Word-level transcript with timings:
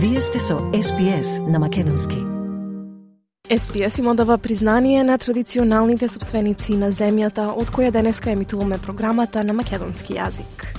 Вие 0.00 0.20
сте 0.20 0.38
со 0.38 0.54
SPS 0.54 1.50
на 1.50 1.58
Македонски. 1.58 2.16
СПС 3.58 3.98
им 3.98 4.06
одава 4.06 4.38
признание 4.38 5.04
на 5.04 5.18
традиционалните 5.18 6.08
собственици 6.08 6.76
на 6.76 6.92
земјата 6.92 7.48
од 7.50 7.72
која 7.74 7.90
денеска 7.90 8.30
емитуваме 8.30 8.78
програмата 8.78 9.42
на 9.44 9.52
македонски 9.52 10.14
јазик. 10.14 10.70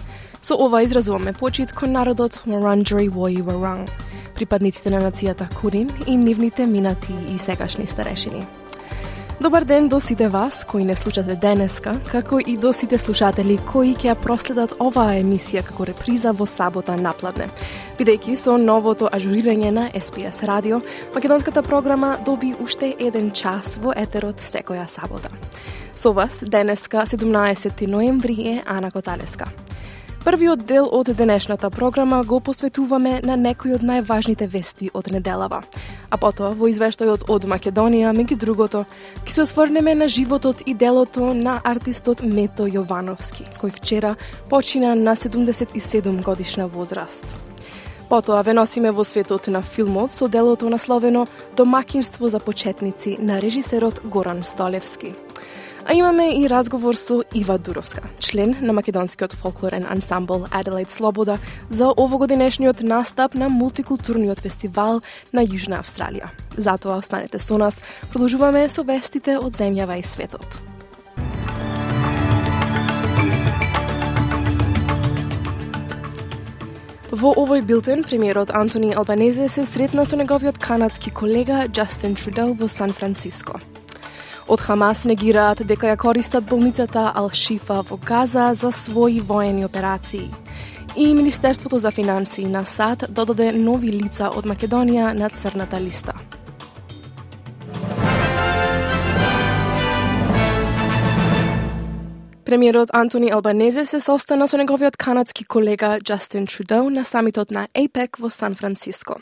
Со 0.41 0.55
ова 0.55 0.84
изразуваме 0.84 1.34
почит 1.34 1.71
кон 1.71 1.91
народот 1.91 2.43
Моранджери 2.45 3.09
Вои 3.09 3.41
Варанг, 3.41 3.89
припадниците 4.36 4.89
на 4.89 5.02
нацијата 5.02 5.51
Курин 5.61 5.89
и 6.07 6.15
нивните 6.15 6.65
минати 6.65 7.13
и 7.36 7.38
сегашни 7.38 7.88
старешини. 7.88 8.45
Добар 9.41 9.63
ден 9.63 9.87
до 9.87 9.99
сите 9.99 10.27
вас 10.27 10.65
кои 10.65 10.83
не 10.83 10.95
слушате 10.95 11.35
денеска, 11.35 11.93
како 12.11 12.39
и 12.39 12.57
до 12.57 12.73
сите 12.73 12.97
слушатели 12.99 13.55
кои 13.71 13.93
ќе 13.95 14.17
проследат 14.19 14.73
оваа 14.83 15.13
емисија 15.15 15.63
како 15.63 15.85
реприза 15.88 16.33
во 16.35 16.43
сабота 16.43 16.97
напладне. 16.99 17.47
Бидејќи 17.95 18.35
со 18.35 18.57
новото 18.59 19.07
ажурирање 19.07 19.71
на 19.71 19.85
SPS 19.95 20.44
радио, 20.44 20.81
македонската 21.16 21.63
програма 21.63 22.17
доби 22.25 22.52
уште 22.59 22.91
еден 22.99 23.31
час 23.31 23.77
во 23.80 23.95
етерот 23.95 24.44
секоја 24.44 24.89
сабота. 24.91 25.31
Со 25.95 26.11
вас 26.11 26.44
денеска 26.44 27.08
17 27.08 27.88
ноември 27.88 28.38
е 28.47 28.61
Ана 28.67 28.91
Коталеска. 28.91 29.47
Првиот 30.20 30.66
дел 30.68 30.90
од 30.91 31.09
денешната 31.16 31.70
програма 31.70 32.23
го 32.23 32.40
посветуваме 32.40 33.22
на 33.23 33.38
некои 33.40 33.72
од 33.73 33.84
најважните 33.88 34.50
вести 34.52 34.90
од 34.94 35.08
неделава. 35.16 35.62
А 36.12 36.18
потоа, 36.20 36.52
во 36.52 36.68
извештајот 36.68 37.23
од 37.32 37.48
Македонија, 37.48 38.12
меѓу 38.12 38.36
другото, 38.42 38.84
ќе 39.23 39.32
се 39.32 39.45
осврнеме 39.48 39.95
на 39.95 40.09
животот 40.12 40.66
и 40.66 40.73
делото 40.73 41.32
на 41.34 41.62
артистот 41.64 42.23
Мето 42.23 42.68
Јовановски, 42.68 43.48
кој 43.62 43.72
вчера 43.80 44.16
почина 44.50 44.92
на 44.95 45.16
77 45.16 46.23
годишна 46.23 46.67
возраст. 46.67 47.26
Потоа 48.09 48.44
ве 48.44 48.54
носиме 48.54 48.92
во 48.92 49.04
светот 49.06 49.48
на 49.48 49.61
филмот 49.61 50.11
со 50.11 50.28
делото 50.28 50.70
насловено 50.70 51.28
Домакинство 51.56 52.28
за 52.28 52.39
почетници 52.39 53.17
на 53.22 53.39
режисерот 53.42 54.02
Горан 54.04 54.44
Столевски. 54.44 55.14
А 55.90 55.94
имаме 55.94 56.44
и 56.44 56.50
разговор 56.50 56.95
со 56.95 57.23
Ива 57.34 57.58
Дуровска, 57.58 58.02
член 58.20 58.56
на 58.62 58.73
македонскиот 58.73 59.34
фолклорен 59.34 59.88
ансамбл 59.90 60.45
Adelaide 60.52 60.90
Слобода 60.90 61.40
за 61.70 61.88
овогодинешниот 61.98 62.82
настап 62.82 63.34
на 63.34 63.50
мултикултурниот 63.50 64.40
фестивал 64.40 65.02
на 65.34 65.42
Јужна 65.42 65.82
Австралија. 65.82 66.30
Затоа 66.58 66.98
останете 66.98 67.40
со 67.40 67.58
нас, 67.58 67.82
продолжуваме 68.14 68.70
со 68.70 68.84
вестите 68.84 69.40
од 69.40 69.58
земјава 69.58 69.98
и 69.98 70.04
светот. 70.04 70.62
Во 77.10 77.34
овој 77.34 77.66
билтен, 77.66 78.04
премиерот 78.04 78.54
Антони 78.54 78.94
Албанезе 78.94 79.50
се 79.50 79.66
сретна 79.66 80.06
со 80.06 80.16
неговиот 80.16 80.60
канадски 80.60 81.10
колега 81.10 81.66
Джастин 81.66 82.14
Трудел 82.14 82.54
во 82.54 82.67
Сан 82.67 82.94
Франциско. 82.94 83.58
Од 84.50 84.61
Хамас 84.66 85.03
негираат 85.05 85.59
дека 85.69 85.92
ја 85.92 85.97
користат 86.02 86.47
болницата 86.50 87.11
Ал-Шифа 87.22 87.83
во 87.86 88.00
Газа 88.02 88.47
за 88.58 88.72
своји 88.73 89.22
воени 89.22 89.66
операции. 89.66 90.25
И 90.95 91.14
Министерството 91.14 91.80
за 91.80 91.92
финансии 91.92 92.45
на 92.45 92.66
САД 92.66 93.05
додаде 93.09 93.52
нови 93.52 93.92
лица 93.94 94.31
од 94.33 94.50
Македонија 94.50 95.14
на 95.14 95.30
црната 95.30 95.77
листа. 95.80 96.17
Премиерот 102.50 102.89
Антони 102.94 103.30
Албанезе 103.30 103.86
се 103.86 104.00
состана 104.00 104.47
со 104.47 104.58
неговиот 104.58 104.95
канадски 104.97 105.44
колега 105.45 106.00
Джастин 106.02 106.47
Трудоу 106.47 106.89
на 106.89 107.03
самитот 107.05 107.52
на 107.52 107.67
АПЕК 107.78 108.17
во 108.17 108.30
Сан 108.30 108.55
Франциско. 108.55 109.22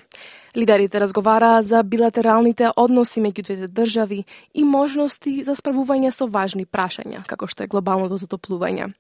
Лидерите 0.55 0.99
разговараа 0.99 1.61
за 1.61 1.83
билатералните 1.83 2.69
односи 2.77 3.19
меѓу 3.19 3.43
двете 3.43 3.67
држави 3.67 4.23
и 4.53 4.63
можности 4.63 5.43
за 5.43 5.57
справување 5.59 6.11
со 6.11 6.29
важни 6.31 6.63
прашања, 6.65 7.25
како 7.27 7.51
што 7.51 7.63
е 7.63 7.67
глобалното 7.67 8.15
затоплување. 8.15 8.93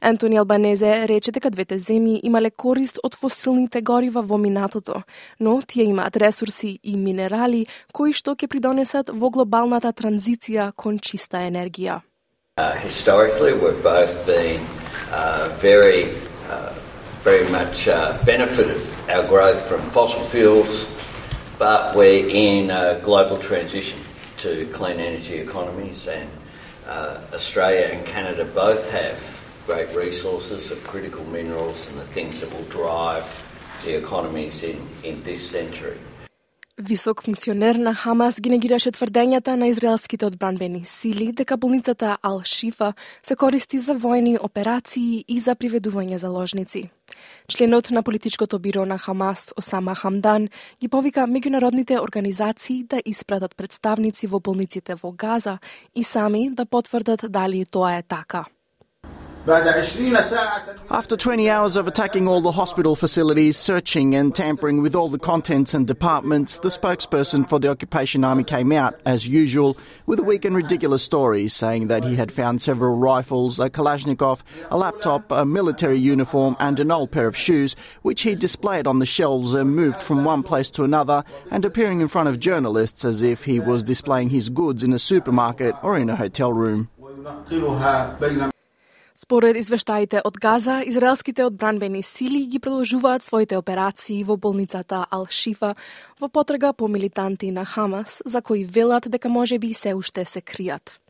Антони 0.00 0.42
Албанезе 0.42 1.06
рече 1.06 1.30
дека 1.30 1.54
двете 1.54 1.78
земји 1.78 2.18
имале 2.24 2.50
корист 2.50 2.98
од 3.04 3.14
фосилните 3.14 3.80
горива 3.80 4.26
во 4.26 4.42
минатото, 4.42 5.04
но 5.38 5.62
тие 5.62 5.86
имаат 5.86 6.16
ресурси 6.16 6.80
и 6.82 6.96
минерали 6.96 7.66
кои 7.92 8.10
што 8.12 8.34
ќе 8.34 8.50
придонесат 8.50 9.14
во 9.14 9.30
глобалната 9.30 9.94
транзиција 9.94 10.72
кон 10.74 10.98
чиста 10.98 11.46
енергија. 11.46 12.02
Uh, 12.58 12.74
historically, 12.78 13.52
we've 13.52 13.84
both 13.84 14.26
been 14.26 14.60
uh, 15.12 15.56
very, 15.60 16.10
uh, 16.48 16.74
very 17.22 17.48
much 17.52 17.86
uh, 17.86 18.20
benefited 18.24 18.84
our 19.08 19.24
growth 19.28 19.64
from 19.68 19.80
fossil 19.92 20.24
fuels, 20.24 20.88
but 21.56 21.94
we're 21.94 22.26
in 22.26 22.68
a 22.72 22.98
global 23.04 23.38
transition 23.38 24.00
to 24.38 24.66
clean 24.72 24.98
energy 24.98 25.36
economies, 25.36 26.08
and 26.08 26.28
uh, 26.88 27.20
Australia 27.32 27.90
and 27.92 28.04
Canada 28.04 28.44
both 28.44 28.90
have 28.90 29.22
great 29.64 29.94
resources 29.94 30.72
of 30.72 30.82
critical 30.82 31.24
minerals 31.26 31.86
and 31.86 31.96
the 31.96 32.04
things 32.06 32.40
that 32.40 32.52
will 32.52 32.64
drive 32.64 33.24
the 33.84 33.96
economies 33.96 34.64
in, 34.64 34.84
in 35.04 35.22
this 35.22 35.48
century. 35.48 35.96
Висок 36.80 37.22
функционер 37.22 37.74
на 37.74 37.94
Хамас 37.94 38.36
ги 38.40 38.50
негираше 38.54 38.92
тврдењата 38.94 39.56
на 39.58 39.66
израелските 39.66 40.26
одбранбени 40.26 40.84
сили 40.86 41.32
дека 41.32 41.56
болницата 41.56 42.18
Ал-Шифа 42.22 42.92
се 43.22 43.36
користи 43.36 43.78
за 43.78 43.96
војни 43.98 44.38
операции 44.40 45.24
и 45.28 45.40
за 45.40 45.56
приведување 45.58 46.16
заложници. 46.22 46.90
Членот 47.50 47.90
на 47.90 48.02
политичкото 48.02 48.58
биро 48.58 48.84
на 48.86 48.98
Хамас, 48.98 49.54
Осама 49.56 49.94
Хамдан, 49.94 50.48
ги 50.80 50.88
повика 50.88 51.26
меѓународните 51.26 51.98
организации 51.98 52.84
да 52.84 53.02
испратат 53.04 53.56
представници 53.56 54.26
во 54.26 54.38
болниците 54.38 54.94
во 54.94 55.10
Газа 55.12 55.58
и 55.94 56.04
сами 56.04 56.50
да 56.50 56.66
потврдат 56.66 57.24
дали 57.28 57.66
тоа 57.66 57.98
е 57.98 58.02
така. 58.02 58.44
After 60.90 61.16
20 61.16 61.48
hours 61.48 61.76
of 61.76 61.88
attacking 61.88 62.28
all 62.28 62.42
the 62.42 62.52
hospital 62.52 62.94
facilities, 62.94 63.56
searching 63.56 64.14
and 64.14 64.34
tampering 64.34 64.82
with 64.82 64.94
all 64.94 65.08
the 65.08 65.18
contents 65.18 65.72
and 65.72 65.86
departments, 65.86 66.58
the 66.58 66.68
spokesperson 66.68 67.48
for 67.48 67.58
the 67.58 67.70
Occupation 67.70 68.24
Army 68.24 68.44
came 68.44 68.72
out, 68.72 69.00
as 69.06 69.26
usual, 69.26 69.78
with 70.04 70.18
a 70.18 70.22
weak 70.22 70.44
and 70.44 70.54
ridiculous 70.54 71.02
story, 71.02 71.48
saying 71.48 71.88
that 71.88 72.04
he 72.04 72.14
had 72.14 72.30
found 72.30 72.60
several 72.60 72.98
rifles, 72.98 73.58
a 73.58 73.70
Kalashnikov, 73.70 74.42
a 74.70 74.76
laptop, 74.76 75.32
a 75.32 75.46
military 75.46 75.98
uniform, 75.98 76.54
and 76.60 76.78
an 76.78 76.90
old 76.90 77.10
pair 77.10 77.26
of 77.26 77.34
shoes, 77.34 77.74
which 78.02 78.20
he 78.20 78.34
displayed 78.34 78.86
on 78.86 78.98
the 78.98 79.06
shelves 79.06 79.54
and 79.54 79.74
moved 79.74 80.02
from 80.02 80.24
one 80.24 80.42
place 80.42 80.68
to 80.72 80.84
another, 80.84 81.24
and 81.50 81.64
appearing 81.64 82.02
in 82.02 82.08
front 82.08 82.28
of 82.28 82.38
journalists 82.38 83.02
as 83.02 83.22
if 83.22 83.44
he 83.44 83.60
was 83.60 83.82
displaying 83.82 84.28
his 84.28 84.50
goods 84.50 84.84
in 84.84 84.92
a 84.92 84.98
supermarket 84.98 85.74
or 85.82 85.96
in 85.96 86.10
a 86.10 86.16
hotel 86.16 86.52
room. 86.52 86.90
Според 89.18 89.56
извештаите 89.56 90.20
од 90.24 90.36
Газа, 90.38 90.76
израелските 90.86 91.42
одбранбени 91.44 92.02
сили 92.06 92.44
ги 92.46 92.58
продолжуваат 92.62 93.24
своите 93.26 93.56
операции 93.58 94.22
во 94.22 94.36
болницата 94.36 95.00
Ал-Шифа 95.10 95.72
во 96.20 96.28
потрага 96.28 96.70
по 96.72 96.86
милитанти 96.88 97.50
на 97.50 97.64
Хамас, 97.64 98.22
за 98.24 98.42
кои 98.42 98.62
велат 98.64 99.10
дека 99.10 99.28
може 99.28 99.58
би 99.58 99.74
се 99.74 99.94
уште 99.94 100.24
се 100.24 100.38
кријат. 100.40 101.00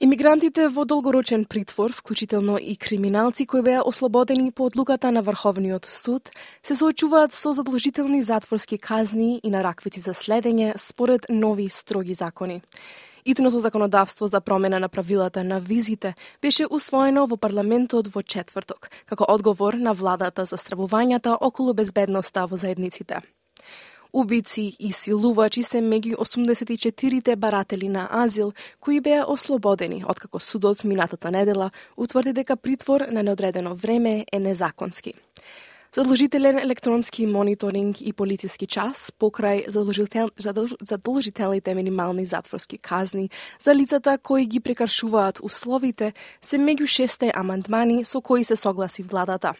Имигрантите 0.00 0.68
во 0.68 0.84
долгорочен 0.84 1.44
притвор, 1.44 1.90
вклучително 1.92 2.58
и 2.62 2.76
криминалци 2.76 3.46
кои 3.46 3.62
беа 3.62 3.82
ослободени 3.82 4.52
по 4.52 4.66
одлуката 4.66 5.10
на 5.12 5.22
Врховниот 5.22 5.86
суд, 5.86 6.30
се 6.62 6.74
соочуваат 6.74 7.32
со 7.32 7.52
задолжителни 7.52 8.22
затворски 8.22 8.78
казни 8.78 9.40
и 9.42 9.50
нараквици 9.50 10.00
за 10.00 10.14
следење 10.14 10.78
според 10.78 11.26
нови 11.28 11.68
строги 11.68 12.14
закони. 12.14 12.62
Итното 13.26 13.60
законодавство 13.60 14.26
за 14.26 14.40
промена 14.40 14.80
на 14.80 14.88
правилата 14.88 15.44
на 15.44 15.60
визите 15.60 16.14
беше 16.42 16.66
усвоено 16.70 17.26
во 17.26 17.36
парламентот 17.36 18.10
во 18.12 18.22
четврток, 18.22 18.90
како 19.06 19.24
одговор 19.28 19.74
на 19.80 19.94
владата 19.96 20.44
за 20.44 20.58
стравувањата 20.60 21.38
околу 21.40 21.72
безбедноста 21.74 22.44
во 22.46 22.56
заедниците. 22.56 23.22
Убици 24.12 24.76
и 24.78 24.92
силувачи 24.92 25.62
се 25.62 25.80
меѓу 25.80 26.20
84-те 26.20 27.36
баратели 27.36 27.88
на 27.88 28.08
азил 28.12 28.52
кои 28.80 29.00
беа 29.00 29.24
ослободени, 29.24 30.04
откако 30.08 30.40
судот 30.40 30.84
минатата 30.84 31.30
недела 31.30 31.70
утврди 31.96 32.32
дека 32.32 32.56
притвор 32.56 33.00
на 33.10 33.22
неодредено 33.22 33.74
време 33.74 34.26
е 34.32 34.38
незаконски 34.38 35.14
задолжителен 35.94 36.58
електронски 36.58 37.26
мониторинг 37.26 38.00
и 38.00 38.12
полициски 38.12 38.66
час 38.66 39.12
покрај 39.20 39.68
задолжител, 39.68 40.28
задолжителните 40.82 41.74
минимални 41.74 42.24
затворски 42.26 42.78
казни 42.78 43.30
за 43.60 43.74
лицата 43.74 44.18
кои 44.18 44.46
ги 44.46 44.60
прекаршуваат 44.60 45.38
условите 45.42 46.12
се 46.42 46.58
меѓу 46.58 46.86
шесте 46.86 47.32
амандмани 47.34 48.04
со 48.04 48.20
кои 48.20 48.44
се 48.44 48.56
согласи 48.56 49.02
владата. 49.02 49.54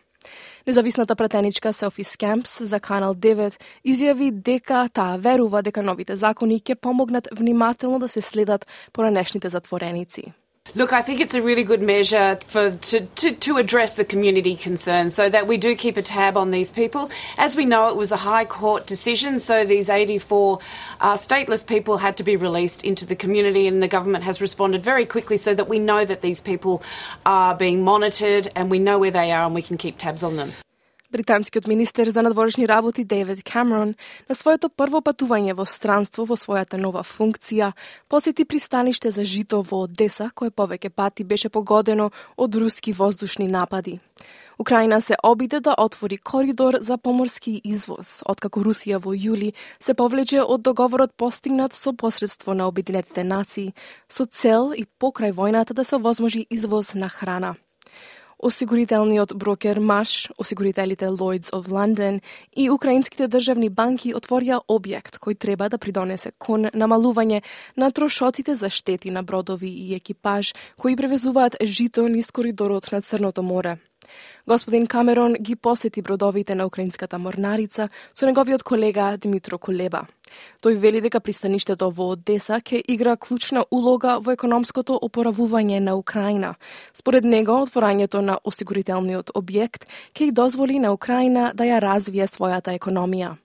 Независната 0.66 1.16
пратеничка 1.16 1.72
Селфи 1.72 2.04
Скемпс 2.04 2.64
за 2.64 2.80
Канал 2.80 3.14
9 3.14 3.60
изјави 3.86 4.30
дека 4.30 4.88
таа 4.92 5.18
верува 5.18 5.62
дека 5.62 5.82
новите 5.82 6.16
закони 6.16 6.60
ќе 6.60 6.74
помогнат 6.74 7.28
внимателно 7.32 7.98
да 7.98 8.08
се 8.08 8.20
следат 8.20 8.66
поранешните 8.92 9.48
затвореници. 9.48 10.32
Look, 10.76 10.92
I 10.92 11.02
think 11.02 11.20
it's 11.20 11.34
a 11.34 11.42
really 11.42 11.62
good 11.62 11.82
measure 11.82 12.36
for 12.46 12.72
to, 12.72 13.00
to, 13.06 13.32
to, 13.32 13.58
address 13.58 13.94
the 13.94 14.04
community 14.04 14.56
concerns 14.56 15.14
so 15.14 15.28
that 15.28 15.46
we 15.46 15.56
do 15.56 15.76
keep 15.76 15.96
a 15.96 16.02
tab 16.02 16.36
on 16.36 16.50
these 16.50 16.72
people. 16.72 17.10
As 17.38 17.54
we 17.54 17.64
know, 17.64 17.90
it 17.90 17.96
was 17.96 18.10
a 18.10 18.16
High 18.16 18.44
Court 18.44 18.84
decision, 18.84 19.38
so 19.38 19.64
these 19.64 19.88
84 19.88 20.58
uh, 21.00 21.14
stateless 21.14 21.64
people 21.64 21.98
had 21.98 22.16
to 22.16 22.24
be 22.24 22.34
released 22.34 22.82
into 22.82 23.06
the 23.06 23.14
community, 23.14 23.68
and 23.68 23.80
the 23.80 23.88
government 23.88 24.24
has 24.24 24.40
responded 24.40 24.82
very 24.82 25.06
quickly 25.06 25.36
so 25.36 25.54
that 25.54 25.68
we 25.68 25.78
know 25.78 26.04
that 26.04 26.22
these 26.22 26.40
people 26.40 26.82
are 27.24 27.54
being 27.54 27.84
monitored 27.84 28.48
and 28.56 28.68
we 28.68 28.80
know 28.80 28.98
where 28.98 29.12
they 29.12 29.30
are 29.30 29.44
and 29.44 29.54
we 29.54 29.62
can 29.62 29.76
keep 29.76 29.96
tabs 29.96 30.24
on 30.24 30.34
them. 30.34 30.50
Британскиот 31.14 31.66
министер 31.66 32.08
за 32.08 32.22
надворешни 32.22 32.68
работи 32.68 33.04
Дейвид 33.04 33.42
Камерон 33.44 33.94
на 34.28 34.34
своето 34.34 34.68
прво 34.68 34.98
патување 34.98 35.54
во 35.54 35.62
странство 35.62 36.24
во 36.26 36.34
својата 36.34 36.74
нова 36.74 37.04
функција 37.06 37.68
посети 38.10 38.42
пристаниште 38.44 39.12
за 39.14 39.22
жито 39.22 39.60
во 39.62 39.84
Одеса, 39.86 40.26
кое 40.34 40.50
повеќе 40.50 40.90
пати 40.90 41.22
беше 41.22 41.48
погодено 41.54 42.10
од 42.36 42.58
руски 42.58 42.92
воздушни 42.92 43.46
напади. 43.46 44.00
Украина 44.58 45.00
се 45.00 45.14
обиде 45.22 45.60
да 45.60 45.76
отвори 45.78 46.18
коридор 46.18 46.78
за 46.80 46.98
поморски 46.98 47.60
извоз, 47.64 48.22
откако 48.26 48.64
Русија 48.66 48.98
во 48.98 49.14
јули 49.14 49.52
се 49.78 49.94
повлече 49.94 50.42
од 50.42 50.62
договорот 50.62 51.14
постигнат 51.16 51.72
со 51.72 51.92
посредство 51.92 52.54
на 52.54 52.66
Обединетите 52.66 53.22
нации, 53.24 53.74
со 54.08 54.26
цел 54.26 54.72
и 54.74 54.82
покрај 55.00 55.30
војната 55.30 55.74
да 55.74 55.84
се 55.84 55.96
возможи 55.96 56.46
извоз 56.50 56.94
на 56.94 57.08
храна. 57.08 57.54
Осигурителниот 58.38 59.34
брокер 59.34 59.78
Маш, 59.80 60.28
осигурителите 60.38 61.06
Lloyds 61.06 61.50
of 61.50 61.68
London 61.68 62.20
и 62.56 62.70
украинските 62.70 63.28
државни 63.28 63.68
банки 63.68 64.14
отворија 64.14 64.60
објект 64.68 65.18
кој 65.22 65.38
треба 65.38 65.68
да 65.68 65.78
придонесе 65.78 66.32
кон 66.38 66.66
намалување 66.74 67.42
на 67.76 67.90
трошоците 67.90 68.54
за 68.54 68.70
штети 68.70 69.10
на 69.10 69.22
бродови 69.22 69.70
и 69.70 69.94
екипаж 69.94 70.54
кои 70.76 70.96
превезуваат 70.96 71.56
жито 71.62 72.08
низ 72.08 72.30
коридорот 72.30 72.92
на 72.92 73.02
Црното 73.02 73.42
море. 73.42 73.78
Господин 74.46 74.86
Камерон 74.86 75.32
ги 75.40 75.56
посети 75.56 76.02
бродовите 76.02 76.54
на 76.54 76.66
украинската 76.66 77.18
морнарица 77.18 77.88
со 78.14 78.26
неговиот 78.26 78.62
колега 78.62 79.16
Димитро 79.16 79.58
Колеба. 79.58 80.04
Тој 80.60 80.76
вели 80.76 81.00
дека 81.00 81.20
пристаништето 81.20 81.88
во 81.88 82.10
Одеса 82.12 82.60
ќе 82.60 82.82
игра 82.84 83.16
клучна 83.16 83.64
улога 83.70 84.18
во 84.20 84.36
економското 84.36 84.98
опоравување 85.00 85.80
на 85.80 85.96
Украина. 85.96 86.54
Според 86.92 87.24
него, 87.24 87.64
отворањето 87.64 88.20
на 88.20 88.36
осигурителниот 88.44 89.32
објект 89.32 89.88
ќе 90.12 90.32
дозволи 90.32 90.78
на 90.78 90.92
Украина 90.92 91.52
да 91.54 91.64
ја 91.64 91.80
развие 91.80 92.28
својата 92.28 92.76
економија. 92.76 93.36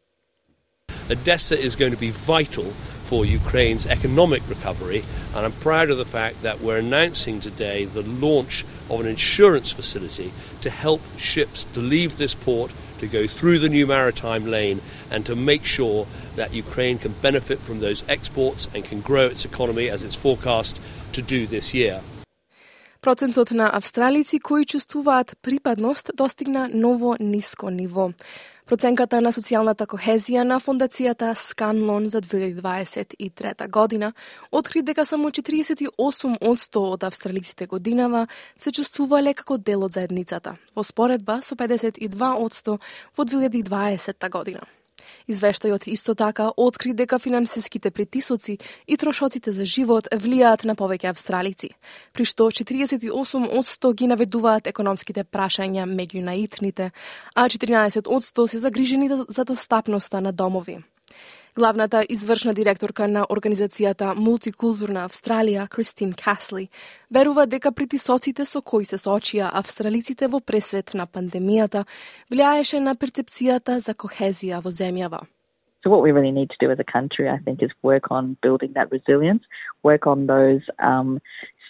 Odessa 1.09 1.55
is 1.55 1.79
going 1.79 1.95
to 1.95 1.99
be 1.99 2.11
vital 2.11 2.65
for 3.08 3.24
Ukraine's 3.24 3.86
economic 3.86 4.42
recovery, 4.48 5.04
and 5.34 5.44
I'm 5.44 5.52
proud 5.52 5.90
of 5.90 5.98
the 5.98 6.04
fact 6.04 6.42
that 6.42 6.60
we're 6.60 6.78
announcing 6.78 7.40
today 7.40 7.84
the 7.84 8.02
launch 8.02 8.64
of 8.88 9.00
an 9.00 9.06
insurance 9.06 9.70
facility 9.70 10.32
to 10.62 10.70
help 10.70 11.00
ships 11.16 11.64
to 11.74 11.80
leave 11.80 12.16
this 12.16 12.34
port, 12.34 12.70
to 12.98 13.06
go 13.06 13.26
through 13.26 13.58
the 13.58 13.68
new 13.68 13.86
maritime 13.86 14.46
lane, 14.46 14.80
and 15.10 15.26
to 15.26 15.36
make 15.36 15.64
sure 15.64 16.06
that 16.36 16.54
Ukraine 16.54 16.98
can 16.98 17.12
benefit 17.20 17.58
from 17.60 17.80
those 17.80 18.02
exports 18.08 18.68
and 18.74 18.84
can 18.84 19.00
grow 19.00 19.26
its 19.26 19.44
economy 19.44 19.90
as 19.90 20.02
it's 20.04 20.16
forecast 20.16 20.80
to 21.12 21.22
do 21.22 21.46
this 21.46 21.74
year. 21.74 22.00
Процентот 23.04 23.50
на 23.50 23.68
австралици 23.68 24.38
кои 24.38 24.64
чувствуваат 24.64 25.36
припадност 25.42 26.10
достигна 26.14 26.70
ново 26.72 27.16
ниско 27.20 27.70
ниво. 27.70 28.12
Проценката 28.69 29.17
на 29.17 29.31
социјалната 29.33 29.87
кохезија 29.89 30.43
на 30.45 30.59
фондацијата 30.61 31.31
Сканлон 31.33 32.05
за 32.05 32.21
2023 32.21 33.65
година 33.73 34.11
откри 34.51 34.83
дека 34.85 35.05
само 35.09 35.31
48% 35.33 36.77
од 36.77 37.03
австралиците 37.03 37.65
годинава 37.65 38.27
се 38.55 38.71
чувствувале 38.71 39.33
како 39.33 39.57
дел 39.57 39.89
од 39.89 39.97
заедницата, 39.97 40.53
во 40.75 40.85
споредба 40.85 41.41
со 41.41 41.57
52% 41.57 42.77
во 43.17 43.25
2020 43.25 44.29
година. 44.29 44.69
Извештајот 45.29 45.85
исто 45.87 46.15
така 46.17 46.49
откри 46.57 46.93
дека 46.97 47.19
финансиските 47.19 47.91
притисоци 47.91 48.57
и 48.87 48.97
трошоците 48.97 49.51
за 49.51 49.65
живот 49.65 50.09
влијаат 50.11 50.65
на 50.65 50.73
повеќе 50.75 51.11
австралици, 51.13 51.69
при 52.13 52.25
што 52.25 52.49
48% 52.49 53.93
ги 53.93 54.07
наведуваат 54.09 54.67
економските 54.67 55.23
прашања 55.23 55.85
меѓу 55.85 56.23
наитните, 56.25 56.91
а 57.35 57.45
14% 57.45 58.47
се 58.47 58.59
загрижени 58.59 59.09
за 59.29 59.45
достапноста 59.45 60.21
на 60.21 60.33
домови. 60.33 60.79
Главната 61.59 62.05
извршна 62.09 62.53
директорка 62.53 63.07
на 63.07 63.25
организацијата 63.27 64.13
Мултикултурна 64.15 65.01
Австралија, 65.03 65.65
Кристин 65.67 66.13
Касли, 66.15 66.69
верува 67.11 67.43
дека 67.51 67.73
притисоците 67.75 68.45
со 68.45 68.61
кои 68.61 68.85
се 68.87 68.95
соочија 68.95 69.49
австралиците 69.61 70.29
во 70.31 70.39
пресрет 70.39 70.93
на 70.95 71.03
пандемијата 71.03 71.83
влијаеше 72.31 72.79
на 72.79 72.95
перцепцијата 72.95 73.75
за 73.83 73.91
кохезија 73.91 74.61
во 74.63 74.71
земјава. 74.71 75.19
So 75.83 75.91
what 75.91 76.01
we 76.01 76.15
really 76.15 76.31
need 76.31 76.49
to 76.55 76.59
do 76.63 76.71
as 76.71 76.79
a 76.79 76.87
country, 76.93 77.27
I 77.27 77.39
think, 77.43 77.61
is 77.61 77.75
work 77.83 78.07
on 78.09 78.37
building 78.41 78.71
that 78.75 78.89
resilience, 78.89 79.43
work 79.83 80.07
on 80.07 80.27
those 80.27 80.63
um, 80.79 81.19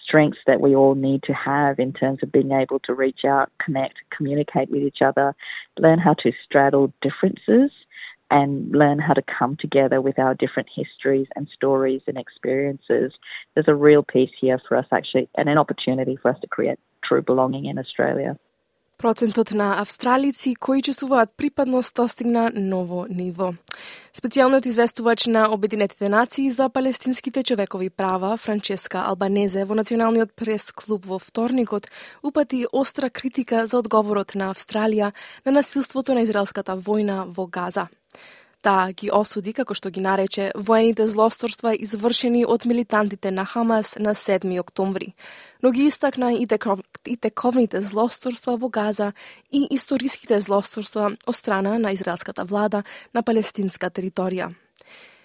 strengths 0.04 0.42
that 0.46 0.60
we 0.60 0.76
all 0.76 0.94
need 0.94 1.24
to 1.24 1.34
have 1.34 1.80
in 1.80 1.92
terms 1.92 2.22
of 2.22 2.30
being 2.30 2.52
able 2.52 2.78
to 2.86 2.94
reach 2.94 3.24
out, 3.24 3.50
connect, 3.58 3.96
communicate 4.16 4.70
with 4.70 4.82
each 4.82 5.02
other, 5.02 5.34
learn 5.78 5.98
how 5.98 6.14
to 6.22 6.30
straddle 6.44 6.92
differences 7.02 7.72
and 8.30 8.70
learn 8.72 8.98
how 8.98 9.14
to 9.14 9.22
come 9.38 9.56
together 9.56 10.00
with 10.00 10.18
our 10.18 10.34
different 10.34 10.68
histories 10.74 11.28
and 11.36 11.48
stories 11.54 12.02
and 12.06 12.16
experiences. 12.16 13.12
There's 13.54 13.68
a 13.68 13.74
real 13.74 14.02
piece 14.02 14.34
here 14.40 14.60
for 14.66 14.76
us 14.76 14.86
actually 14.92 15.28
and 15.36 15.48
an 15.48 15.58
opportunity 15.58 16.16
for 16.20 16.30
us 16.30 16.38
to 16.40 16.48
create 16.48 16.78
true 17.04 17.22
belonging 17.22 17.64
in 17.66 17.78
Australia. 17.78 18.36
Процентот 19.00 19.50
на 19.50 19.80
австралици 19.80 20.54
кои 20.54 20.82
чувствуваат 20.82 21.28
припадност 21.36 21.94
достигна 21.94 22.52
ново 22.54 23.06
ниво. 23.10 23.54
Специјалниот 24.14 24.66
известувач 24.66 25.26
на 25.26 25.48
Обединетите 25.54 26.08
нации 26.08 26.50
за 26.50 26.68
палестинските 26.68 27.42
човекови 27.42 27.90
права, 27.90 28.36
Франческа 28.36 28.98
Албанезе, 29.08 29.64
во 29.64 29.74
Националниот 29.74 30.36
прес 30.36 30.72
клуб 30.72 31.06
во 31.06 31.18
вторникот, 31.18 31.88
упати 32.22 32.66
остра 32.72 33.08
критика 33.10 33.66
за 33.66 33.78
одговорот 33.78 34.34
на 34.34 34.52
Австралија 34.52 35.14
на 35.46 35.52
насилството 35.52 36.14
на 36.14 36.20
израелската 36.20 36.76
војна 36.76 37.24
во 37.24 37.46
Газа. 37.46 37.88
Таа 38.60 38.92
ги 38.92 39.08
осуди, 39.08 39.54
како 39.56 39.72
што 39.72 39.88
ги 39.88 40.02
нарече, 40.04 40.50
воените 40.52 41.06
злосторства 41.08 41.72
извршени 41.72 42.42
од 42.44 42.66
милитантите 42.68 43.30
на 43.32 43.46
Хамас 43.48 43.94
на 43.96 44.12
7 44.12 44.60
октомври, 44.60 45.14
но 45.62 45.70
ги 45.72 45.86
истакна 45.88 46.34
и, 46.34 46.46
теков, 46.46 46.80
и 47.06 47.16
тековните 47.16 47.80
злосторства 47.80 48.58
во 48.60 48.68
Газа 48.68 49.12
и 49.50 49.66
историските 49.70 50.40
злосторства 50.40 51.08
од 51.26 51.36
страна 51.36 51.78
на 51.78 51.92
израелската 51.92 52.44
влада 52.44 52.82
на 53.14 53.22
палестинска 53.22 53.88
територија. 53.88 54.52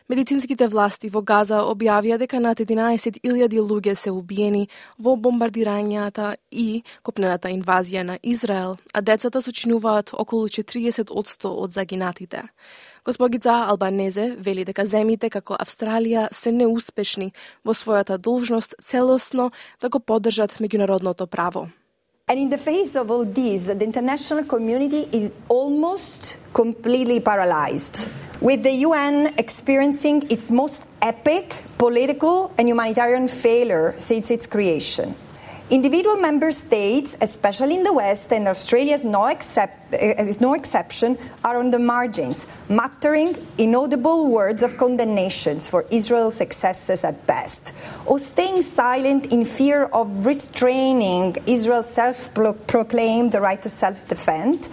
Медицинските 0.07 0.67
власти 0.69 1.09
во 1.09 1.19
Газа 1.25 1.59
објавија 1.65 2.19
дека 2.21 2.39
над 2.39 2.59
11.000 2.61 3.59
луѓе 3.59 3.95
се 3.97 4.11
убиени 4.13 4.67
во 5.01 5.15
бомбардирањата 5.17 6.35
и 6.51 6.83
копнената 7.01 7.49
инвазија 7.49 8.03
на 8.03 8.19
Израел, 8.23 8.77
а 8.93 9.01
децата 9.01 9.41
сочинуваат 9.41 10.13
околу 10.13 10.47
40% 10.47 11.49
од 11.49 11.71
загинатите. 11.71 12.43
Госпогица 13.05 13.51
Албанезе 13.69 14.35
вели 14.39 14.63
дека 14.65 14.81
земите 14.89 15.29
како 15.29 15.53
Австралија 15.61 16.25
се 16.33 16.49
неуспешни 16.51 17.27
во 17.61 17.75
својата 17.77 18.17
должност 18.17 18.73
целосно 18.81 19.51
да 19.81 19.89
го 19.93 19.99
поддржат 19.99 20.57
меѓународното 20.57 21.27
право. 21.27 21.69
And 22.27 22.39
in 22.39 22.49
the 22.49 22.57
face 22.57 22.95
of 22.95 23.11
all 23.11 23.23
this, 23.23 23.67
the 23.67 23.85
international 23.85 24.43
community 24.43 25.07
is 25.11 25.29
almost 25.49 26.37
completely 26.53 27.19
paralyzed, 27.19 28.07
with 28.41 28.63
the 28.63 28.73
UN 28.89 29.35
experiencing 29.37 30.25
its 30.31 30.49
most 30.49 30.85
epic 31.03 31.53
political 31.77 32.51
and 32.57 32.67
humanitarian 32.67 33.27
failure 33.27 33.93
since 33.99 34.31
its 34.31 34.47
creation. 34.47 35.13
Individual 35.71 36.17
member 36.17 36.51
states, 36.51 37.17
especially 37.21 37.73
in 37.73 37.81
the 37.81 37.91
West, 37.91 38.31
and 38.31 38.47
Australia 38.47 38.93
is 38.93 39.03
no, 39.03 39.25
accept, 39.25 39.95
eh, 39.95 40.13
is 40.21 40.39
no 40.39 40.53
exception, 40.53 41.17
are 41.43 41.57
on 41.57 41.71
the 41.71 41.79
margins, 41.79 42.45
muttering 42.69 43.35
inaudible 43.57 44.27
words 44.27 44.61
of 44.61 44.77
condemnations 44.77 45.67
for 45.67 45.87
Israel's 45.89 46.39
excesses 46.39 47.03
at 47.03 47.25
best, 47.25 47.73
or 48.05 48.19
staying 48.19 48.61
silent 48.61 49.33
in 49.33 49.43
fear 49.43 49.85
of 49.85 50.27
restraining 50.27 51.35
Israel's 51.47 51.89
self 51.89 52.31
proclaimed 52.67 53.33
right 53.33 53.59
to 53.63 53.69
self 53.69 54.07
defend 54.07 54.69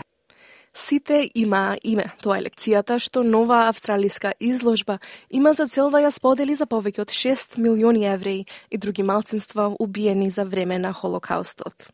Сите 0.75 1.31
има 1.35 1.76
име. 1.85 2.07
Тоа 2.23 2.38
е 2.41 2.47
лекцијата 2.47 2.97
што 2.97 3.21
нова 3.23 3.67
австралиска 3.69 4.33
изложба 4.41 4.99
има 5.31 5.52
за 5.52 5.67
цел 5.69 5.91
да 5.93 6.00
ја 6.00 6.11
сподели 6.11 6.55
за 6.57 6.64
повеќе 6.64 7.05
од 7.05 7.12
6 7.12 7.59
милиони 7.61 8.07
евреи 8.09 8.47
и 8.71 8.79
други 8.79 9.02
малцинства 9.02 9.69
убиени 9.79 10.31
за 10.31 10.45
време 10.45 10.79
на 10.79 10.93
Холокаустот. 10.93 11.93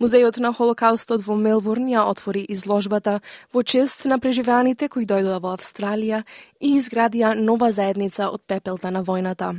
Музејот 0.00 0.36
на 0.38 0.52
Холокаустот 0.52 1.24
во 1.24 1.36
Мелбурн 1.36 1.88
ја 1.88 2.04
отвори 2.12 2.44
изложбата 2.48 3.20
во 3.54 3.62
чест 3.62 4.04
на 4.04 4.18
преживеаните 4.18 4.88
кои 4.88 5.08
дојдоа 5.08 5.40
во 5.40 5.56
Австралија 5.56 6.22
и 6.60 6.76
изградија 6.76 7.32
нова 7.40 7.72
заедница 7.72 8.28
од 8.28 8.44
пепелта 8.46 8.90
на 8.90 9.02
војната. 9.02 9.54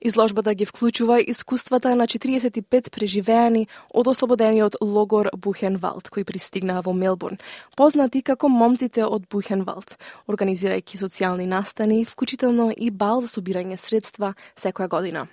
Изложбата 0.00 0.54
ги 0.54 0.64
вклучува 0.64 1.20
искуствата 1.20 1.94
на 1.94 2.06
45 2.06 2.90
преживеани 2.90 3.66
од 3.94 4.06
ослободениот 4.06 4.76
логор 4.80 5.30
Бухенвалд, 5.36 6.10
кои 6.10 6.24
пристигнаа 6.24 6.82
во 6.82 6.92
Мелбурн, 6.92 7.38
познати 7.76 8.22
како 8.22 8.48
момците 8.48 9.04
од 9.04 9.28
Бухенвалд, 9.30 9.96
организирајќи 10.28 11.00
социјални 11.00 11.46
настани, 11.46 12.04
вклучително 12.04 12.72
и 12.76 12.90
бал 12.90 13.20
за 13.20 13.28
собирање 13.28 13.76
средства 13.76 14.34
секоја 14.56 14.88
година. 14.88 15.26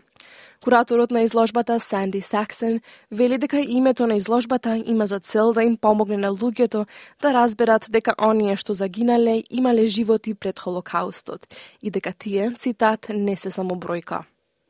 Кураторот 0.64 1.12
на 1.12 1.22
изложбата 1.22 1.80
Санди 1.80 2.22
Саксен 2.22 2.80
вели 3.12 3.38
дека 3.38 3.60
името 3.60 4.08
на 4.08 4.16
изложбата 4.16 4.84
има 4.86 5.08
за 5.08 5.20
цел 5.20 5.54
да 5.54 5.64
им 5.64 5.78
помогне 5.78 6.18
на 6.18 6.32
луѓето 6.32 6.88
да 7.22 7.34
разберат 7.34 7.86
дека 7.90 8.16
оние 8.18 8.56
што 8.56 8.74
загинале 8.74 9.44
имале 9.50 9.88
животи 9.88 10.34
пред 10.34 10.60
Холокаустот 10.60 11.48
и 11.82 11.92
дека 11.92 12.14
тие, 12.14 12.56
цитат, 12.58 13.10
не 13.10 13.36
се 13.36 13.52
само 13.52 13.76
бројка. 13.76 14.24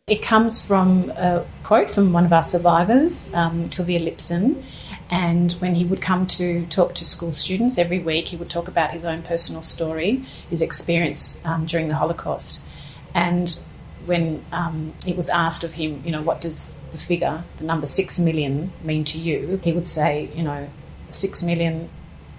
It 0.07 0.21
comes 0.21 0.59
from 0.59 1.11
a 1.11 1.45
quote 1.63 1.89
from 1.89 2.11
one 2.11 2.25
of 2.25 2.33
our 2.33 2.43
survivors, 2.43 3.33
um, 3.33 3.69
Lipson, 3.69 4.61
and 5.09 5.53
when 5.53 5.75
he 5.75 5.85
would 5.85 6.01
come 6.01 6.27
to 6.27 6.65
talk 6.65 6.93
to 6.95 7.05
school 7.05 7.31
students 7.31 7.77
every 7.77 7.99
week, 7.99 8.27
he 8.27 8.35
would 8.35 8.49
talk 8.49 8.67
about 8.67 8.91
his 8.91 9.05
own 9.05 9.21
personal 9.21 9.61
story, 9.61 10.25
his 10.49 10.61
experience 10.61 11.41
um, 11.45 11.65
during 11.65 11.87
the 11.87 11.95
Holocaust. 11.95 12.65
And 13.13 13.57
when 14.05 14.43
um, 14.51 14.93
it 15.07 15.15
was 15.15 15.29
asked 15.29 15.63
of 15.63 15.75
him, 15.75 16.03
you 16.03 16.11
know, 16.11 16.21
what 16.21 16.41
does 16.41 16.75
the 16.91 16.97
figure, 16.97 17.45
the 17.55 17.63
number 17.63 17.85
six 17.85 18.19
million, 18.19 18.73
mean 18.83 19.05
to 19.05 19.17
you? 19.17 19.61
He 19.63 19.71
would 19.71 19.87
say, 19.87 20.29
you 20.35 20.43
know, 20.43 20.69
six 21.11 21.41
million. 21.41 21.89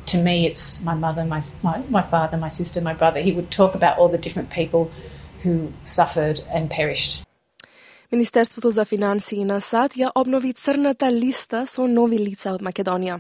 To 0.09 0.23
me, 0.23 0.47
it's 0.47 0.85
my 0.85 0.93
mother, 0.93 1.25
my, 1.25 1.41
my, 1.63 1.79
my 1.89 2.03
father, 2.03 2.37
my 2.37 2.49
sister, 2.49 2.83
my 2.83 2.93
brother. 2.93 3.21
He 3.21 3.33
would 3.33 3.51
talk 3.51 3.75
about 3.75 3.97
all 3.97 4.11
the 4.11 4.19
different 4.19 4.51
people 4.51 4.93
who 5.43 5.73
suffered 5.83 6.41
and 6.51 6.69
perished 6.69 7.25
Министерството 8.15 8.71
за 8.71 8.85
финансии 8.85 9.45
на 9.45 9.57
САД 9.61 9.97
ја 9.99 10.11
обнови 10.15 10.53
црната 10.55 11.09
листа 11.13 11.65
со 11.67 11.83
нови 11.91 12.19
лица 12.23 12.53
од 12.55 12.63
Македонија. 12.63 13.17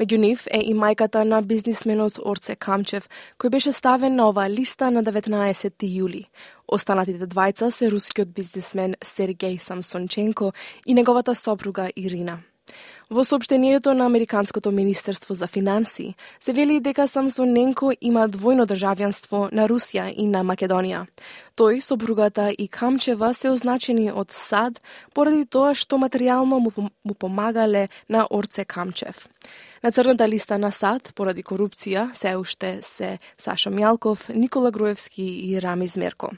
Меѓу 0.00 0.18
нив 0.22 0.46
е 0.48 0.62
и 0.70 0.72
мајката 0.72 1.20
на 1.28 1.42
бизнисменот 1.42 2.16
Орце 2.16 2.56
Камчев, 2.56 3.10
кој 3.36 3.52
беше 3.52 3.72
ставен 3.76 4.16
на 4.16 4.30
оваа 4.30 4.48
листа 4.48 4.88
на 4.90 5.02
19 5.04 5.84
јули. 5.84 6.22
Останатите 6.64 7.28
двајца 7.28 7.68
се 7.70 7.90
рускиот 7.92 8.32
бизнисмен 8.32 8.96
Сергеј 9.04 9.60
Самсонченко 9.60 10.52
и 10.86 10.94
неговата 10.94 11.34
сопруга 11.34 11.90
Ирина. 11.96 12.38
Во 13.12 13.24
сообштението 13.24 13.94
на 13.94 14.06
Американското 14.06 14.70
Министерство 14.70 15.34
за 15.34 15.46
финансии, 15.46 16.14
се 16.40 16.52
вели 16.52 16.80
дека 16.80 17.04
Самсоненко 17.08 17.90
има 18.00 18.24
двојно 18.24 18.64
државјанство 18.64 19.50
на 19.52 19.66
Русија 19.68 20.06
и 20.16 20.24
на 20.24 20.40
Македонија. 20.40 21.02
Тој, 21.52 21.80
сопругата 21.84 22.48
и 22.56 22.68
Камчева 22.72 23.34
се 23.34 23.50
означени 23.50 24.08
од 24.08 24.32
САД 24.32 24.80
поради 25.12 25.44
тоа 25.44 25.74
што 25.76 26.00
материјално 26.00 26.56
му, 26.64 26.72
му 27.04 27.14
помагале 27.14 27.88
на 28.08 28.24
Орце 28.30 28.64
Камчев. 28.64 29.28
На 29.82 29.92
црната 29.92 30.28
листа 30.28 30.56
на 30.58 30.72
САД 30.72 31.12
поради 31.14 31.42
корупција 31.42 32.14
се 32.14 32.36
уште 32.36 32.78
се 32.80 33.18
Сашо 33.36 33.68
Мјалков, 33.68 34.32
Никола 34.34 34.70
Груевски 34.70 35.52
и 35.52 35.60
Рамиз 35.60 35.96
Мерко. 35.96 36.32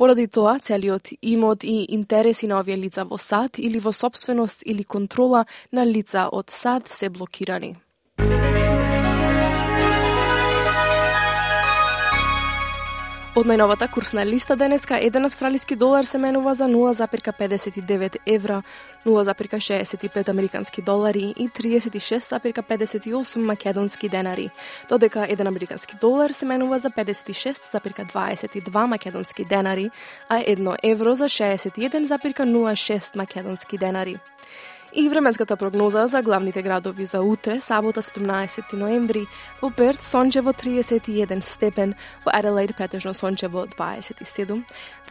Поради 0.00 0.26
тоа, 0.26 0.58
целиот 0.58 1.08
имот 1.20 1.62
и 1.62 1.84
интереси 1.94 2.46
на 2.46 2.58
овие 2.60 2.76
лица 2.76 3.04
во 3.04 3.18
САД 3.18 3.58
или 3.58 3.78
во 3.78 3.92
собственост 3.92 4.62
или 4.64 4.82
контрола 4.82 5.44
на 5.72 5.84
лица 5.84 6.24
од 6.32 6.48
САД 6.48 6.88
се 6.88 7.10
блокирани. 7.10 7.76
Од 13.40 13.46
најновата 13.48 13.86
курсна 13.88 14.20
листа 14.28 14.52
денеска 14.52 14.98
еден 15.00 15.24
австралиски 15.24 15.76
долар 15.76 16.04
се 16.04 16.18
менува 16.20 16.52
за 16.54 16.64
0,59 16.68 18.16
евра, 18.26 18.62
0,65 19.06 20.28
американски 20.28 20.82
долари 20.82 21.34
и 21.36 21.48
36,58 21.48 23.38
македонски 23.38 24.08
денари, 24.08 24.50
додека 24.88 25.26
еден 25.28 25.46
американски 25.46 25.96
долар 26.00 26.30
се 26.30 26.44
менува 26.44 26.78
за 26.78 26.90
56,22 26.90 28.86
македонски 28.86 29.44
денари, 29.44 29.90
а 30.28 30.42
едно 30.46 30.76
евро 30.82 31.14
за 31.14 31.24
61,06 31.24 33.16
македонски 33.16 33.78
денари. 33.78 34.18
И 34.92 35.08
временската 35.08 35.56
прогноза 35.56 36.06
за 36.06 36.22
главните 36.22 36.62
градови 36.62 37.04
за 37.04 37.22
утре, 37.22 37.60
сабота 37.60 38.02
17 38.02 38.72
ноември, 38.72 39.26
во 39.62 39.70
Перт 39.70 40.02
сончево 40.02 40.52
31 40.52 41.40
степен, 41.40 41.94
во 42.26 42.32
Аделаид 42.34 42.76
претежно 42.76 43.14
сончево 43.14 43.66
27, 43.66 44.62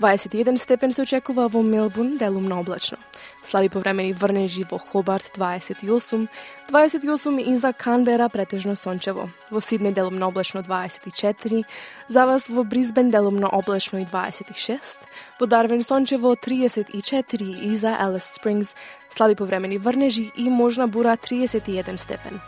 21 0.01 0.57
степен 0.57 0.93
се 0.93 1.01
очекува 1.01 1.47
во 1.47 1.63
Мелбурн, 1.63 2.17
делумно 2.17 2.59
облачно. 2.59 2.97
Слаби 3.41 3.69
повремени 3.69 4.13
врнежи 4.13 4.63
во 4.71 4.77
Хобарт 4.77 5.31
28, 5.37 6.27
28 6.71 7.41
и 7.41 7.57
за 7.57 7.73
Канбера 7.73 8.29
претежно 8.29 8.75
сончево. 8.75 9.29
Во 9.51 9.59
Сиднеј 9.59 9.93
делумно 9.93 10.27
облачно 10.27 10.61
24, 10.61 11.63
за 12.09 12.25
вас 12.25 12.49
во 12.49 12.63
Бризбен 12.63 13.11
делумно 13.11 13.47
облачно 13.47 13.97
и 13.99 14.05
26, 14.05 14.99
во 15.39 15.47
Дарвин 15.47 15.83
сончево 15.83 16.35
34 16.35 17.63
и 17.63 17.75
за 17.75 17.91
Елес 17.91 18.23
Спрингс 18.23 18.75
слаби 19.09 19.35
повремени 19.35 19.77
врнежи 19.77 20.31
и 20.37 20.49
можна 20.49 20.87
бура 20.87 21.17
31 21.17 21.97
степен. 21.97 22.39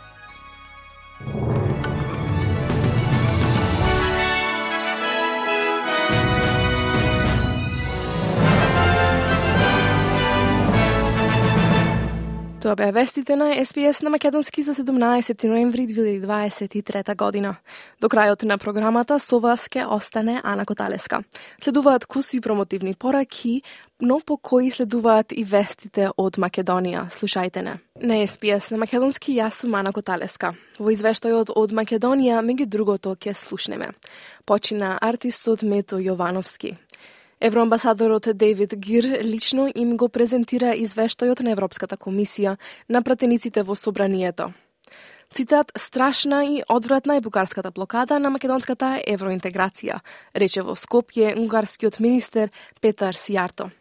Тоа 12.62 12.76
беа 12.78 12.92
вестите 12.94 13.34
на 13.36 13.64
СПС 13.64 14.02
на 14.02 14.10
Македонски 14.10 14.62
за 14.62 14.74
17 14.74 15.48
ноември 15.48 15.86
2023 15.86 17.16
година. 17.16 17.56
До 18.00 18.06
крајот 18.06 18.44
на 18.46 18.58
програмата 18.58 19.18
со 19.18 19.40
вас 19.40 19.66
ке 19.68 19.82
остане 19.82 20.40
Ана 20.44 20.62
Коталеска. 20.64 21.24
Следуваат 21.58 22.06
куси 22.06 22.40
промотивни 22.40 22.94
пораки, 22.94 23.62
но 24.00 24.20
по 24.20 24.36
кои 24.36 24.70
следуваат 24.70 25.32
и 25.32 25.42
вестите 25.42 26.10
од 26.16 26.38
Македонија. 26.38 27.10
Слушајте 27.10 27.66
не. 27.66 27.80
На 27.98 28.26
СПС 28.26 28.70
на 28.70 28.78
Македонски 28.78 29.34
јас 29.34 29.66
сум 29.66 29.74
Ана 29.74 29.90
Коталеска. 29.92 30.54
Во 30.78 30.94
извештајот 30.94 31.50
од 31.56 31.74
Македонија, 31.74 32.46
меѓу 32.46 32.66
другото, 32.66 33.16
ке 33.18 33.34
слушнеме. 33.34 33.90
Почина 34.46 34.98
артистот 35.02 35.62
Мето 35.62 35.98
Јовановски. 35.98 36.76
Евроамбасадорот 37.42 38.28
Дейвид 38.34 38.74
Гир 38.76 39.04
лично 39.24 39.66
им 39.74 39.96
го 39.96 40.06
презентира 40.08 40.76
извештајот 40.78 41.40
на 41.42 41.50
Европската 41.50 41.96
комисија 41.98 42.54
на 42.88 43.02
пратениците 43.02 43.64
во 43.66 43.74
собранието. 43.74 44.52
Цитат 45.34 45.72
«Страшна 45.76 46.44
и 46.44 46.62
одвратна 46.68 47.16
е 47.16 47.20
бугарската 47.20 47.70
блокада 47.70 48.20
на 48.20 48.30
македонската 48.30 49.00
евроинтеграција», 49.06 49.98
рече 50.36 50.62
во 50.62 50.76
Скопје 50.78 51.34
унгарскиот 51.34 51.98
министер 51.98 52.52
Петар 52.80 53.18
Сијарто. 53.18 53.72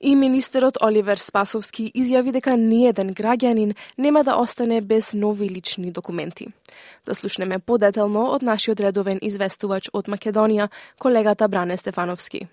И 0.00 0.14
министерот 0.14 0.78
Оливер 0.80 1.18
Спасовски 1.18 1.90
изјави 1.90 2.30
дека 2.30 2.54
ниеден 2.56 3.10
граѓанин 3.10 3.74
нема 3.98 4.22
да 4.22 4.38
остане 4.38 4.80
без 4.80 5.14
нови 5.14 5.50
лични 5.50 5.90
документи. 5.90 6.46
Да 7.06 7.14
слушнеме 7.14 7.58
подетелно 7.58 8.30
од 8.30 8.42
нашиот 8.42 8.80
редовен 8.80 9.18
известувач 9.22 9.90
од 9.92 10.06
Македонија, 10.06 10.70
колегата 10.98 11.48
Бране 11.48 11.76
Стефановски. 11.76 12.46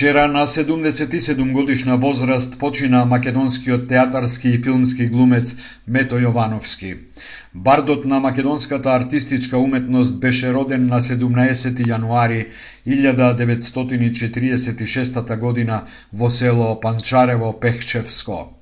Вчера 0.00 0.28
на 0.28 0.46
77 0.46 1.52
годишна 1.52 1.96
возраст 1.96 2.58
почина 2.58 3.04
македонскиот 3.04 3.88
театарски 3.88 4.48
и 4.48 4.62
филмски 4.62 5.06
глумец 5.06 5.56
Мето 5.88 6.14
Јовановски. 6.14 6.98
Бардот 7.54 8.04
на 8.04 8.20
македонската 8.20 8.90
артистичка 8.90 9.58
уметност 9.58 10.20
беше 10.20 10.54
роден 10.54 10.86
на 10.86 11.00
17 11.00 11.84
јануари 11.84 12.46
1946 12.88 15.38
година 15.38 15.84
во 16.12 16.30
село 16.30 16.80
Панчарево, 16.80 17.60
Пехчевско. 17.60 18.59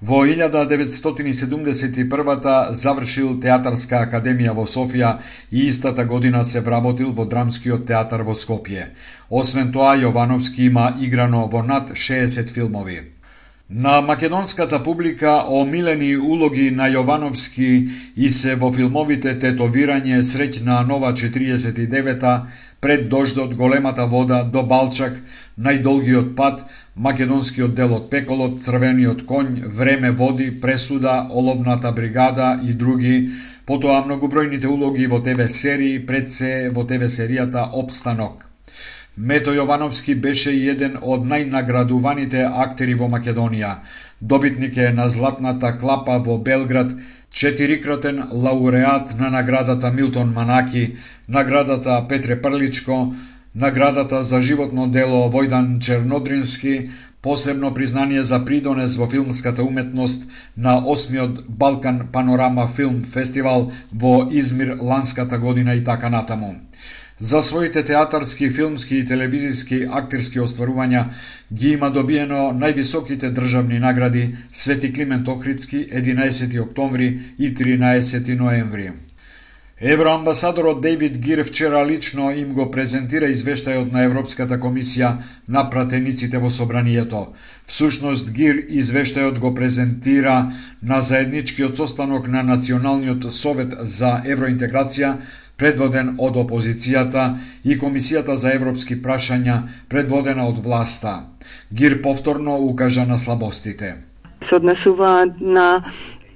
Во 0.00 0.24
1971 0.24 2.72
завршил 2.72 3.40
Театарска 3.42 3.98
академија 4.06 4.52
во 4.54 4.66
Софија 4.74 5.18
и 5.50 5.66
истата 5.66 6.04
година 6.04 6.44
се 6.44 6.60
вработил 6.60 7.12
во 7.12 7.24
Драмскиот 7.26 7.86
театар 7.90 8.22
во 8.22 8.34
Скопје. 8.38 8.94
Освен 9.28 9.72
тоа, 9.72 9.96
Јовановски 9.98 10.60
има 10.70 10.94
играно 11.00 11.48
во 11.50 11.62
над 11.66 11.90
60 11.98 12.50
филмови. 12.54 13.18
На 13.70 14.00
македонската 14.00 14.82
публика 14.82 15.44
омилени 15.48 16.16
улоги 16.16 16.70
на 16.70 16.88
Јовановски 16.88 17.90
и 18.16 18.30
се 18.30 18.54
во 18.54 18.72
филмовите 18.72 19.34
Тетовирање, 19.34 20.22
Среќна 20.22 20.86
нова 20.86 21.12
49-та, 21.12 22.46
Пред 22.80 23.08
дождот, 23.08 23.54
Големата 23.54 24.06
вода, 24.06 24.44
До 24.44 24.62
Балчак, 24.62 25.18
Најдолгиот 25.58 26.36
пат, 26.36 26.62
македонскиот 26.98 27.74
дел 27.74 27.94
од 27.94 28.10
Пеколот, 28.10 28.58
Црвениот 28.62 29.22
конј, 29.26 29.68
Време 29.70 30.10
води, 30.10 30.50
Пресуда, 30.50 31.28
Оловната 31.30 31.92
бригада 31.92 32.58
и 32.64 32.74
други, 32.74 33.30
потоа 33.66 34.02
многобројните 34.02 34.66
улоги 34.66 35.06
во 35.06 35.20
ТВ 35.22 35.48
серии, 35.48 35.98
пред 36.06 36.32
се 36.32 36.70
во 36.74 36.84
ТВ 36.84 37.10
серијата 37.14 37.68
Обстанок. 37.72 38.42
Мето 39.16 39.54
Јовановски 39.54 40.14
беше 40.14 40.52
еден 40.54 40.98
од 41.02 41.24
најнаградуваните 41.26 42.44
актери 42.64 42.94
во 42.94 43.08
Македонија. 43.14 43.78
Добитник 44.20 44.76
е 44.76 44.92
на 44.92 45.08
Златната 45.08 45.72
клапа 45.78 46.18
во 46.18 46.38
Белград, 46.38 46.92
четирикратен 47.30 48.22
лауреат 48.32 49.18
на 49.18 49.30
наградата 49.30 49.90
Милтон 49.92 50.32
Манаки, 50.34 50.96
наградата 51.28 52.04
Петре 52.08 52.40
Прличко, 52.42 53.14
наградата 53.58 54.22
за 54.22 54.40
животно 54.40 54.86
дело 54.86 55.30
Војдан 55.30 55.78
Чернодрински, 55.80 56.90
посебно 57.22 57.74
признание 57.74 58.22
за 58.22 58.38
придонес 58.44 58.94
во 58.96 59.08
филмската 59.10 59.64
уметност 59.64 60.28
на 60.56 60.78
осмиот 60.78 61.42
Балкан 61.48 62.08
Панорама 62.12 62.68
Филм 62.76 63.02
Фестивал 63.04 63.72
во 63.92 64.28
Измир 64.30 64.76
ланската 64.80 65.38
година 65.38 65.74
и 65.74 65.84
така 65.84 66.08
натаму. 66.08 66.54
За 67.20 67.42
своите 67.42 67.82
театарски, 67.82 68.50
филмски 68.50 68.96
и 68.96 69.06
телевизиски 69.06 69.80
актерски 69.90 70.38
остварувања 70.40 71.04
ги 71.52 71.72
има 71.74 71.90
добиено 71.90 72.52
највисоките 72.54 73.32
државни 73.34 73.82
награди 73.82 74.36
Свети 74.52 74.92
Климент 74.92 75.28
Охридски 75.28 75.88
11 75.90 76.60
октомври 76.62 77.34
и 77.38 77.54
13 77.54 78.38
ноември. 78.38 78.92
Евроамбасадорот 79.80 80.80
Дейвид 80.80 81.18
Гир 81.18 81.44
вчера 81.44 81.86
лично 81.86 82.32
им 82.32 82.52
го 82.52 82.64
презентира 82.70 83.28
извештајот 83.30 83.92
на 83.92 84.02
Европската 84.02 84.56
комисија 84.58 85.12
на 85.48 85.62
пратениците 85.70 86.38
во 86.38 86.50
собранието. 86.50 87.20
Всушност 87.66 88.32
Гир 88.34 88.56
извештајот 88.68 89.38
го 89.38 89.54
презентира 89.54 90.50
на 90.82 91.00
заедничкиот 91.00 91.76
состанок 91.76 92.26
на 92.26 92.42
Националниот 92.42 93.30
совет 93.32 93.76
за 93.82 94.18
евроинтеграција 94.26 95.12
предводен 95.56 96.16
од 96.18 96.34
опозицијата 96.34 97.38
и 97.64 97.78
Комисијата 97.78 98.34
за 98.34 98.50
европски 98.58 98.98
прашања, 99.02 99.62
предводена 99.88 100.48
од 100.48 100.58
власта. 100.58 101.22
Гир 101.72 102.02
повторно 102.02 102.58
укажа 102.58 103.06
на 103.06 103.18
слабостите. 103.18 103.94
Се 104.40 104.56
однесува 104.56 105.26
на 105.40 105.84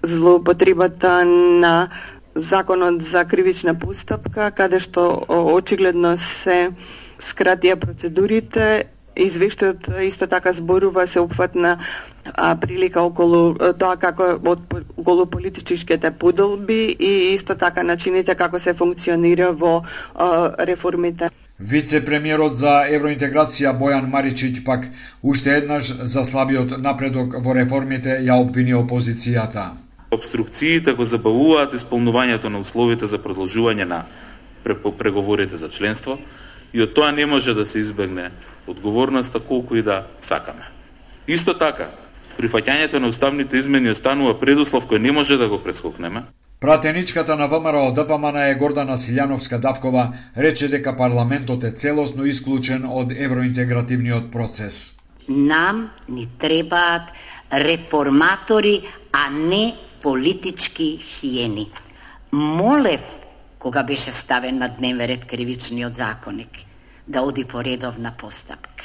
злоупотребата 0.02 1.25
на 1.26 1.88
законот 2.34 3.02
за 3.02 3.24
кривична 3.24 3.74
постапка, 3.78 4.50
каде 4.50 4.80
што 4.80 5.24
очигледно 5.28 6.16
се 6.16 6.72
скратија 7.20 7.76
процедурите 7.76 8.88
Извештајот 9.12 9.90
исто 10.06 10.26
така 10.26 10.52
зборува 10.52 11.06
се 11.06 11.20
опфатна 11.20 11.76
а, 12.32 12.56
прилика 12.56 13.02
околу 13.02 13.54
тоа 13.78 13.96
како 14.00 14.38
од 14.40 14.62
околу 14.96 15.26
политичките 15.26 16.10
подолби 16.10 16.96
и 16.98 17.34
исто 17.34 17.54
така 17.54 17.82
начините 17.82 18.34
како 18.34 18.58
се 18.58 18.74
функционира 18.74 19.52
во 19.52 19.82
а, 20.14 20.54
реформите. 20.64 21.28
Вице-премиерот 21.60 22.56
за 22.56 22.88
евроинтеграција 22.88 23.76
Бојан 23.76 24.08
Маричиќ 24.08 24.64
пак 24.64 24.88
уште 25.22 25.58
еднаш 25.60 25.92
за 25.92 26.24
слабиот 26.24 26.78
напредок 26.80 27.36
во 27.44 27.54
реформите 27.54 28.16
ја 28.24 28.40
обвини 28.40 28.74
опозицијата. 28.74 29.81
Обструкциите 30.12 30.92
го 30.92 31.04
забавуваат 31.04 31.73
исполнувањето 31.75 32.50
на 32.52 32.61
условите 32.61 33.07
за 33.09 33.19
продолжување 33.19 33.85
на 33.88 34.02
преговорите 34.99 35.57
за 35.57 35.71
членство 35.73 36.19
и 36.73 36.83
од 36.83 36.92
тоа 36.95 37.12
не 37.12 37.26
може 37.26 37.54
да 37.54 37.64
се 37.66 37.78
избегне 37.78 38.31
одговорноста 38.66 39.40
колку 39.40 39.76
и 39.76 39.83
да 39.83 40.07
сакаме. 40.21 40.69
Исто 41.26 41.54
така, 41.54 41.88
прифаќањето 42.38 43.00
на 43.00 43.09
уставните 43.09 43.57
измени 43.57 43.90
останува 43.90 44.37
предуслов 44.40 44.85
кој 44.87 44.99
не 44.99 45.12
може 45.12 45.37
да 45.40 45.49
го 45.49 45.59
прескокнеме. 45.64 46.23
Пратеничката 46.61 47.37
на 47.37 47.49
ВМРО 47.49 47.92
ДПМН 47.92 48.37
е 48.37 48.54
Гордана 48.54 48.97
Силјановска 48.97 49.59
Давкова 49.59 50.12
рече 50.37 50.69
дека 50.69 50.92
парламентот 50.97 51.64
е 51.64 51.71
целосно 51.71 52.25
исклучен 52.25 52.85
од 52.87 53.12
евроинтегративниот 53.16 54.28
процес. 54.33 54.92
Нам 55.29 55.90
ни 56.09 56.29
требаат 56.38 57.11
реформатори, 57.53 58.83
а 59.12 59.31
не 59.31 59.75
политички 60.02 60.98
хиени. 60.98 61.70
Молев 62.32 63.00
кога 63.58 63.82
беше 63.82 64.12
ставен 64.12 64.58
на 64.58 64.68
дневен 64.68 65.06
ред 65.06 65.24
кривичниот 65.24 65.94
законник 65.94 66.50
да 67.08 67.20
оди 67.20 67.44
по 67.44 67.64
редовна 67.64 68.12
постапка. 68.18 68.84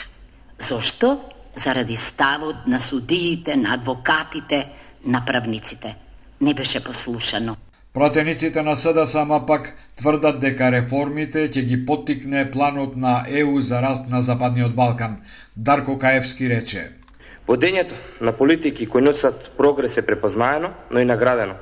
Зошто? 0.59 1.21
Заради 1.55 1.95
ставот 1.95 2.55
на 2.67 2.79
судиите, 2.79 3.55
на 3.55 3.73
адвокатите, 3.73 4.69
на 5.05 5.25
правниците. 5.25 5.95
Не 6.41 6.53
беше 6.53 6.83
послушано. 6.83 7.55
Пратениците 7.93 8.61
на 8.61 8.75
СДСМ 8.75 9.45
пак 9.47 9.73
тврдат 9.95 10.39
дека 10.39 10.69
реформите 10.71 11.47
ќе 11.49 11.63
ги 11.65 11.77
поттикне 11.85 12.43
планот 12.51 12.95
на 12.95 13.25
ЕУ 13.25 13.61
за 13.61 13.81
раст 13.81 14.09
на 14.09 14.21
Западниот 14.21 14.75
Балкан. 14.75 15.17
Дарко 15.55 15.97
Каевски 15.99 16.49
рече. 16.49 16.91
Водењето 17.47 17.95
на 18.21 18.31
политики 18.31 18.85
кои 18.85 19.01
носат 19.01 19.51
прогрес 19.57 19.97
е 19.97 20.05
препознаено, 20.05 20.69
но 20.91 20.99
и 20.99 21.05
наградено. 21.05 21.53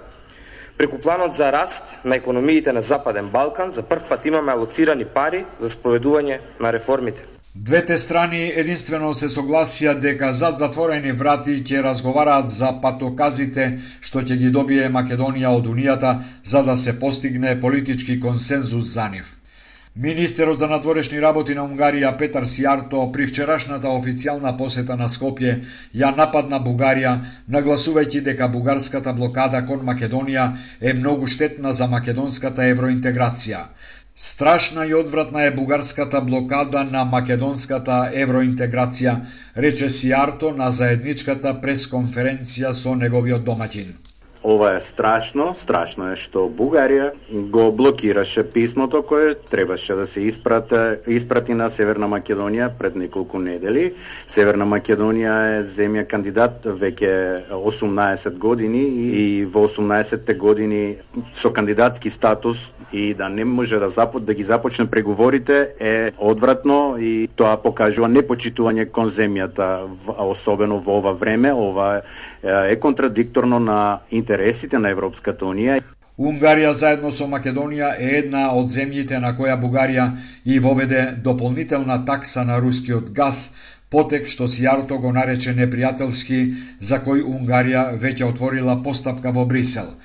Преку 0.78 0.98
планот 1.00 1.36
за 1.36 1.52
раст 1.52 1.84
на 2.06 2.16
економиите 2.16 2.74
на 2.74 2.82
Западен 2.82 3.30
Балкан 3.30 3.72
за 3.72 3.84
прв 3.84 4.10
пат 4.10 4.26
имаме 4.26 4.52
алоцирани 4.52 5.06
пари 5.06 5.46
за 5.60 5.70
спроведување 5.70 6.40
на 6.60 6.74
реформите. 6.74 7.24
Двете 7.56 7.98
страни 7.98 8.42
единствено 8.56 9.14
се 9.14 9.30
согласија 9.32 9.94
дека 10.02 10.34
зад 10.34 10.58
затворени 10.58 11.12
врати 11.12 11.62
ќе 11.64 11.84
разговараат 11.84 12.50
за 12.50 12.74
патоказите 12.82 13.70
што 14.02 14.26
ќе 14.26 14.36
ги 14.42 14.52
добие 14.52 14.90
Македонија 14.90 15.54
од 15.56 15.70
Унијата 15.72 16.18
за 16.44 16.64
да 16.64 16.76
се 16.78 17.00
постигне 17.00 17.62
политички 17.62 18.20
консензус 18.20 18.92
за 18.98 19.08
нив. 19.10 19.35
Министерот 19.98 20.60
за 20.60 20.68
надворешни 20.68 21.22
работи 21.24 21.54
на 21.56 21.64
Унгарија 21.64 22.10
Петар 22.20 22.46
Сиарто 22.52 23.04
при 23.14 23.26
вчерашната 23.30 23.88
официјална 23.88 24.52
посета 24.58 24.96
на 25.00 25.06
Скопје 25.08 25.54
ја 25.96 26.10
нападна 26.18 26.58
Бугарија, 26.66 27.14
нагласувајќи 27.56 28.22
дека 28.26 28.50
бугарската 28.52 29.14
блокада 29.16 29.62
кон 29.70 29.86
Македонија 29.90 30.50
е 30.82 30.94
многу 30.94 31.30
штетна 31.32 31.72
за 31.74 31.88
македонската 31.88 32.66
евроинтеграција. 32.74 33.62
Страшна 34.16 34.86
и 34.86 34.94
одвратна 34.94 35.46
е 35.46 35.54
бугарската 35.56 36.22
блокада 36.22 36.84
на 36.84 37.06
македонската 37.06 38.02
евроинтеграција, 38.26 39.16
рече 39.56 39.90
Сиарто 39.90 40.52
на 40.52 40.72
заедничката 40.72 41.56
пресконференција 41.64 42.74
со 42.74 42.96
неговиот 42.96 43.48
домаќин. 43.48 43.96
Ова 44.46 44.76
е 44.76 44.82
страшно, 44.82 45.56
страшно 45.58 46.12
е 46.14 46.16
што 46.22 46.44
Бугарија 46.54 47.08
го 47.50 47.72
блокираше 47.74 48.44
писмото 48.46 49.00
кое 49.02 49.34
требаше 49.34 49.96
да 49.98 50.06
се 50.06 50.22
испрата, 50.22 51.00
испрати 51.10 51.58
на 51.58 51.72
Северна 51.74 52.06
Македонија 52.06 52.68
пред 52.78 52.94
неколку 52.96 53.42
недели. 53.42 53.96
Северна 54.30 54.68
Македонија 54.70 55.38
е 55.56 55.64
земја 55.66 56.06
кандидат 56.06 56.62
веќе 56.62 57.50
18 57.58 58.38
години 58.38 58.84
и 59.18 59.46
во 59.50 59.66
18 59.66 60.38
години 60.38 60.84
со 61.34 61.50
кандидатски 61.50 62.14
статус 62.14 62.70
и 62.94 63.14
да 63.14 63.30
не 63.30 63.46
може 63.46 63.80
да 63.80 63.90
запот 63.90 64.26
да 64.26 64.34
ги 64.34 64.44
започне 64.44 64.86
преговорите 64.86 65.74
е 65.80 66.12
одвратно 66.18 66.98
и 67.00 67.28
тоа 67.36 67.58
покажува 67.58 68.08
непочитување 68.14 68.92
кон 68.94 69.10
земјата, 69.10 69.90
особено 70.22 70.78
во 70.80 71.00
ова 71.02 71.18
време, 71.18 71.50
ова 71.54 72.02
е 72.44 72.76
контрадикторно 72.80 73.60
на 73.60 74.00
интересите 74.36 74.80
на 74.80 74.90
Европската 74.92 75.46
Унија. 75.46 75.80
Унгарија 76.20 76.72
заедно 76.76 77.12
со 77.12 77.28
Македонија 77.28 77.94
е 78.00 78.10
една 78.20 78.50
од 78.56 78.68
земјите 78.72 79.20
на 79.20 79.32
која 79.38 79.56
Бугарија 79.62 80.06
и 80.46 80.60
воведе 80.60 81.16
дополнителна 81.24 82.06
такса 82.06 82.44
на 82.44 82.60
рускиот 82.60 83.12
газ, 83.12 83.54
потек 83.90 84.28
што 84.28 84.48
Сиарто 84.48 85.00
го 85.00 85.12
нарече 85.12 85.56
непријателски, 85.56 86.40
за 86.80 87.00
кој 87.00 87.24
Унгарија 87.24 87.84
веќе 88.00 88.28
отворила 88.28 88.82
постапка 88.84 89.32
во 89.32 89.46
Брисел. 89.46 89.96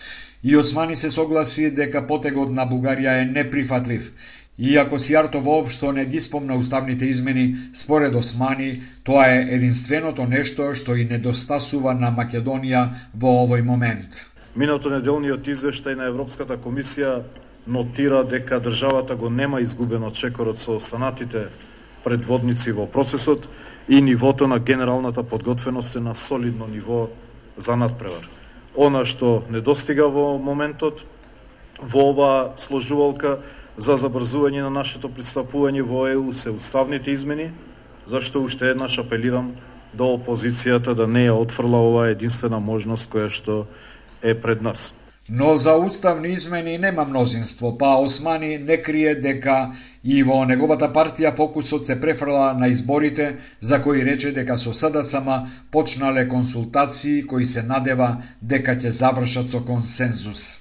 И 0.43 0.57
Османи 0.57 0.97
се 0.97 1.11
согласи 1.11 1.71
дека 1.71 2.07
потегот 2.07 2.51
на 2.51 2.67
Бугарија 2.71 3.21
е 3.23 3.25
неприфатлив. 3.25 4.13
Иако 4.61 4.99
Сиарто 4.99 5.41
воопшто 5.41 5.93
не 5.93 6.05
ги 6.05 6.21
спомна 6.21 6.57
уставните 6.57 7.05
измени, 7.05 7.57
според 7.75 8.15
Османи, 8.15 8.83
тоа 9.05 9.27
е 9.27 9.47
единственото 9.57 10.27
нешто 10.27 10.75
што 10.75 10.97
и 10.97 11.05
недостасува 11.09 11.95
на 11.95 12.13
Македонија 12.13 12.89
во 13.15 13.33
овој 13.47 13.65
момент. 13.65 14.29
Минато 14.57 14.91
неделниот 14.91 15.49
извештај 15.49 15.97
на 15.97 16.11
Европската 16.13 16.59
комисија 16.61 17.23
нотира 17.67 18.25
дека 18.25 18.61
државата 18.61 19.17
го 19.17 19.31
нема 19.31 19.61
изгубено 19.61 20.11
чекорот 20.11 20.59
со 20.59 20.77
останатите 20.77 21.49
предводници 22.05 22.73
во 22.73 22.87
процесот 22.87 23.49
и 23.89 24.03
нивото 24.03 24.47
на 24.47 24.59
генералната 24.59 25.23
подготвеност 25.23 25.97
е 25.97 26.01
на 26.01 26.15
солидно 26.15 26.67
ниво 26.69 27.09
за 27.57 27.77
надпревар 27.77 28.29
она 28.77 29.05
што 29.05 29.43
недостига 29.51 30.09
во 30.09 30.39
моментот 30.39 31.03
во 31.81 32.11
оваа 32.11 32.53
сложувалка 32.57 33.39
за 33.81 33.97
забрзување 33.97 34.61
на 34.67 34.71
нашето 34.71 35.09
пристапување 35.09 35.83
во 35.89 36.05
ЕУ 36.09 36.33
се 36.37 36.51
уставните 36.53 37.13
измени, 37.17 37.51
зашто 38.07 38.43
уште 38.45 38.69
еднаш 38.75 38.99
апелирам 39.01 39.55
до 39.97 40.09
опозицијата 40.17 40.95
да 40.95 41.07
не 41.07 41.25
ја 41.27 41.39
отфрла 41.41 41.81
оваа 41.89 42.11
единствена 42.13 42.61
можност 42.61 43.09
која 43.13 43.31
што 43.33 43.65
е 44.23 44.35
пред 44.35 44.63
нас. 44.63 44.93
Но 45.33 45.57
за 45.57 45.77
уставни 45.79 46.29
измени 46.29 46.77
нема 46.79 47.05
мнозинство, 47.05 47.73
па 47.79 47.97
Османи 48.05 48.59
не 48.59 48.77
крие 48.83 49.15
дека 49.15 49.73
и 50.05 50.23
во 50.23 50.45
неговата 50.45 50.89
партија 50.93 51.37
фокусот 51.37 51.87
се 51.87 52.01
префрла 52.01 52.53
на 52.59 52.69
изборите, 52.69 53.37
за 53.61 53.81
кои 53.83 54.05
рече 54.05 54.33
дека 54.33 54.59
со 54.59 54.75
СДСМ 54.75 55.29
почнале 55.71 56.29
консултации 56.29 57.23
кои 57.27 57.47
се 57.47 57.63
надева 57.63 58.17
дека 58.43 58.77
ќе 58.77 58.91
завршат 58.91 59.51
со 59.51 59.65
консензус. 59.65 60.59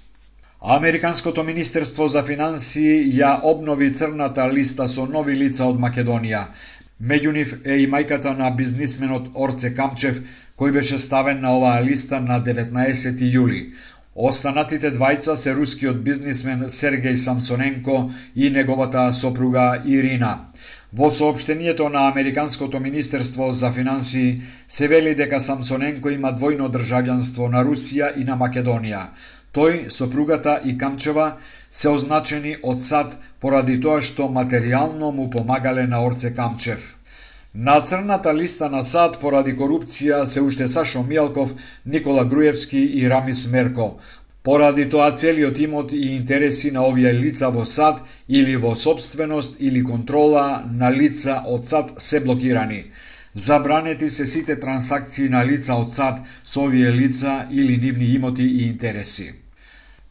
Американското 0.61 1.43
Министерство 1.43 2.07
за 2.11 2.19
финансии 2.23 3.13
ја 3.15 3.39
обнови 3.47 3.93
црната 3.95 4.49
листа 4.51 4.87
со 4.91 5.05
нови 5.07 5.35
лица 5.39 5.63
од 5.63 5.79
Македонија. 5.79 6.41
Меѓу 6.99 7.31
нив 7.31 7.53
е 7.63 7.77
и 7.79 7.87
мајката 7.87 8.33
на 8.37 8.49
бизнисменот 8.51 9.29
Орце 9.35 9.71
Камчев, 9.75 10.19
кој 10.59 10.73
беше 10.75 10.99
ставен 10.99 11.39
на 11.39 11.55
оваа 11.55 11.79
листа 11.81 12.19
на 12.19 12.41
19 12.43 13.23
јули. 13.37 13.71
Останатите 14.15 14.91
двајца 14.91 15.37
се 15.37 15.55
рускиот 15.55 16.03
бизнисмен 16.03 16.67
Сергеј 16.67 17.15
Самсоненко 17.15 18.11
и 18.35 18.49
неговата 18.49 19.13
сопруга 19.13 19.81
Ирина. 19.85 20.51
Во 20.91 21.09
сообштението 21.09 21.89
на 21.89 22.07
Американското 22.09 22.79
Министерство 22.79 23.51
за 23.51 23.71
финансии 23.71 24.41
се 24.67 24.87
вели 24.87 25.15
дека 25.15 25.39
Самсоненко 25.39 26.09
има 26.09 26.35
двојно 26.35 26.67
државјанство 26.67 27.47
на 27.47 27.63
Русија 27.63 28.17
и 28.17 28.23
на 28.25 28.35
Македонија. 28.35 29.07
Тој, 29.53 29.89
сопругата 29.89 30.59
и 30.65 30.77
Камчева 30.77 31.37
се 31.71 31.89
означени 31.89 32.55
од 32.63 32.81
САД 32.85 33.15
поради 33.41 33.79
тоа 33.81 34.01
што 34.01 34.27
материјално 34.35 35.09
му 35.11 35.29
помагале 35.35 35.87
на 35.87 36.01
Орце 36.05 36.29
Камчев. 36.35 36.83
На 37.53 37.79
црната 37.81 38.33
листа 38.33 38.69
на 38.69 38.83
САД 38.83 39.17
поради 39.21 39.55
корупција 39.57 40.23
се 40.25 40.41
уште 40.41 40.67
Сашо 40.67 41.01
Мијалков, 41.01 41.55
Никола 41.85 42.25
Груевски 42.25 42.83
и 43.01 43.09
Рамис 43.09 43.47
Мерко. 43.47 43.97
Поради 44.43 44.85
тоа 44.89 45.11
целиот 45.11 45.57
имот 45.59 45.91
и 45.91 46.15
интереси 46.15 46.71
на 46.71 46.85
овие 46.85 47.13
лица 47.13 47.49
во 47.49 47.65
САД 47.65 48.03
или 48.27 48.55
во 48.55 48.75
собственост 48.75 49.55
или 49.59 49.83
контрола 49.83 50.63
на 50.71 50.91
лица 50.91 51.41
од 51.45 51.65
САД 51.67 51.95
се 51.97 52.19
блокирани. 52.19 52.83
Забранети 53.39 54.09
се 54.09 54.25
сите 54.27 54.59
трансакции 54.59 55.29
на 55.29 55.45
лица 55.45 55.75
од 55.79 55.93
САД 55.95 56.17
со 56.43 56.63
овие 56.67 56.89
лица 56.91 57.35
или 57.51 57.77
нивни 57.77 58.07
имоти 58.15 58.43
и 58.43 58.65
интереси. 58.67 59.27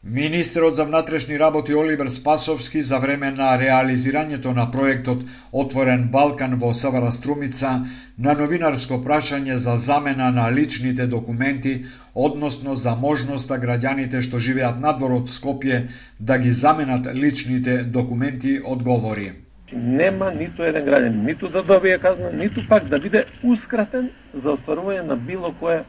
Министерот 0.03 0.75
за 0.75 0.85
внатрешни 0.85 1.39
работи 1.39 1.75
Оливер 1.75 2.07
Спасовски 2.09 2.81
за 2.81 2.97
време 2.99 3.29
на 3.31 3.49
реализирањето 3.61 4.53
на 4.59 4.65
проектот 4.71 5.21
Отворен 5.51 6.07
Балкан 6.11 6.55
во 6.55 6.73
Савара 6.73 7.11
Струмица 7.11 7.73
на 8.17 8.33
новинарско 8.39 8.97
прашање 9.03 9.57
за 9.65 9.77
замена 9.77 10.31
на 10.31 10.47
личните 10.51 11.07
документи, 11.07 11.85
односно 12.15 12.75
за 12.75 12.95
можноста 12.95 13.59
граѓаните 13.59 14.23
што 14.25 14.39
живеат 14.39 14.81
надвор 14.87 15.13
од 15.19 15.29
Скопје 15.29 15.83
да 16.19 16.37
ги 16.37 16.51
заменат 16.51 17.13
личните 17.13 17.83
документи, 17.83 18.57
одговори. 18.65 19.31
Нема 19.71 20.31
ниту 20.33 20.63
еден 20.63 20.85
граѓан 20.85 21.23
ниту 21.25 21.49
да 21.49 21.63
добие 21.63 21.97
казна, 21.99 22.31
ниту 22.33 22.61
пак 22.67 22.85
да 22.89 22.99
биде 22.99 23.25
ускратен 23.43 24.09
за 24.33 24.55
остварување 24.55 25.05
на 25.05 25.15
било 25.15 25.51
кое 25.59 25.83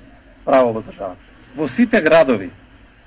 право 0.45 0.73
во 0.73 0.83
државата. 0.83 1.21
Во 1.57 1.69
сите 1.69 2.01
градови 2.01 2.51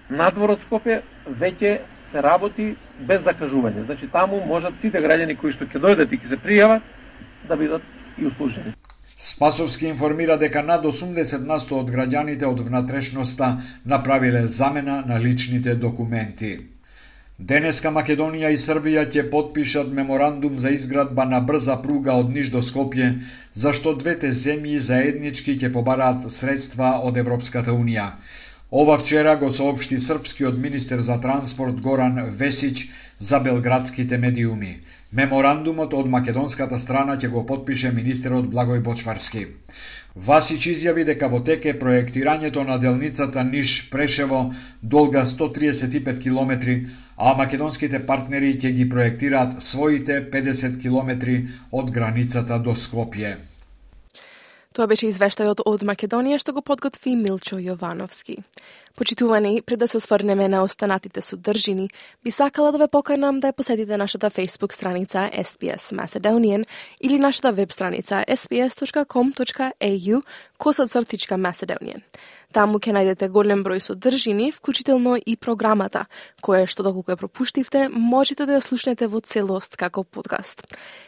надвор 0.09 0.55
од 0.55 0.63
Скопје 0.65 1.01
веќе 1.27 1.77
се 2.11 2.21
работи 2.21 2.73
без 2.99 3.21
закажување. 3.25 3.85
Значи 3.85 4.07
таму 4.07 4.41
можат 4.47 4.73
сите 4.81 5.01
граѓани 5.01 5.37
кои 5.37 5.53
што 5.53 5.65
ќе 5.65 5.81
дојдат 5.81 6.11
и 6.13 6.17
ќе 6.17 6.33
се 6.33 6.41
пријават 6.41 6.81
да 7.47 7.55
бидат 7.55 7.81
и 8.17 8.25
услужени. 8.25 8.73
Спасовски 9.17 9.87
информира 9.87 10.37
дека 10.37 10.61
над 10.61 10.83
80 10.83 11.45
насто 11.47 11.79
од 11.79 11.89
граѓаните 11.89 12.49
од 12.49 12.59
внатрешноста 12.59 13.57
направиле 13.85 14.47
замена 14.47 15.03
на 15.07 15.19
личните 15.19 15.75
документи. 15.75 16.72
Денеска 17.41 17.89
Македонија 17.89 18.49
и 18.53 18.57
Србија 18.61 19.03
ќе 19.09 19.21
подпишат 19.29 19.87
меморандум 19.99 20.59
за 20.59 20.69
изградба 20.69 21.25
на 21.25 21.39
брза 21.41 21.79
пруга 21.81 22.13
од 22.21 22.29
Ниш 22.29 22.51
до 22.53 22.61
Скопје, 22.61 23.07
зашто 23.55 23.93
двете 23.97 24.29
земји 24.41 24.77
заеднички 24.77 25.55
ќе 25.57 25.71
побараат 25.73 26.29
средства 26.31 26.91
од 27.01 27.17
Европската 27.17 27.73
Унија. 27.73 28.05
Ова 28.69 28.97
вчера 28.97 29.35
го 29.35 29.49
соопшти 29.51 29.97
српскиот 29.99 30.57
министер 30.57 31.01
за 31.01 31.17
транспорт 31.21 31.81
Горан 31.81 32.21
Весич 32.37 32.91
за 33.19 33.39
белградските 33.39 34.17
медиуми. 34.17 34.79
Меморандумот 35.11 35.93
од 35.93 36.07
македонската 36.09 36.79
страна 36.79 37.17
ќе 37.17 37.29
го 37.33 37.45
подпише 37.45 37.91
министерот 37.91 38.45
Благој 38.45 38.81
Бочварски. 38.81 39.47
Васич 40.15 40.65
изјави 40.69 41.03
дека 41.05 41.27
во 41.27 41.39
теке 41.45 41.71
проектирањето 41.73 42.63
на 42.63 42.75
делницата 42.77 43.43
Ниш-Прешево 43.43 44.41
долга 44.83 45.23
135 45.25 46.19
километри, 46.19 46.75
а 47.17 47.33
македонските 47.33 48.05
партнери 48.05 48.53
ќе 48.55 48.71
ги 48.71 48.89
проектираат 48.89 49.57
своите 49.63 50.19
50 50.29 50.77
километри 50.81 51.39
од 51.71 51.89
границата 51.91 52.59
до 52.59 52.75
Скопје. 52.75 53.37
Тоа 54.73 54.87
беше 54.89 55.05
извештајот 55.05 55.61
од 55.69 55.83
Македонија 55.85 56.39
што 56.41 56.53
го 56.57 56.63
подготви 56.65 57.13
Милчо 57.13 57.59
Јовановски. 57.61 58.39
Почитувани, 58.97 59.61
пред 59.61 59.79
да 59.79 59.87
се 59.87 59.97
осврнеме 59.97 60.47
на 60.49 60.63
останатите 60.63 61.21
содржини, 61.21 61.89
би 62.23 62.31
сакала 62.31 62.71
да 62.71 62.77
ве 62.81 62.87
поканам 62.87 63.39
да 63.39 63.51
ја 63.51 63.55
посетите 63.57 63.97
нашата 63.97 64.29
Facebook 64.29 64.73
страница 64.73 65.29
SPS 65.33 65.93
Macedonian 65.93 66.65
или 67.01 67.19
нашата 67.19 67.51
веб 67.51 67.71
страница 67.71 68.23
sps.com.au 68.27 70.21
косацртичка 70.57 71.35
Macedonian. 71.35 72.01
Таму 72.53 72.77
ќе 72.77 72.93
најдете 72.93 73.31
голем 73.33 73.63
број 73.65 73.81
содржини, 73.81 74.51
вклучително 74.53 75.15
и 75.17 75.33
програмата, 75.35 76.05
која 76.45 76.67
што 76.69 76.85
доколку 76.85 77.09
ја 77.09 77.17
пропуштивте, 77.17 77.87
можете 77.89 78.45
да 78.45 78.59
ја 78.59 78.61
слушнете 78.61 79.09
во 79.09 79.23
целост 79.25 79.73
како 79.75 80.03
подкаст. 80.03 80.61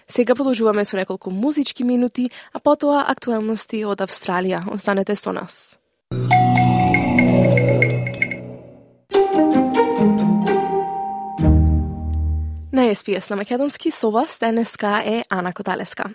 Сега 0.10 0.34
продолжуваме 0.34 0.86
со 0.86 0.98
неколку 0.98 1.30
музички 1.30 1.84
минути, 1.84 2.32
а 2.54 2.60
потоа 2.60 3.06
актуелности 3.08 3.86
од 3.86 4.02
Австралија. 4.02 4.66
Останете 4.74 5.16
со 5.16 5.32
нас. 5.32 5.78
На 12.76 12.96
СПС 12.96 13.30
на 13.30 13.36
Македонски 13.36 13.92
со 13.92 14.12
вас 14.12 14.40
денеска 14.40 15.02
е 15.06 15.24
Ана 15.30 15.54
Коталеска. 15.54 16.10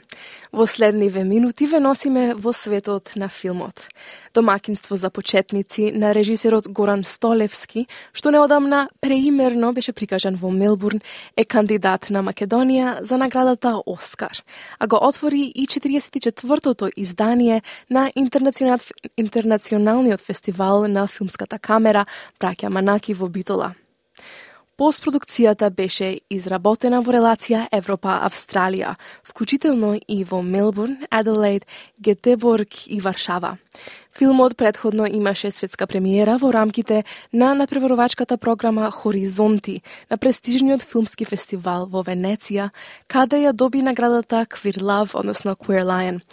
Во 0.52 0.66
следниве 0.66 1.24
минути 1.24 1.66
ве 1.66 1.80
носиме 1.80 2.34
во 2.34 2.52
светот 2.52 3.12
на 3.16 3.28
филмот. 3.28 3.88
Домакинство 4.34 4.96
за 4.96 5.10
почетници 5.10 5.92
на 5.94 6.12
режисерот 6.14 6.68
Горан 6.68 7.04
Столевски, 7.04 7.86
што 8.12 8.30
неодамна 8.30 8.90
преимерно 9.00 9.72
беше 9.72 9.92
прикажан 9.92 10.36
во 10.36 10.50
Мелбурн, 10.50 11.00
е 11.36 11.44
кандидат 11.44 12.10
на 12.10 12.20
Македонија 12.20 13.02
за 13.08 13.16
наградата 13.16 13.80
Оскар, 13.86 14.44
а 14.78 14.86
го 14.86 15.00
отвори 15.00 15.52
и 15.56 15.66
44-тото 15.66 16.90
издание 16.96 17.62
на 17.88 18.12
интернационалниот 19.16 20.20
фестивал 20.20 20.88
на 20.88 21.06
филмската 21.06 21.58
камера 21.58 22.04
Браќа 22.38 22.68
Манаки 22.68 23.14
во 23.14 23.28
Битола. 23.28 23.79
Постпродукцијата 24.80 25.68
беше 25.76 26.06
изработена 26.32 27.02
во 27.04 27.12
релација 27.12 27.66
Европа-Австралија, 27.76 28.94
вклучително 29.28 29.90
и 30.08 30.22
во 30.24 30.38
Мелбурн, 30.40 31.02
Аделаид, 31.10 31.66
Гетеборг 32.00 32.86
и 32.86 33.00
Варшава. 33.04 33.58
Филмот 34.16 34.56
предходно 34.56 35.04
имаше 35.04 35.50
светска 35.50 35.86
премиера 35.86 36.38
во 36.38 36.52
рамките 36.52 37.04
на 37.32 37.52
надпреварувачката 37.54 38.38
програма 38.38 38.90
Хоризонти 38.90 39.82
на 40.10 40.16
престижниот 40.16 40.82
филмски 40.82 41.28
фестивал 41.28 41.84
во 41.84 42.00
Венеција, 42.00 42.70
каде 43.06 43.44
ја 43.44 43.52
доби 43.52 43.84
наградата 43.84 44.46
Queer 44.48 44.80
Love, 44.80 45.12
односно 45.12 45.60
Queer 45.60 45.84
Lion. 45.84 46.24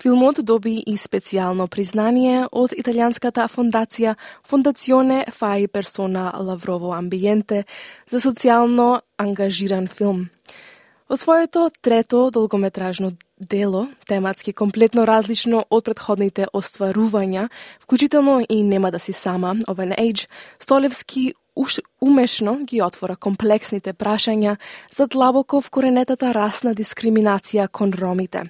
Филмот 0.00 0.38
доби 0.48 0.78
и 0.80 0.94
специјално 0.96 1.66
признание 1.68 2.46
од 2.56 2.72
италијанската 2.72 3.44
фондација 3.52 4.14
Фондационе 4.48 5.26
Фаи 5.28 5.66
Персона 5.68 6.30
Лаврово 6.40 6.94
Амбиенте 6.96 7.66
за 8.08 8.20
социјално 8.24 9.02
ангажиран 9.20 9.88
филм. 9.92 10.30
Во 11.10 11.16
своето 11.20 11.68
трето 11.82 12.30
долгометражно 12.30 13.12
дело, 13.36 13.88
тематски 14.08 14.52
комплетно 14.52 15.04
различно 15.04 15.66
од 15.68 15.84
предходните 15.84 16.46
остварувања, 16.54 17.50
вклучително 17.82 18.40
и 18.48 18.62
Нема 18.62 18.90
да 18.90 18.98
си 18.98 19.12
сама, 19.12 19.56
Овен 19.68 19.92
Age, 19.92 20.28
Столевски 20.58 21.34
уш, 21.56 21.80
умешно 22.00 22.56
ги 22.64 22.82
отвора 22.82 23.16
комплексните 23.16 23.92
прашања 23.92 24.56
за 24.92 25.06
длабоко 25.06 25.60
вкоренетата 25.60 26.32
расна 26.32 26.74
дискриминација 26.74 27.68
кон 27.68 27.92
ромите, 27.92 28.44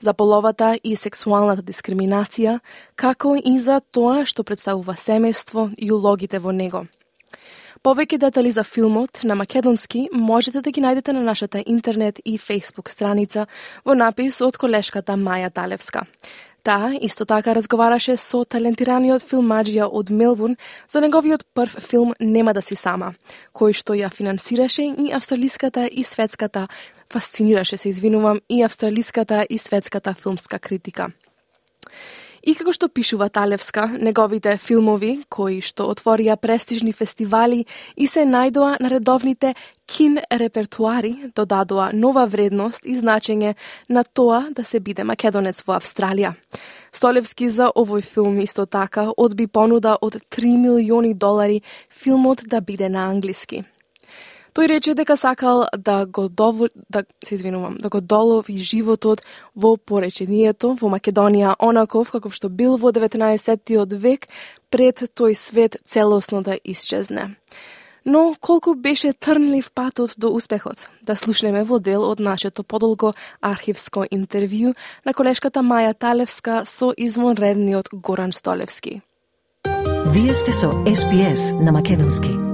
за 0.00 0.12
половата 0.12 0.78
и 0.84 0.96
сексуалната 0.96 1.62
дискриминација, 1.62 2.58
како 2.96 3.36
и 3.36 3.58
за 3.58 3.80
тоа 3.80 4.24
што 4.24 4.44
представува 4.44 4.94
семејство 4.94 5.70
и 5.78 5.92
улогите 5.92 6.38
во 6.38 6.52
него. 6.52 6.86
Повеќе 7.82 8.18
детали 8.22 8.50
за 8.54 8.62
филмот 8.62 9.24
на 9.24 9.34
македонски 9.34 10.04
можете 10.14 10.60
да 10.62 10.70
ги 10.70 10.80
најдете 10.80 11.12
на 11.12 11.22
нашата 11.22 11.62
интернет 11.66 12.20
и 12.24 12.38
Facebook 12.38 12.88
страница 12.88 13.46
во 13.84 13.96
напис 13.98 14.38
од 14.40 14.56
колешката 14.56 15.16
Маја 15.18 15.50
Талевска. 15.50 16.04
Таа 16.62 16.94
исто 17.00 17.24
така 17.26 17.56
разговараше 17.58 18.14
со 18.16 18.44
талентираниот 18.46 19.24
филмаджија 19.26 19.88
од 19.90 20.12
Мелбурн 20.14 20.54
за 20.86 21.00
неговиот 21.02 21.42
прв 21.58 21.80
филм 21.82 22.12
Нема 22.20 22.54
да 22.54 22.62
си 22.62 22.78
сама, 22.78 23.14
кој 23.50 23.74
што 23.74 23.98
ја 23.98 24.12
финансираше 24.14 24.86
и 24.86 25.10
австралиската 25.10 25.88
и 25.90 26.04
светската 26.04 26.68
фасцинираше 27.12 27.76
се 27.76 27.88
извинувам 27.88 28.40
и 28.48 28.62
австралиската 28.62 29.46
и 29.50 29.58
светската 29.58 30.14
филмска 30.14 30.58
критика. 30.58 31.10
И 32.42 32.56
како 32.58 32.72
што 32.74 32.88
пишува 32.90 33.28
Талевска, 33.30 33.84
неговите 34.02 34.56
филмови, 34.58 35.12
кои 35.30 35.60
што 35.62 35.86
отворија 35.92 36.34
престижни 36.42 36.90
фестивали 36.90 37.60
и 37.94 38.08
се 38.10 38.24
најдоа 38.26 38.80
на 38.82 38.90
редовните 38.90 39.52
кин 39.86 40.18
репертуари, 40.26 41.30
додадоа 41.36 41.92
нова 41.94 42.26
вредност 42.26 42.82
и 42.82 42.96
значење 42.98 43.54
на 43.88 44.02
тоа 44.02 44.48
да 44.50 44.64
се 44.64 44.80
биде 44.80 45.06
македонец 45.06 45.62
во 45.62 45.78
Австралија. 45.78 46.34
Столевски 46.90 47.46
за 47.48 47.70
овој 47.70 48.02
филм 48.02 48.40
исто 48.42 48.66
така 48.66 49.12
одби 49.16 49.46
понуда 49.46 49.94
од 50.02 50.18
3 50.34 50.56
милиони 50.58 51.14
долари 51.14 51.62
филмот 51.90 52.42
да 52.46 52.60
биде 52.60 52.88
на 52.88 53.06
англиски. 53.06 53.62
Тој 54.52 54.68
рече 54.68 54.92
дека 54.94 55.16
сакал 55.16 55.64
да 55.78 56.04
го 56.06 56.28
довол... 56.28 56.68
да 56.90 57.04
се 57.24 57.34
извинувам, 57.34 57.78
да 57.80 57.88
го 57.88 58.00
долови 58.00 58.58
животот 58.58 59.22
во 59.56 59.76
поречението 59.76 60.74
во 60.76 60.92
Македонија 60.92 61.56
онаков 61.58 62.12
каков 62.12 62.34
што 62.36 62.48
бил 62.52 62.76
во 62.76 62.92
19-тиот 62.92 63.96
век 63.96 64.28
пред 64.68 65.08
тој 65.16 65.34
свет 65.34 65.76
целосно 65.84 66.42
да 66.42 66.58
исчезне. 66.64 67.36
Но 68.04 68.34
колку 68.40 68.74
беше 68.74 69.12
трнлив 69.12 69.72
патот 69.72 70.14
до 70.18 70.28
успехот? 70.28 70.88
Да 71.02 71.16
слушнеме 71.16 71.64
во 71.64 71.78
дел 71.78 72.04
од 72.04 72.20
нашето 72.20 72.62
подолго 72.62 73.14
архивско 73.40 74.04
интервју 74.04 74.74
на 75.04 75.14
колешката 75.14 75.60
Маја 75.60 75.94
Талевска 75.96 76.64
со 76.66 76.92
извонредниот 76.92 77.88
Горан 77.92 78.32
Столевски. 78.32 79.00
Вие 80.12 80.34
сте 80.34 80.52
со 80.52 80.72
СПС 80.84 81.52
на 81.52 81.72
Македонски 81.72 82.51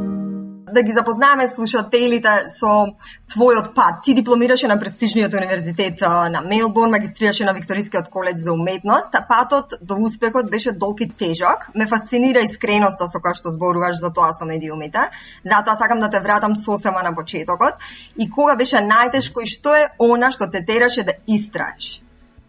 да 0.79 0.83
ги 0.83 0.93
запознаеме 0.93 1.49
слушателите 1.51 2.47
со 2.47 2.95
твојот 3.35 3.75
пат. 3.75 4.03
Ти 4.05 4.15
дипломираше 4.15 4.69
на 4.69 4.79
престижниот 4.79 5.35
универзитет 5.35 6.01
на 6.01 6.41
Мелбурн, 6.41 6.91
магистрираше 6.91 7.45
на 7.45 7.53
Викторискиот 7.53 8.09
коледж 8.09 8.41
за 8.41 8.53
уметност, 8.53 9.15
а 9.15 9.27
патот 9.29 9.75
до 9.83 9.97
успехот 9.99 10.51
беше 10.51 10.73
долг 10.73 11.01
и 11.01 11.09
тежок. 11.09 11.69
Ме 11.75 11.87
фасцинира 11.87 12.47
искреноста 12.47 13.11
со 13.11 13.19
која 13.19 13.35
што 13.35 13.51
зборуваш 13.51 13.99
за 13.99 14.13
тоа 14.15 14.31
со 14.33 14.47
медиумите. 14.47 15.11
Затоа 15.45 15.75
сакам 15.75 15.99
да 16.01 16.11
те 16.11 16.21
вратам 16.21 16.55
сосема 16.57 17.03
на 17.03 17.15
почетокот. 17.15 17.75
И 18.17 18.31
кога 18.31 18.55
беше 18.55 18.79
најтешко 18.79 19.43
и 19.43 19.51
што 19.51 19.75
е 19.75 19.89
она 19.99 20.31
што 20.31 20.47
те 20.47 20.63
тераше 20.65 21.03
да 21.03 21.19
истраеш? 21.27 22.08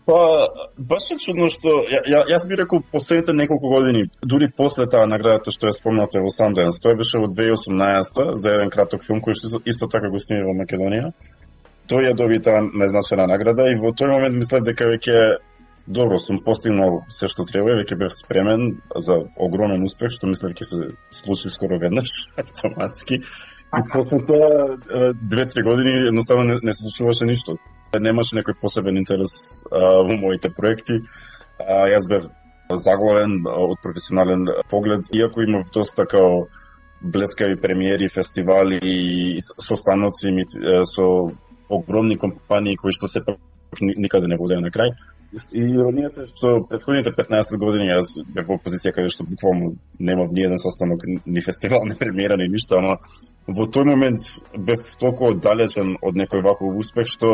Па, 0.10 0.48
баш 0.78 1.12
е 1.14 1.16
чудно 1.22 1.52
што 1.54 1.84
ја, 1.86 2.00
ја, 2.10 2.20
јас 2.32 2.48
би 2.50 2.58
рекол 2.58 2.80
последните 2.94 3.34
неколку 3.38 3.70
години, 3.70 4.08
дури 4.26 4.48
после 4.50 4.88
таа 4.90 5.06
наградата 5.06 5.54
што 5.54 5.70
ја 5.70 5.76
спомнате 5.76 6.24
во 6.24 6.32
Санденс, 6.34 6.80
тоа 6.82 6.98
беше 6.98 7.22
во 7.22 7.30
2018 7.30 8.32
за 8.42 8.56
еден 8.56 8.74
краток 8.74 9.06
филм 9.06 9.22
кој 9.22 9.38
што 9.38 9.62
исто 9.70 9.86
така 9.86 10.10
го 10.10 10.18
сними 10.18 10.48
во 10.48 10.56
Македонија. 10.58 11.12
Тој 11.94 12.10
ја 12.10 12.16
доби 12.18 12.42
таа 12.42 12.64
незначена 12.66 13.30
награда 13.30 13.70
и 13.70 13.78
во 13.78 13.94
тој 13.94 14.10
момент 14.16 14.42
мислев 14.42 14.66
дека 14.66 14.90
веќе 14.90 15.38
добро 15.86 16.18
сум 16.18 16.42
постигнал 16.42 17.04
се 17.14 17.30
што 17.30 17.46
треба, 17.46 17.78
веќе 17.78 18.02
бев 18.02 18.16
спремен 18.18 18.80
за 18.98 19.22
огромен 19.38 19.86
успех, 19.86 20.10
што 20.10 20.34
мислев 20.34 20.58
ќе 20.58 20.72
се 20.72 20.90
случи 21.22 21.54
скоро 21.54 21.78
веднаш 21.78 22.26
автоматски. 22.48 23.22
И 23.78 23.82
после 23.94 24.26
тоа 24.26 25.14
две-три 25.22 25.62
години 25.62 26.08
едноставно 26.08 26.56
не, 26.56 26.60
не 26.64 26.74
се 26.74 26.90
случуваше 26.90 27.30
ништо. 27.30 27.62
Немаше 27.98 28.38
некој 28.38 28.54
посебен 28.62 28.98
интерес 29.00 29.64
а, 29.72 30.04
во 30.06 30.18
моите 30.20 30.52
проекти. 30.54 31.02
А, 31.58 31.88
јас 31.90 32.06
бев 32.10 32.30
заглавен 32.70 33.42
од 33.50 33.80
професионален 33.82 34.46
поглед, 34.70 35.10
иако 35.12 35.42
имав 35.42 35.72
доста 35.74 36.06
као 36.06 36.46
блескави 37.02 37.56
премиери, 37.56 38.10
фестивали 38.10 38.80
и 38.82 39.42
состаноци 39.42 40.30
со 40.86 41.34
огромни 41.70 42.18
компании 42.18 42.76
кои 42.76 42.92
што 42.92 43.08
се 43.08 43.22
никаде 43.82 44.28
не 44.28 44.38
водеа 44.38 44.60
на 44.60 44.70
крај. 44.70 44.94
И 45.30 45.62
иронијата 45.62 46.24
е 46.26 46.30
што 46.32 46.56
предходните 46.70 47.12
15 47.14 47.60
години 47.62 47.92
јас 47.92 48.16
бев 48.34 48.48
во 48.50 48.58
позиција 48.66 48.96
каде 48.96 49.12
што 49.14 49.28
буквално 49.30 49.76
немав 50.00 50.32
ни 50.34 50.42
еден 50.42 50.58
состанок, 50.58 51.06
ни 51.06 51.42
фестивал, 51.46 51.86
ни 51.90 51.98
премиера, 52.00 52.38
ни 52.38 52.48
ништо, 52.50 52.80
ама 52.80 52.98
во 53.48 53.68
тој 53.70 53.86
момент 53.92 54.26
бев 54.58 54.96
толку 55.02 55.30
оддалечен 55.30 55.98
од 56.02 56.18
некој 56.18 56.42
ваков 56.46 56.80
успех 56.82 57.10
што 57.10 57.30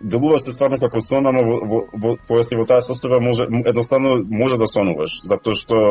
делуваше 0.00 0.52
стварно 0.52 0.80
како 0.82 1.00
сон, 1.04 1.26
ама 1.30 1.44
во, 1.46 1.60
во, 1.62 1.80
во, 1.94 2.16
кога 2.26 2.42
си 2.42 2.58
во 2.58 2.66
таа 2.66 2.82
состојба 2.82 3.20
може 3.22 3.46
едноставно 3.46 4.16
може 4.26 4.58
да 4.58 4.66
сонуваш, 4.66 5.20
затоа 5.30 5.54
што 5.54 5.84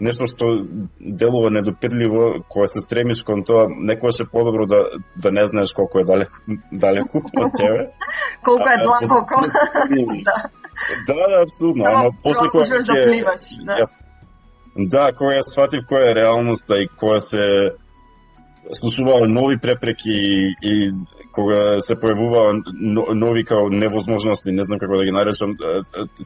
нешто 0.00 0.26
што 0.26 0.66
делува 1.00 1.50
недопирливо, 1.50 2.44
кога 2.48 2.66
се 2.66 2.80
стремиш 2.80 3.22
кон 3.22 3.44
тоа, 3.44 3.68
некогаш 3.68 4.20
е 4.20 4.30
подобро 4.32 4.66
да 4.66 4.84
да 5.16 5.30
не 5.30 5.46
знаеш 5.46 5.72
колку 5.72 5.98
е 5.98 6.04
далеку 6.04 6.40
далеку 6.72 7.18
од 7.44 7.52
тебе. 7.56 7.90
колку 8.44 8.68
е 8.68 8.78
длабоко. 8.82 9.44
да. 10.24 10.50
Да, 11.06 11.14
да, 11.14 11.42
абсолютно, 11.42 11.84
ама 11.86 12.10
после 12.22 12.48
кога 12.48 12.64
ќе 12.64 12.82
да 12.86 13.04
пливаш, 13.06 13.42
да. 13.66 13.76
Јас, 13.78 13.92
да, 14.76 15.12
кога 15.12 15.36
ја 15.36 15.44
сватив 15.46 15.84
која 15.88 16.10
е 16.10 16.14
реалноста 16.16 16.80
и 16.82 16.88
која 16.88 17.20
се 17.20 17.44
слушуваа 18.72 19.28
нови 19.28 19.58
препреки 19.58 20.10
и, 20.10 20.54
и 20.62 20.90
кога 21.32 21.80
се 21.80 21.96
појавуваа 21.96 22.52
нови 23.14 23.44
као 23.44 23.68
невозможности, 23.70 24.52
не 24.52 24.64
знам 24.66 24.78
како 24.78 25.00
да 25.00 25.04
ги 25.04 25.14
наречам, 25.14 25.56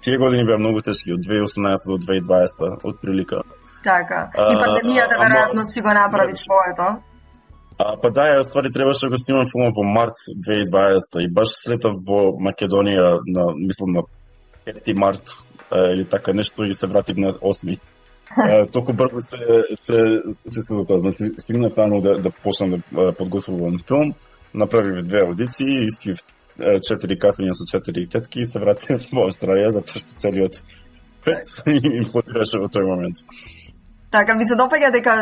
тие 0.02 0.18
години 0.18 0.46
беа 0.46 0.58
многу 0.58 0.82
тешки 0.82 1.14
од 1.14 1.22
2018 1.24 1.90
до 1.92 1.98
2020 2.02 2.84
од 2.84 3.00
прилика. 3.02 3.42
Така. 3.84 4.26
И 4.34 4.54
пандемијата 4.62 5.18
веројатно 5.20 5.66
си 5.70 5.80
го 5.80 5.94
направи 5.94 6.36
своето. 6.36 7.00
А, 7.78 7.96
па 8.00 8.10
да, 8.10 8.24
ја 8.32 8.44
ствари 8.48 8.72
требаше 8.72 9.06
да 9.06 9.12
го 9.12 9.18
снимам 9.20 9.48
филмот 9.50 9.74
во 9.76 9.84
март 9.84 10.22
2020 10.46 11.20
и 11.24 11.28
баш 11.28 11.52
слетав 11.60 11.98
во 12.08 12.32
Македонија 12.40 13.18
на 13.26 13.50
мислам 13.56 13.92
на 13.98 14.06
5 14.66 14.94
март 14.96 15.36
или 15.72 16.04
така 16.08 16.32
нешто 16.32 16.64
и 16.64 16.72
се 16.72 16.86
вратив 16.86 17.16
на 17.16 17.32
8 17.32 17.78
толку 18.72 18.92
брзо 18.92 19.20
се 19.20 19.38
се 19.86 19.98
се 20.52 20.62
се 20.62 20.84
тоа. 20.88 20.98
Значи 20.98 21.24
стигна 21.38 21.74
таму 21.74 22.00
да 22.00 22.18
да 22.18 22.30
почнам 22.30 22.82
да 22.92 23.12
подготвувам 23.12 23.78
филм, 23.86 24.14
направив 24.56 25.04
две 25.04 25.22
аудиции, 25.26 25.84
испив 25.86 26.22
четири 26.56 27.18
кафења 27.20 27.52
со 27.52 27.66
четири 27.68 28.06
тетки 28.08 28.40
и 28.40 28.46
се 28.48 28.58
вратив 28.58 29.04
во 29.12 29.26
Австралија 29.28 29.74
затоа 29.76 30.00
што 30.00 30.16
целиот 30.16 30.62
пет 31.24 31.44
имплодираше 32.00 32.62
во 32.62 32.70
тој 32.72 32.86
момент. 32.88 33.20
Така, 34.10 34.34
ми 34.34 34.46
се 34.48 34.56
допаѓа 34.56 34.92
дека 34.92 35.14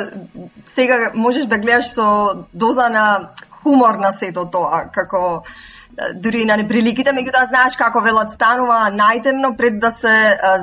сега 0.75 1.13
можеш 1.15 1.47
да 1.51 1.59
гледаш 1.59 1.91
со 1.97 2.47
доза 2.53 2.89
на 2.89 3.31
хумор 3.65 3.99
на 3.99 4.13
сето 4.13 4.45
тоа, 4.47 4.85
како 4.93 5.43
дури 6.15 6.45
на 6.45 6.57
неприликите, 6.61 7.11
меѓутоа 7.11 7.49
знаеш 7.49 7.77
како 7.81 8.03
велат 8.05 8.31
станува 8.35 8.91
најтемно 8.95 9.57
пред 9.57 9.81
да 9.81 9.91
се 9.91 10.15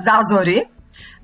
зазори 0.05 0.63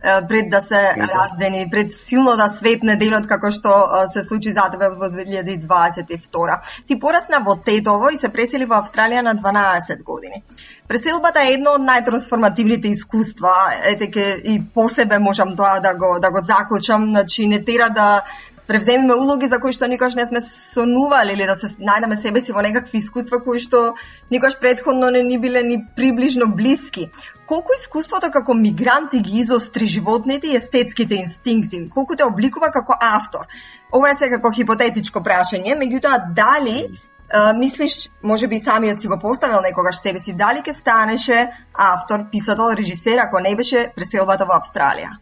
пред 0.01 0.49
да 0.49 0.61
се 0.61 0.81
раздени, 0.95 1.67
пред 1.71 1.93
силно 1.93 2.35
да 2.37 2.49
светне 2.49 2.95
денот 2.95 3.27
како 3.27 3.51
што 3.51 4.05
се 4.13 4.23
случи 4.23 4.51
за 4.51 4.69
тебе 4.71 4.89
во 4.93 5.09
2022. 5.09 6.59
Ти 6.87 6.99
порасна 6.99 7.41
во 7.45 7.55
Тетово 7.55 8.09
и 8.13 8.17
се 8.17 8.29
пресели 8.29 8.65
во 8.65 8.81
Австралија 8.81 9.21
на 9.25 9.35
12 9.35 10.03
години. 10.03 10.43
Преселбата 10.87 11.41
е 11.43 11.57
едно 11.57 11.75
од 11.77 11.81
најтрансформативните 11.81 12.93
искуства, 12.93 13.53
ете 13.83 14.07
и 14.43 14.61
по 14.73 14.87
себе 14.89 15.19
можам 15.19 15.55
тоа 15.55 15.79
да 15.79 15.93
го 15.93 16.19
да 16.19 16.31
го 16.31 16.39
заклучам, 16.41 17.09
значи 17.09 17.47
не 17.47 17.63
тера 17.63 17.89
да 17.89 18.23
превземиме 18.67 19.15
улоги 19.15 19.47
за 19.47 19.59
кои 19.59 19.71
што 19.71 19.87
никош 19.87 20.15
не 20.15 20.25
сме 20.25 20.41
сонувале 20.41 21.33
или 21.33 21.47
да 21.47 21.55
се 21.55 21.71
најдеме 21.79 22.15
себе 22.19 22.41
си 22.41 22.51
во 22.51 22.61
некакви 22.61 22.99
искуства 22.99 23.39
кои 23.43 23.59
што 23.63 23.95
никош 24.31 24.59
предходно 24.59 25.09
не 25.09 25.23
ни 25.23 25.39
биле 25.39 25.63
ни 25.63 25.79
приближно 25.95 26.47
блиски. 26.47 27.09
Колку 27.47 27.71
искуството 27.79 28.31
како 28.31 28.53
мигранти 28.53 29.19
ги 29.19 29.39
изостри 29.39 29.85
животните 29.85 30.47
и 30.47 30.55
естетските 30.55 31.15
инстинкти? 31.15 31.89
Колку 31.89 32.15
те 32.15 32.27
обликува 32.27 32.71
како 32.71 32.97
автор? 32.99 33.47
Ова 33.93 34.11
е 34.11 34.19
секако 34.19 34.51
хипотетичко 34.51 35.23
прашање, 35.23 35.77
меѓутоа 35.77 36.33
дали 36.33 36.87
Uh, 37.27 37.51
мислиш, 37.59 38.09
може 38.23 38.47
би 38.47 38.59
самиот 38.59 39.01
си 39.01 39.07
го 39.07 39.19
поставил 39.19 39.59
некогаш 39.61 39.97
себе 39.99 40.19
си, 40.19 40.33
дали 40.33 40.61
ке 40.63 40.73
станеше 40.73 41.49
автор, 41.73 42.29
писател, 42.31 42.71
режисер, 42.71 43.17
ако 43.17 43.39
не 43.39 43.55
беше 43.55 43.91
преселбата 43.95 44.45
во 44.47 44.55
Австралија? 44.55 45.19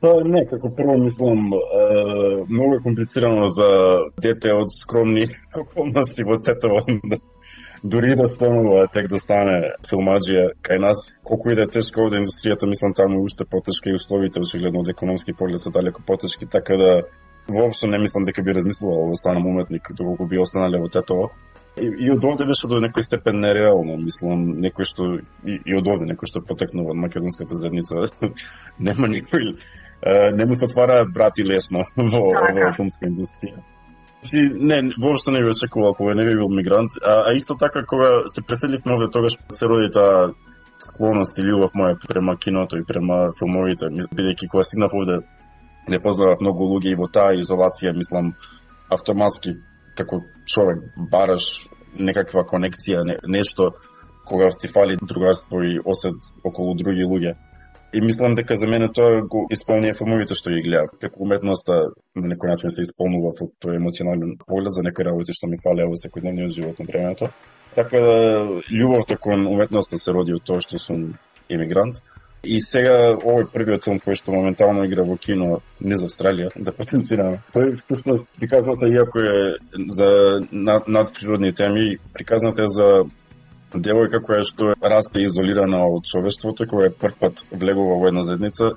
Па 0.00 0.12
не, 0.24 0.42
како 0.50 0.68
прво 0.76 0.98
мислам, 1.00 1.46
е, 1.54 2.42
многу 2.48 2.76
е 2.76 2.82
комплицирано 2.84 3.48
за 3.48 3.68
дете 4.20 4.52
од 4.52 4.74
скромни 4.74 5.24
околности 5.62 6.26
во 6.26 6.36
тетован 6.38 7.00
дури 7.84 8.16
да 8.16 8.26
станува 8.26 8.86
тек 8.92 9.08
да 9.08 9.18
стане 9.20 9.56
филмаджија 9.88 10.50
кај 10.64 10.80
нас, 10.82 11.10
колку 11.24 11.50
и 11.50 11.56
да 11.56 11.66
е 11.66 11.72
тешко 11.72 12.06
овде 12.06 12.20
индустријата, 12.20 12.68
мислам 12.68 12.94
таму 12.94 13.22
уште 13.24 13.44
потешка 13.44 13.90
и 13.90 13.96
условите 13.96 14.40
очигледно 14.40 14.80
од 14.80 14.88
економски 14.92 15.32
поглед 15.32 15.60
се 15.60 15.70
далеко 15.70 16.02
потешки, 16.06 16.46
така 16.46 16.76
да 16.76 16.92
воопшто 17.48 17.86
не 17.86 17.98
мислам 17.98 18.24
дека 18.24 18.42
би 18.42 18.54
размислувал 18.54 19.08
да 19.08 19.16
станам 19.16 19.46
уметник 19.46 19.92
доколку 19.92 20.26
би 20.26 20.38
останале 20.38 20.78
во 20.78 20.88
Тетово. 20.88 21.30
И, 21.76 21.86
и 22.06 22.10
од 22.10 22.24
овде 22.24 22.46
беше 22.48 22.68
до 22.72 22.80
некој 22.80 23.04
степен 23.04 23.36
нереално, 23.44 23.98
мислам, 24.00 24.46
некој 24.64 24.88
што 24.88 25.18
и, 25.44 25.58
и 25.60 25.74
од 25.76 25.86
овде 25.86 26.08
некој 26.08 26.30
што 26.30 26.40
потекнува 26.40 26.94
од 26.94 27.02
македонската 27.04 27.56
заедница, 27.56 28.08
нема 28.88 29.10
никој 29.12 29.58
не 30.32 30.44
му 30.44 30.54
се 30.54 30.64
отвараат 30.64 31.12
брати 31.12 31.44
лесно 31.44 31.84
во 31.96 32.24
во 32.34 32.72
филмска 32.72 33.08
индустрија. 33.08 33.62
И, 34.32 34.42
не, 34.50 34.90
воопшто 34.98 35.30
не 35.30 35.42
би 35.42 35.50
очекувал 35.50 35.94
кога 35.94 36.14
не 36.14 36.24
би 36.24 36.34
бил 36.34 36.48
мигрант, 36.48 36.90
а, 37.04 37.30
а 37.30 37.32
исто 37.32 37.56
така 37.56 37.84
кога 37.86 38.26
се 38.26 38.42
преселивме 38.42 38.92
овде 38.92 39.10
тогаш 39.12 39.38
се 39.48 39.66
роди 39.66 39.90
таа 39.90 40.32
склоност 40.78 41.38
и 41.38 41.42
љубов 41.42 41.72
моја 41.74 41.96
према 42.08 42.36
киното 42.36 42.76
и 42.76 42.84
према 42.84 43.30
филмовите, 43.38 43.88
бидејќи 43.88 44.48
кога 44.50 44.64
стигнав 44.64 44.92
овде 44.92 45.22
не 45.88 46.00
познавав 46.02 46.40
многу 46.40 46.66
луѓе 46.74 46.92
и 46.92 46.98
во 46.98 47.08
таа 47.08 47.36
изолација, 47.38 47.94
мислам, 47.94 48.34
автоматски 48.92 49.54
како 49.96 50.20
човек 50.44 50.82
бараш 51.12 51.68
некаква 51.98 52.44
конекција, 52.44 53.04
не, 53.06 53.16
нешто 53.24 53.72
кога 54.26 54.50
ти 54.50 54.68
фали 54.68 54.98
другарство 55.00 55.62
и 55.62 55.78
осет 55.84 56.16
околу 56.44 56.74
други 56.74 57.06
луѓе. 57.06 57.36
И 57.94 58.00
мислам 58.00 58.34
дека 58.34 58.56
за 58.56 58.66
мене 58.66 58.88
тоа 58.92 59.22
го 59.22 59.46
исполнија 59.54 59.94
филмовите 59.96 60.34
што 60.34 60.50
ги 60.50 60.64
гледав. 60.66 60.90
Преку 61.00 61.22
уметноста 61.24 61.76
на 62.14 62.32
некој 62.32 62.52
начин 62.52 62.74
се 62.74 62.84
исполнува 62.84 63.32
во 63.38 63.48
тој 63.62 63.78
емоционален 63.78 64.36
поглед 64.42 64.74
за 64.74 64.82
некои 64.82 65.06
работи 65.06 65.36
што 65.36 65.48
ми 65.48 65.60
фалеа 65.62 65.86
во 65.88 65.96
секојдневниот 65.96 66.52
живот 66.52 66.82
на 66.82 66.86
времето. 66.90 67.30
Така 67.74 68.00
да 68.00 68.18
љубовта 68.72 69.16
кон 69.16 69.46
уметноста 69.46 69.98
се 69.98 70.12
роди 70.12 70.34
од 70.34 70.44
тоа 70.44 70.60
што 70.60 70.78
сум 70.82 71.14
емигрант. 71.48 72.02
И 72.46 72.60
сега 72.62 73.16
овој 73.16 73.48
првиот 73.50 73.86
филм 73.86 73.98
кој 74.02 74.18
што 74.18 74.34
моментално 74.34 74.84
игра 74.86 75.02
во 75.06 75.16
кино 75.16 75.60
не 75.80 75.96
за 75.98 76.06
Австралија, 76.10 76.52
да 76.54 76.72
потенцираме. 76.72 77.40
Тој 77.54 77.78
всушност 77.80 78.26
приказната 78.38 78.90
иако 78.92 79.18
е 79.18 79.56
за 79.90 80.10
над, 80.52 80.86
надприродни 80.88 81.52
теми, 81.52 81.96
приказната 82.14 82.62
е 82.62 82.68
за 82.68 82.90
девојка 83.74 84.20
која 84.22 84.44
што 84.46 84.74
расте 84.80 85.24
изолирана 85.26 85.82
од 85.90 86.06
човештвото, 86.06 86.66
која 86.70 86.90
прв 86.90 87.18
пат 87.20 87.42
влегува 87.50 87.98
во 88.00 88.08
една 88.08 88.22
заедница, 88.22 88.76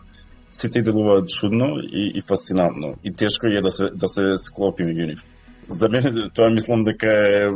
сите 0.51 0.81
делуваат 0.81 1.29
чудно 1.29 1.77
и, 1.79 2.11
и 2.15 2.21
фасцинантно. 2.21 2.95
И 3.03 3.13
тешко 3.13 3.47
е 3.47 3.61
да 3.61 3.71
се, 3.71 3.89
да 3.93 4.07
се 4.07 4.33
склопи 4.37 4.83
меѓу 4.83 5.07
нив. 5.13 5.25
За 5.69 5.89
мене 5.89 6.29
тоа 6.33 6.49
мислам 6.49 6.83
дека 6.83 7.07
е, 7.07 7.49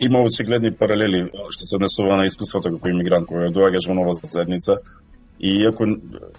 има 0.00 0.22
очигледни 0.22 0.70
паралели 0.70 1.26
што 1.50 1.66
се 1.66 1.76
однесува 1.76 2.16
на 2.16 2.26
искуството 2.26 2.70
како 2.76 2.88
имигрант 2.88 3.26
кој 3.26 3.50
доаѓаш 3.50 3.88
во 3.90 3.96
нова 3.98 4.14
заедница 4.22 4.78
и 5.40 5.50
иако 5.64 5.86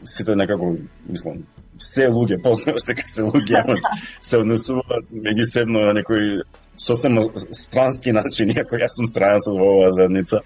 сите 0.06 0.36
некако 0.36 0.76
мислам 1.10 1.44
се 1.80 2.08
луѓе, 2.08 2.42
познаваш 2.44 2.88
дека 2.88 3.08
се 3.08 3.26
луѓе, 3.28 3.80
се 4.22 4.40
однесуваат 4.44 5.12
меѓусебно 5.12 5.88
на 5.90 5.98
некој 6.00 6.46
сосема 6.78 7.28
странски 7.52 8.16
начин, 8.16 8.56
иако 8.56 8.80
јас 8.84 8.98
сум 8.98 9.10
странец 9.10 9.50
во 9.52 9.72
оваа 9.76 9.92
заедница. 9.96 10.42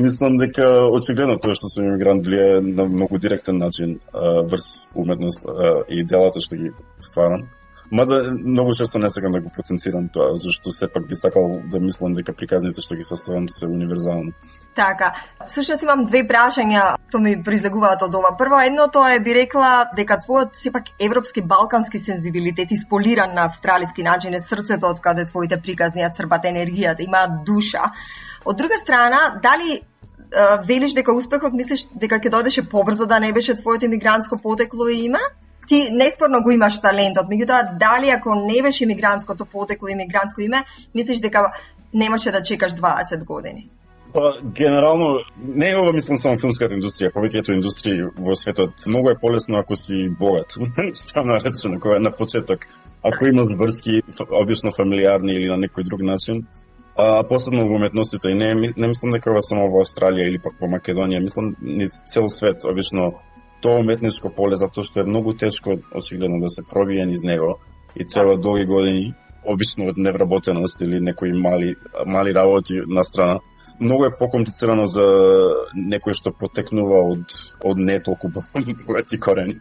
Мислам 0.00 0.38
дека 0.40 0.66
очигледно 0.88 1.36
тоа 1.36 1.56
што 1.58 1.68
сум 1.68 1.90
имигрант 1.90 2.26
влие 2.26 2.60
на 2.64 2.86
многу 2.88 3.18
директен 3.18 3.58
начин 3.58 3.98
врз 4.14 4.94
уметност 4.96 5.44
и 5.88 6.04
делата 6.04 6.40
што 6.40 6.56
ги 6.56 6.70
стварам. 7.00 7.48
Мада 7.92 8.14
многу 8.44 8.72
често 8.74 8.98
не 8.98 9.10
сакам 9.10 9.32
да 9.32 9.40
го 9.40 9.50
потенцирам 9.56 10.08
тоа, 10.08 10.36
зашто 10.36 10.70
сепак 10.70 11.08
би 11.08 11.14
сакал 11.14 11.60
да 11.70 11.80
мислам 11.80 12.12
дека 12.14 12.32
приказните 12.32 12.80
што 12.80 12.94
ги 12.94 13.04
составам 13.04 13.48
се 13.48 13.66
универзални. 13.66 14.30
Така, 14.74 15.14
сушност 15.50 15.82
имам 15.82 16.04
две 16.06 16.22
прашања 16.22 16.94
што 17.08 17.18
ми 17.18 17.34
произлегуваат 17.42 18.02
од 18.06 18.14
ова. 18.14 18.36
Прво, 18.38 18.62
едно 18.62 18.86
тоа 18.86 19.16
е 19.16 19.20
би 19.20 19.34
рекла 19.34 19.90
дека 19.96 20.20
твојот 20.22 20.54
сепак 20.54 20.94
европски 21.00 21.42
балкански 21.42 21.98
сензибилитет 21.98 22.70
исполиран 22.70 23.34
на 23.34 23.50
австралиски 23.50 24.06
начин 24.06 24.34
е 24.34 24.40
срцето 24.40 24.86
од 24.86 25.00
каде 25.00 25.26
твоите 25.26 25.58
приказни 25.58 26.06
ја 26.06 26.14
црпат 26.14 26.46
енергијата, 26.46 27.02
имаат 27.02 27.42
душа. 27.44 27.90
Од 28.44 28.56
друга 28.56 28.78
страна, 28.78 29.40
дали 29.42 29.80
велиш 30.66 30.94
дека 30.94 31.12
успехот 31.16 31.52
мислиш 31.58 31.88
дека 31.90 32.20
ќе 32.22 32.30
додеше 32.30 32.68
побрзо 32.68 33.06
да 33.06 33.18
не 33.20 33.32
беше 33.32 33.58
твоето 33.58 33.84
имигрантско 33.84 34.38
потекло 34.38 34.88
и 34.88 35.06
име? 35.10 35.18
Ти 35.70 35.88
неспорно 35.92 36.42
го 36.42 36.50
имаш 36.50 36.80
талентот, 36.82 37.28
меѓутоа 37.30 37.78
дали 37.78 38.08
ако 38.10 38.34
не 38.34 38.62
беше 38.62 38.84
имигрантското 38.84 39.44
потекло 39.46 39.88
и 39.88 39.92
имигрантско 39.92 40.40
име, 40.42 40.64
мислиш 40.94 41.20
дека 41.22 41.52
немаше 41.94 42.32
да 42.34 42.42
чекаш 42.42 42.72
20 42.72 43.24
години? 43.24 43.68
Па, 44.14 44.32
генерално, 44.42 45.18
не 45.38 45.70
е 45.70 45.76
ова 45.76 45.92
мислам 45.92 46.18
само 46.18 46.38
филмската 46.42 46.74
индустрија, 46.74 47.12
повеќето 47.14 47.54
индустрии 47.54 48.08
во 48.18 48.34
светот. 48.34 48.82
Многу 48.90 49.12
е 49.12 49.20
полесно 49.22 49.62
ако 49.62 49.76
си 49.76 50.08
богат. 50.18 50.58
Ставно 50.94 51.38
речено, 51.38 51.78
кога 51.80 52.00
на 52.00 52.10
почеток. 52.10 52.66
Ако 53.06 53.26
имаш 53.26 53.54
врски, 53.58 54.02
обично 54.42 54.74
фамилиарни 54.74 55.38
или 55.38 55.46
на 55.46 55.60
некој 55.62 55.86
друг 55.86 56.02
начин, 56.02 56.42
а 56.98 57.22
посебно 57.22 57.68
во 57.68 57.78
уметностите 57.78 58.28
и 58.28 58.34
не, 58.34 58.54
не 58.54 58.88
мислам 58.88 59.14
дека 59.14 59.30
ова 59.30 59.40
само 59.40 59.70
во 59.70 59.86
Австралија 59.86 60.26
или 60.26 60.42
пак 60.42 60.58
во 60.58 60.66
Македонија, 60.66 61.22
мислам 61.22 61.54
ни 61.62 61.86
цел 61.86 62.26
свет, 62.28 62.66
обично 62.66 63.12
тоа 63.60 63.80
уметничко 63.80 64.32
поле 64.36 64.56
затоа 64.56 64.84
што 64.84 65.00
е 65.00 65.08
многу 65.08 65.34
тешко 65.34 65.78
очигледно 65.94 66.40
да 66.40 66.48
се 66.48 66.62
пробие 66.72 67.06
низ 67.06 67.22
него 67.24 67.58
и 67.96 68.06
треба 68.06 68.38
долги 68.38 68.64
години, 68.64 69.14
обично 69.44 69.88
од 69.88 69.96
невработеност 69.96 70.80
или 70.80 71.00
некои 71.00 71.32
мали 71.32 71.74
мали 72.06 72.34
работи 72.34 72.80
на 72.86 73.04
страна. 73.04 73.40
Многу 73.80 74.04
е 74.04 74.12
покомплицирано 74.12 74.84
за 74.92 75.04
некој 75.72 76.12
што 76.12 76.32
потекнува 76.36 77.00
од 77.14 77.36
од 77.64 77.78
не 77.80 77.96
толку 78.04 78.28
богати 78.28 79.18
корени, 79.24 79.56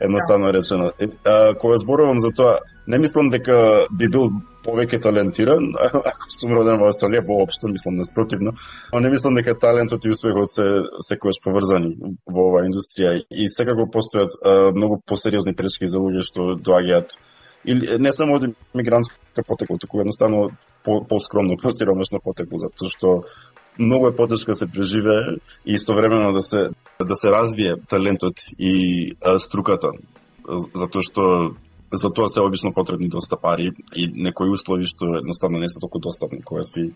едноставно 0.00 0.52
речено. 0.52 0.90
А, 1.24 1.54
кога 1.54 1.78
зборувам 1.78 2.20
за 2.20 2.30
тоа, 2.36 2.58
не 2.86 2.98
мислам 2.98 3.30
дека 3.32 3.86
би 3.90 4.08
бил 4.08 4.28
повеќе 4.64 5.00
талентиран, 5.06 5.72
ако 6.12 6.30
сум 6.32 6.52
роден 6.58 6.80
во 6.80 6.90
Австралија, 6.92 7.24
воопшто 7.24 7.72
мислам 7.72 7.96
наспротивно, 7.96 8.52
но 8.92 9.00
не 9.00 9.10
мислам 9.10 9.34
дека 9.40 9.56
талентот 9.58 10.04
и 10.04 10.12
успехот 10.12 10.52
се 10.52 10.66
секогаш 11.08 11.40
поврзани 11.44 12.16
во 12.26 12.50
оваа 12.50 12.68
индустрија 12.68 13.16
и 13.30 13.48
секако 13.48 13.88
постојат 13.88 14.36
а, 14.40 14.72
многу 14.76 15.00
посериозни 15.06 15.56
пречки 15.56 15.88
за 15.88 16.04
луѓе 16.04 16.24
што 16.28 16.52
доаѓаат 16.60 17.16
или 17.64 17.98
не 17.98 18.12
само 18.12 18.36
од 18.36 18.50
мигрантска 18.74 19.42
потекло, 19.46 19.78
туку 19.78 20.00
едноставно 20.00 20.50
по, 20.84 21.00
по-скромно, 21.04 21.56
по-сиромашно 21.62 22.20
потекло, 22.24 22.58
затоа 22.58 22.90
што 22.92 23.14
многу 23.78 24.08
е 24.08 24.16
потешко 24.16 24.50
да 24.50 24.54
се 24.54 24.70
преживее 24.72 25.38
и 25.66 25.74
истовремено 25.74 26.32
да 26.32 26.40
се 26.40 26.68
да 27.00 27.14
се 27.14 27.30
развие 27.30 27.72
талентот 27.88 28.34
и 28.58 29.16
струката 29.38 29.90
затоа 30.74 31.02
што 31.02 31.54
за 31.92 32.10
тоа 32.10 32.28
се 32.28 32.40
обично 32.40 32.74
потребни 32.74 33.08
доста 33.08 33.36
пари 33.36 33.70
и 33.96 34.10
некои 34.14 34.50
услови 34.50 34.86
што 34.86 35.18
едноставно 35.18 35.58
не 35.58 35.68
се 35.68 35.80
толку 35.80 35.98
достапни 35.98 36.42
кога 36.42 36.62
си 36.62 36.92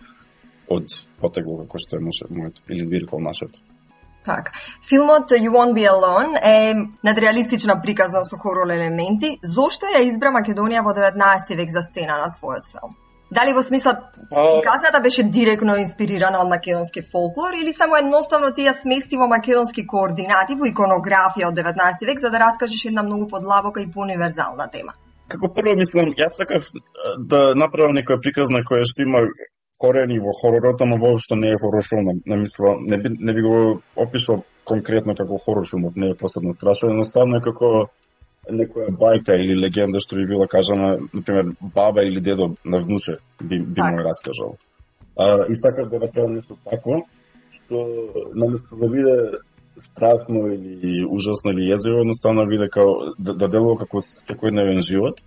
од 0.68 0.86
потегло 1.20 1.64
како 1.64 1.78
што 1.78 1.96
е 1.96 2.04
моето 2.04 2.62
или 2.68 2.86
виркол 2.86 3.20
нашето. 3.20 3.58
Така. 4.24 4.52
Филмот 4.88 5.30
You 5.30 5.50
Won't 5.50 5.72
Be 5.72 5.88
Alone 5.88 6.36
е 6.42 6.74
надреалистична 7.04 7.80
приказна 7.82 8.24
со 8.24 8.36
хорор 8.36 8.68
елементи. 8.68 9.38
Зошто 9.42 9.86
ја 9.86 10.04
избра 10.04 10.28
Македонија 10.34 10.84
во 10.84 10.92
19 10.92 11.56
век 11.56 11.70
за 11.72 11.82
сцена 11.82 12.18
на 12.20 12.28
твојот 12.34 12.68
филм? 12.68 12.92
Дали 13.30 13.52
во 13.52 13.62
смисла 13.62 13.92
приказната 14.30 15.00
беше 15.04 15.22
директно 15.22 15.76
инспирирана 15.76 16.40
од 16.40 16.48
македонски 16.48 17.02
фолклор 17.12 17.52
или 17.60 17.72
само 17.72 17.98
едноставно 18.00 18.54
ти 18.56 18.64
ја 18.64 18.72
смести 18.72 19.20
во 19.20 19.28
македонски 19.28 19.84
координати 19.86 20.56
во 20.56 20.64
иконографија 20.64 21.50
од 21.50 21.58
19 21.60 22.06
век 22.08 22.20
за 22.24 22.30
да 22.30 22.40
раскажеш 22.40 22.86
една 22.88 23.02
многу 23.02 23.28
подлабока 23.28 23.82
и 23.82 23.90
поуниверзална 23.90 24.70
тема? 24.72 24.96
Како 25.28 25.52
прво 25.52 25.76
мислам, 25.76 26.14
јас 26.16 26.40
сакав 26.40 26.72
да 27.18 27.52
направам 27.54 28.00
некоја 28.00 28.16
приказна 28.24 28.64
која 28.64 28.88
што 28.88 29.04
има 29.04 29.26
корени 29.78 30.18
во 30.18 30.32
хоророт, 30.40 30.80
ама 30.80 30.96
воопшто 30.96 31.36
не 31.36 31.52
е 31.52 31.58
хорор 31.60 31.84
филм. 31.84 32.08
Не, 32.26 32.36
мислам, 32.36 32.84
не 32.86 32.96
би, 32.96 33.12
не 33.18 33.34
би 33.34 33.42
го 33.42 33.80
опишал 33.96 34.42
конкретно 34.64 35.14
како 35.14 35.38
хорор 35.38 35.68
филмот, 35.68 35.96
не 35.96 36.10
е 36.10 36.16
посебно 36.16 36.54
страшно, 36.54 36.90
едноставно 36.90 37.36
е 37.36 37.44
како 37.44 37.88
некоја 38.50 38.90
бајка 38.96 39.36
или 39.38 39.56
легенда 39.58 40.00
што 40.00 40.16
би 40.16 40.26
била 40.26 40.46
кажана, 40.46 40.96
например, 41.12 41.54
баба 41.60 42.02
или 42.02 42.20
дедо 42.20 42.54
на 42.64 42.80
внуче 42.80 43.18
би, 43.40 43.58
би 43.58 43.82
му 43.82 44.02
раскажал. 44.04 44.56
А, 45.16 45.44
и 45.48 45.56
сакав 45.56 45.90
да 45.90 45.98
направам 45.98 46.34
нешто 46.34 46.56
тако, 46.64 47.02
што 47.54 47.84
наместо 48.34 48.76
да 48.76 48.88
биде 48.88 49.16
страшно 49.82 50.46
или 50.52 51.04
ужасно 51.04 51.52
или 51.52 51.70
језиво, 51.70 52.00
едноставно 52.00 52.46
биде 52.46 52.68
као, 52.68 53.14
да, 53.18 53.34
да 53.34 53.48
делува 53.48 53.78
како 53.84 54.02
секојдневен 54.02 54.80
живот. 54.82 55.22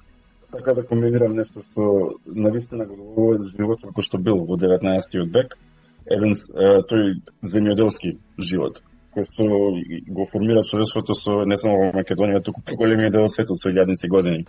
Сакав 0.51 0.75
да 0.75 0.83
комбинирам 0.83 1.35
нешто 1.35 1.63
што 1.71 2.15
навистина 2.25 2.85
го 2.85 2.95
делува 2.95 3.49
живот 3.57 3.83
како 3.83 4.01
што 4.01 4.17
бил 4.17 4.45
во 4.45 4.57
19 4.57 5.27
век, 5.33 5.57
еден 6.05 6.35
тој 6.89 7.19
земјоделски 7.43 8.17
живот 8.39 8.81
кој 9.15 9.25
што 9.27 9.45
го 10.15 10.25
формира 10.31 10.63
човештвото 10.63 11.15
со 11.17 11.41
не 11.45 11.57
само 11.57 11.77
во 11.77 11.87
Македонија, 11.99 12.43
туку 12.43 12.61
по 12.65 12.75
големиот 12.79 13.11
дел 13.11 13.27
од 13.27 13.33
светот 13.33 13.59
со 13.59 13.69
илјадници 13.69 14.09
години. 14.09 14.45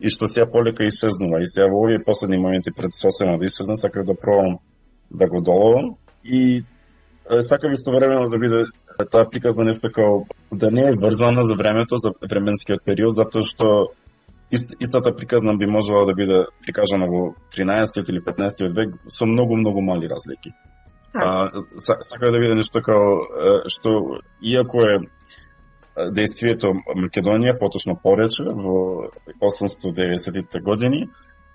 И 0.00 0.10
што 0.10 0.26
сега 0.26 0.46
полека 0.50 0.86
исчезнува. 0.86 1.40
И 1.40 1.46
сега 1.46 1.68
во 1.70 1.82
овие 1.84 2.02
последни 2.02 2.38
моменти 2.38 2.70
пред 2.76 2.94
сосема 2.94 3.38
да 3.38 3.44
исчезна, 3.44 3.76
сакав 3.76 4.06
да 4.06 4.14
пробам 4.14 4.58
да 5.10 5.28
го 5.28 5.40
доловам. 5.40 5.96
И 6.24 6.64
сакав 7.48 7.72
истовремено 7.72 8.28
да 8.28 8.38
биде 8.38 8.64
таа 9.10 9.28
приказна 9.30 9.64
нешто 9.64 9.90
како 9.90 10.26
да 10.52 10.70
не 10.70 10.88
е 10.88 10.96
врзана 10.96 11.42
за 11.42 11.54
времето, 11.54 11.96
за 11.96 12.12
временскиот 12.22 12.84
период, 12.84 13.14
затоа 13.14 13.42
што 13.42 13.92
Ист, 14.52 14.76
истата 14.80 15.16
приказна 15.16 15.56
би 15.56 15.66
можела 15.66 16.04
да 16.06 16.14
биде 16.14 16.44
прикажана 16.62 17.06
во 17.08 17.34
13 17.56 18.10
или 18.10 18.20
15 18.20 18.74
век 18.76 18.94
со 19.08 19.26
многу 19.26 19.56
многу 19.56 19.80
мали 19.80 20.06
разлики. 20.06 20.52
А, 21.14 21.50
сака 21.78 22.30
да 22.30 22.38
биде 22.38 22.54
нешто 22.58 22.82
као 22.82 23.20
што 23.70 24.20
иако 24.42 24.82
е 24.82 24.98
действието 26.10 26.74
Македонија 26.96 27.54
поточно 27.58 27.94
порече 28.02 28.42
во 28.50 29.10
890-те 29.38 30.60
години 30.60 31.08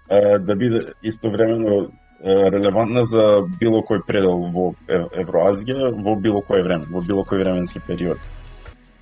да 0.10 0.55
биде 0.55 0.93
истовремено 1.03 1.89
релевантна 2.24 3.03
за 3.03 3.41
било 3.60 3.84
кој 3.84 4.03
предел 4.07 4.47
во 4.51 4.74
Евроазија 4.88 5.91
во 5.95 6.16
било 6.16 6.41
кој 6.43 6.64
време, 6.64 6.88
во 6.89 7.01
било 7.01 7.24
кој 7.24 7.43
временски 7.43 7.80
период. 7.88 8.20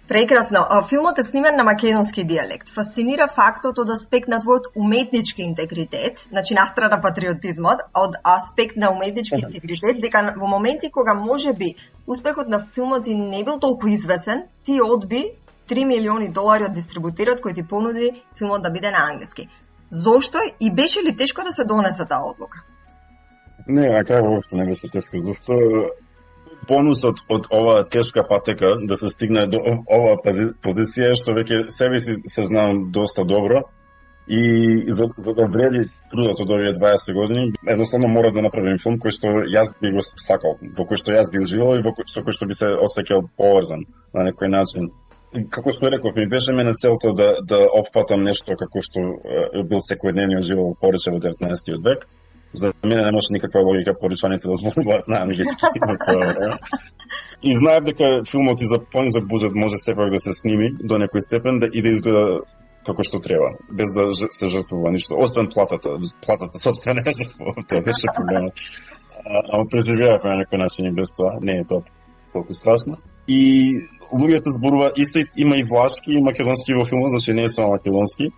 Прекрасно. 0.07 0.59
Филмот 0.89 1.17
е 1.19 1.23
снимен 1.23 1.55
на 1.55 1.63
македонски 1.63 2.23
диалект. 2.23 2.69
Фасцинира 2.69 3.27
фактот 3.27 3.79
од 3.79 3.89
аспект 3.91 4.29
на 4.31 4.39
твојот 4.39 4.69
уметнички 4.75 5.43
интегритет, 5.43 6.21
значи 6.31 6.55
настрада 6.55 7.01
патриотизмот, 7.03 7.83
од 7.93 8.15
аспект 8.23 8.77
на 8.77 8.91
уметнички 8.91 9.35
интегритет, 9.35 9.99
дека 10.01 10.33
во 10.37 10.47
моменти 10.47 10.87
кога 10.91 11.13
може 11.13 11.53
би 11.53 11.75
успехот 12.07 12.47
на 12.47 12.61
филмот 12.75 13.07
и 13.07 13.15
не 13.15 13.43
бил 13.43 13.59
толку 13.59 13.87
извесен, 13.87 14.47
ти 14.63 14.79
одби 14.81 15.35
3 15.67 15.85
милиони 15.85 16.31
долари 16.31 16.63
од 16.71 16.73
дистрибутерот 16.73 17.43
кој 17.43 17.55
ти 17.55 17.67
понуди 17.67 18.23
филмот 18.39 18.63
да 18.63 18.71
биде 18.71 18.91
на 18.91 19.03
англиски. 19.11 19.49
Зошто 19.91 20.39
и 20.59 20.71
беше 20.71 21.03
ли 21.03 21.15
тешко 21.15 21.43
да 21.43 21.51
се 21.51 21.65
донесе 21.65 22.05
таа 22.05 22.23
одлука? 22.23 22.63
Не, 23.67 23.87
а 23.91 24.05
како 24.07 24.29
воопшто 24.29 24.55
не 24.55 24.65
беше 24.71 24.87
тешко, 24.87 25.19
зашто 25.19 25.53
бонусот 26.67 27.23
од 27.29 27.47
оваа 27.51 27.83
тешка 27.83 28.23
патека 28.27 28.75
да 28.87 28.95
се 28.95 29.09
стигне 29.09 29.47
до 29.47 29.61
оваа 29.61 30.17
позиција 30.63 31.15
што 31.15 31.35
веќе 31.37 31.67
себе 31.73 31.99
си 31.99 32.19
се 32.25 32.43
знам 32.43 32.91
доста 32.91 33.25
добро 33.25 33.63
и 34.27 34.83
за, 34.87 35.05
за 35.17 35.33
да 35.33 35.45
вреди 35.47 35.89
трудот 36.11 36.39
од 36.39 36.49
овие 36.51 36.73
20 36.73 37.13
години, 37.13 37.53
едноставно 37.67 38.07
мора 38.07 38.31
да 38.31 38.41
направим 38.41 38.79
филм 38.83 38.99
кој 38.99 39.15
што 39.15 39.27
јас 39.47 39.71
би 39.81 39.93
го 39.95 40.03
сакал, 40.03 40.57
во 40.59 40.83
кој 40.83 40.99
што 40.99 41.15
јас 41.15 41.31
би 41.31 41.39
уживал 41.39 41.79
и 41.79 41.83
во 41.85 41.95
кој, 41.95 42.09
што, 42.11 42.23
кој 42.27 42.35
што 42.35 42.47
би 42.47 42.57
се 42.59 42.73
осеќал 42.75 43.23
поврзан 43.39 43.85
на 44.13 44.27
некој 44.27 44.51
начин. 44.51 44.91
Како 45.51 45.71
што 45.71 45.91
реков, 45.91 46.15
ми 46.15 46.27
беше 46.27 46.53
мене 46.53 46.73
целта 46.75 47.13
да, 47.15 47.29
да 47.39 47.59
опфатам 47.79 48.23
нешто 48.23 48.59
како 48.59 48.83
што 48.83 48.99
е, 48.99 49.63
бил 49.63 49.79
секојдневниот 49.83 50.43
живот 50.43 50.79
порече 50.81 51.11
во 51.15 51.23
19 51.23 51.79
век, 51.87 52.07
За 52.57 52.71
мене 52.83 53.05
не 53.05 53.11
може 53.11 53.27
никаква 53.31 53.61
логика 53.61 53.99
поричаните 54.01 54.47
да 54.47 54.53
зборуваат 54.53 55.07
на 55.07 55.21
англиски. 55.21 55.65
и 57.43 57.57
знаев 57.57 57.83
дека 57.83 58.21
филмот 58.31 58.61
и 58.61 58.65
за 58.65 58.79
пони 58.91 59.11
за 59.11 59.21
Бузет 59.21 59.55
може 59.55 59.77
сепак 59.77 60.09
да 60.11 60.19
се 60.19 60.33
сними 60.33 60.71
до 60.83 60.97
некој 60.97 61.21
степен 61.21 61.59
да 61.59 61.67
и 61.73 61.81
да 61.81 61.89
изгледа 61.89 62.39
како 62.87 63.03
што 63.03 63.19
треба, 63.19 63.51
без 63.69 63.91
да 63.93 64.07
се 64.11 64.47
жртвува 64.47 64.91
ништо, 64.91 65.19
освен 65.19 65.49
платата. 65.53 65.97
Платата 66.25 66.59
собствено 66.59 67.01
не 67.05 67.11
жртвува, 67.19 67.53
тоа 67.67 67.81
беше 67.81 68.09
проблемот. 68.15 68.53
Ама 69.27 69.67
преживеав 69.69 70.23
на 70.23 70.39
некој 70.41 70.63
начин 70.63 70.87
и 70.87 70.95
без 70.95 71.11
тоа, 71.17 71.37
не 71.41 71.59
е 71.61 71.65
тоа 71.67 71.83
толку 72.33 72.53
страшно. 72.53 72.97
И 73.27 73.75
луѓето 74.11 74.55
зборува, 74.55 74.91
исто 74.95 75.19
има 75.37 75.57
и 75.57 75.63
влашки 75.63 76.15
и 76.15 76.23
македонски 76.23 76.73
во 76.73 76.85
филмот, 76.85 77.11
значи 77.11 77.33
не 77.33 77.43
е 77.43 77.49
само 77.49 77.75
македонски 77.75 78.31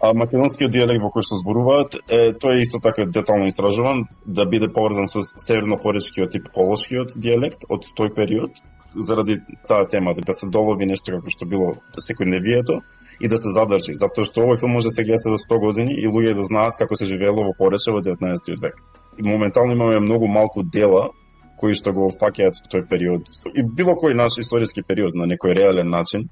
А 0.00 0.12
македонскиот 0.12 0.70
диалект 0.70 1.00
во 1.00 1.08
кој 1.08 1.24
што 1.24 1.38
зборуваат, 1.40 1.96
е, 2.12 2.32
тој 2.36 2.58
е 2.58 2.62
исто 2.66 2.80
така 2.84 3.06
детално 3.08 3.48
истражуван 3.48 4.04
да 4.26 4.44
биде 4.44 4.68
поврзан 4.68 5.08
со 5.08 5.22
северно-поречкиот 5.24 6.36
и 6.36 6.42
полошкиот 6.44 7.16
диалект 7.16 7.64
од 7.68 7.88
тој 7.96 8.12
период, 8.14 8.60
заради 8.94 9.40
таа 9.68 9.86
тема, 9.88 10.14
да 10.14 10.34
се 10.34 10.48
долови 10.52 10.86
нешто 10.86 11.16
како 11.16 11.32
што 11.32 11.48
било 11.48 11.72
да 11.96 12.04
секојдневието 12.04 12.80
и 13.20 13.28
да 13.28 13.38
се 13.38 13.52
задржи, 13.56 13.96
затоа 13.96 14.24
што 14.24 14.44
овој 14.44 14.60
филм 14.60 14.76
може 14.76 14.92
да 14.92 14.96
се 14.96 15.04
гледа 15.08 15.32
за 15.32 15.40
100 15.40 15.60
години 15.60 15.96
и 15.96 16.08
луѓе 16.08 16.34
да 16.36 16.42
знаат 16.42 16.76
како 16.76 16.96
се 16.96 17.08
живеело 17.08 17.44
во 17.48 17.52
Порече 17.56 17.92
во 17.92 18.00
19 18.04 18.60
век. 18.60 18.80
И 19.18 19.22
моментално 19.22 19.72
имаме 19.72 20.00
многу 20.00 20.28
малку 20.28 20.62
дела 20.62 21.10
кои 21.56 21.74
што 21.74 21.92
го 21.96 22.10
фаќаат 22.12 22.68
тој 22.68 22.84
период 22.88 23.28
и 23.54 23.62
било 23.64 23.96
кој 23.96 24.14
наш 24.14 24.36
историски 24.38 24.82
период 24.82 25.14
на 25.14 25.24
некој 25.24 25.56
реален 25.56 25.88
начин 25.88 26.28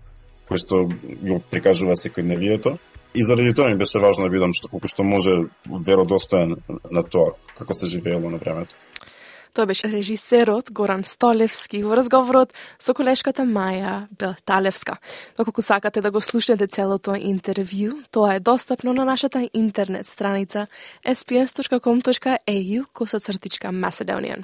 кој 0.49 0.61
што 0.61 0.85
го 1.25 1.41
прикажува 1.51 1.97
секојдневието 1.97 2.77
И 3.15 3.25
заради 3.25 3.55
тоа 3.55 3.71
ми 3.71 3.77
беше 3.79 3.99
важно 3.99 4.27
да 4.27 4.31
видам 4.31 4.53
што 4.53 4.69
колку 4.69 4.89
што 4.91 5.07
може 5.07 5.47
веродостоен 5.67 6.57
на 6.91 7.03
тоа 7.03 7.39
како 7.55 7.75
се 7.75 7.87
живеело 7.87 8.31
на 8.31 8.39
времето. 8.43 8.75
Тоа 9.55 9.67
беше 9.71 9.87
режисерот 9.87 10.73
Горан 10.75 11.05
Столевски 11.07 11.85
во 11.87 11.95
разговорот 11.95 12.51
со 12.83 12.91
колешката 12.91 13.47
Маја 13.47 14.09
Белталевска. 14.11 14.97
Доколку 15.39 15.63
сакате 15.63 16.03
да 16.03 16.11
го 16.11 16.21
слушнете 16.21 16.67
целото 16.67 17.15
интервју, 17.15 18.03
тоа 18.11 18.35
е 18.35 18.41
достапно 18.41 18.93
на 18.93 19.05
нашата 19.05 19.49
интернет 19.55 20.07
страница 20.07 20.67
sps.com.au 21.07 22.85
косацртичка 22.93 23.69
Macedonian. 23.69 24.43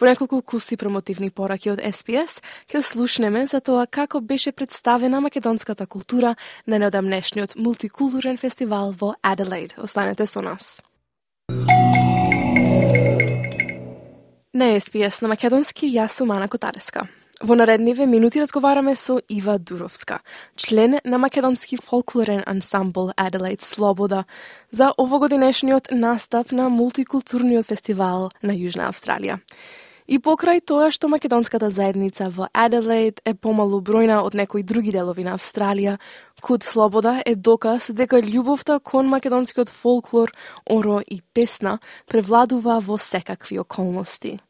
По 0.00 0.06
неколку 0.06 0.42
куси 0.42 0.76
промотивни 0.76 1.28
пораки 1.30 1.68
од 1.68 1.80
СПС, 1.84 2.40
ќе 2.72 2.80
слушнеме 2.80 3.42
за 3.44 3.58
тоа 3.60 3.82
како 3.84 4.22
беше 4.24 4.48
представена 4.48 5.20
македонската 5.20 5.84
култура 5.86 6.36
на 6.66 6.78
неодамнешниот 6.80 7.52
мултикултурен 7.60 8.38
фестивал 8.40 8.94
во 8.96 9.12
Аделаид. 9.20 9.74
Останете 9.76 10.24
со 10.26 10.40
нас. 10.40 10.80
На 14.54 14.80
СПС, 14.80 15.20
на 15.20 15.28
македонски 15.28 15.92
јас 15.92 16.16
сум 16.16 16.32
Ана 16.32 16.48
Котареска. 16.48 17.04
Во 17.44 17.54
наредниве 17.54 18.06
минути 18.06 18.40
разговараме 18.40 18.96
со 18.96 19.20
Ива 19.28 19.58
Дуровска, 19.58 20.20
член 20.56 20.98
на 21.04 21.18
македонски 21.18 21.76
фолклорен 21.76 22.42
ансамбл 22.46 23.12
Adelaide 23.20 23.60
Слобода, 23.60 24.24
за 24.70 24.94
овогодинешниот 24.96 25.88
настап 25.92 26.52
на 26.52 26.70
мултикултурниот 26.70 27.66
фестивал 27.66 28.30
на 28.42 28.56
Јужна 28.56 28.88
Австралија. 28.88 29.40
И 30.10 30.18
покрај 30.18 30.58
тоа 30.66 30.88
што 30.90 31.06
македонската 31.06 31.68
заедница 31.70 32.26
во 32.34 32.48
Аделаид 32.50 33.20
е 33.22 33.34
помалу 33.38 33.78
бројна 33.78 34.16
од 34.26 34.34
некои 34.34 34.64
други 34.66 34.90
делови 34.90 35.22
на 35.22 35.36
Австралија, 35.38 36.00
Куд 36.42 36.66
Слобода 36.66 37.20
е 37.22 37.36
доказ 37.38 37.92
дека 37.94 38.18
љубовта 38.18 38.80
кон 38.82 39.06
македонскиот 39.06 39.70
фолклор, 39.70 40.34
оро 40.66 40.98
и 41.06 41.22
песна 41.22 41.78
превладува 42.10 42.80
во 42.82 42.98
секакви 42.98 43.62
околности. 43.62 44.40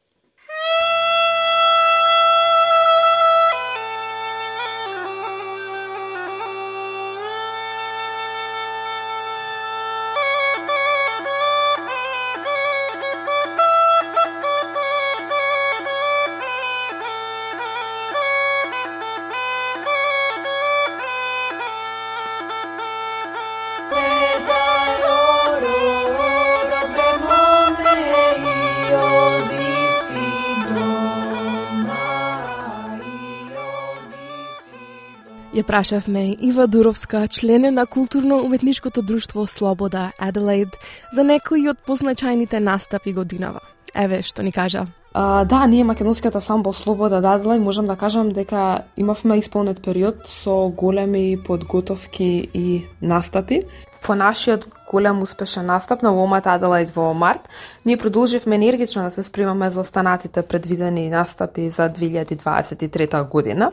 Ја 35.60 35.66
прашавме 35.66 36.36
Ива 36.40 36.64
Дуровска, 36.66 37.28
член 37.28 37.74
на 37.74 37.84
културно-уметничкото 37.86 39.02
друштво 39.02 39.46
Слобода 39.46 40.12
Аделаид, 40.18 40.68
за 41.12 41.20
некои 41.24 41.66
од 41.68 41.76
позначајните 41.84 42.62
настапи 42.64 43.12
годинава. 43.12 43.60
Еве 43.92 44.22
што 44.24 44.40
ни 44.40 44.52
кажа. 44.56 44.86
А, 45.12 45.44
да, 45.44 45.66
ние 45.66 45.84
македонскиот 45.84 46.40
самбо 46.40 46.72
Слобода 46.72 47.20
да 47.20 47.34
Аделаид 47.36 47.60
можам 47.62 47.86
да 47.86 47.96
кажам 47.96 48.30
дека 48.32 48.88
имавме 48.96 49.36
исполнет 49.36 49.82
период 49.82 50.24
со 50.24 50.72
големи 50.72 51.36
подготовки 51.36 52.48
и 52.54 52.86
настапи. 53.02 53.60
По 54.02 54.14
нашиот 54.14 54.64
голем 54.90 55.22
успешен 55.22 55.66
настап 55.66 56.02
на 56.02 56.12
Вомат 56.12 56.46
Аделаид 56.46 56.90
во 56.90 57.12
март, 57.14 57.48
ние 57.84 57.96
продолживме 57.96 58.56
енергично 58.56 59.02
да 59.02 59.10
се 59.10 59.22
спремаме 59.22 59.70
за 59.70 59.80
останатите 59.80 60.42
предвидени 60.42 61.10
настапи 61.10 61.70
за 61.70 61.90
2023 61.90 63.28
година 63.28 63.72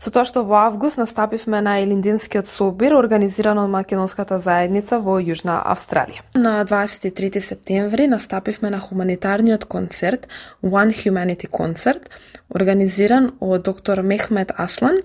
со 0.00 0.08
тоа 0.08 0.24
што 0.24 0.42
во 0.48 0.64
август 0.64 0.96
настапивме 0.96 1.60
на 1.60 1.76
Елиндинскиот 1.82 2.48
собир, 2.48 2.94
организиран 2.96 3.60
од 3.60 3.68
македонската 3.68 4.38
заедница 4.40 4.98
во 4.98 5.18
Јужна 5.20 5.58
Австралија. 5.60 6.24
На 6.34 6.64
23 6.64 7.42
септември 7.44 8.08
настапивме 8.08 8.70
на 8.72 8.80
хуманитарниот 8.80 9.68
концерт 9.68 10.26
One 10.64 10.96
Humanity 10.96 11.50
Concert, 11.52 12.08
организиран 12.48 13.34
од 13.40 13.62
доктор 13.68 14.00
Мехмет 14.02 14.52
Аслан, 14.56 14.96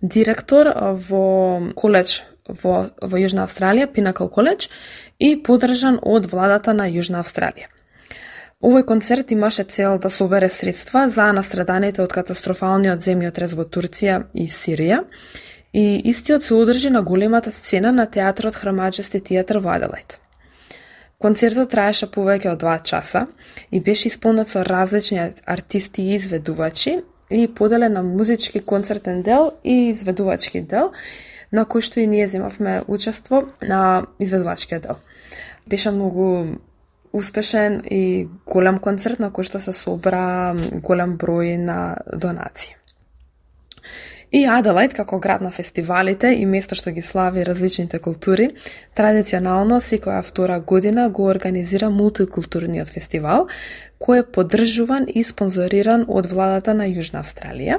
директор 0.00 0.70
во 1.10 1.60
коледж 1.74 2.22
во, 2.46 2.90
во 3.02 3.18
Јужна 3.18 3.48
Австралија, 3.48 3.90
Pinnacle 3.90 4.30
College, 4.30 4.70
и 5.18 5.34
подржан 5.34 5.98
од 6.02 6.30
владата 6.30 6.76
на 6.76 6.86
Јужна 6.86 7.24
Австралија. 7.24 7.73
Овој 8.64 8.86
концерт 8.88 9.30
имаше 9.30 9.64
цел 9.64 9.98
да 9.98 10.08
собере 10.10 10.48
средства 10.48 11.02
за 11.12 11.26
настраданите 11.36 12.00
од 12.00 12.12
катастрофалниот 12.16 13.02
земјотрес 13.04 13.52
во 13.58 13.66
Турција 13.68 14.22
и 14.32 14.46
Сирија 14.48 15.02
и 15.76 16.00
истиот 16.08 16.46
се 16.46 16.54
одржи 16.56 16.92
на 16.94 17.02
големата 17.02 17.52
сцена 17.52 17.92
на 17.92 18.06
театрот 18.06 18.56
Храмаджести 18.56 19.20
театар 19.20 19.60
во 19.60 19.74
Аделајд. 19.74 20.16
Концертот 21.20 21.74
траеше 21.76 22.08
повеќе 22.08 22.54
од 22.54 22.64
2 22.64 22.80
часа 22.88 23.26
и 23.70 23.84
беше 23.84 24.08
исполнет 24.08 24.48
со 24.48 24.64
различни 24.64 25.20
артисти 25.44 26.02
и 26.02 26.14
изведувачи 26.16 27.02
и 27.30 27.46
поделен 27.48 27.92
на 27.92 28.02
музички 28.02 28.60
концертен 28.60 29.22
дел 29.22 29.52
и 29.64 29.90
изведувачки 29.90 30.60
дел, 30.60 30.92
на 31.52 31.68
кој 31.68 31.84
што 31.84 32.00
и 32.00 32.06
ние 32.06 32.26
земавме 32.26 32.80
учество 32.88 33.44
на 33.60 34.06
изведувачкиот 34.18 34.82
дел. 34.82 34.96
Беше 35.66 35.90
многу 35.90 36.56
успешен 37.14 37.82
и 37.90 38.28
голем 38.46 38.78
концерт 38.82 39.20
на 39.22 39.30
кој 39.30 39.46
што 39.46 39.60
се 39.62 39.72
собра 39.72 40.54
голем 40.82 41.14
број 41.18 41.54
на 41.62 41.96
донации. 42.10 42.74
И 44.34 44.40
Аделајд, 44.50 44.96
како 44.98 45.20
град 45.22 45.44
на 45.46 45.52
фестивалите 45.54 46.32
и 46.34 46.42
место 46.44 46.74
што 46.74 46.90
ги 46.90 47.02
слави 47.06 47.44
различните 47.46 48.00
култури, 48.02 48.48
традиционално 48.98 49.78
секоја 49.78 50.24
втора 50.26 50.58
година 50.58 51.06
го 51.08 51.28
организира 51.30 51.90
мултикултурниот 51.90 52.90
фестивал, 52.90 53.46
кој 54.02 54.24
е 54.24 54.30
поддржуван 54.34 55.06
и 55.06 55.22
спонзориран 55.22 56.08
од 56.08 56.26
владата 56.26 56.74
на 56.74 56.90
Јужна 56.90 57.22
Австралија. 57.22 57.78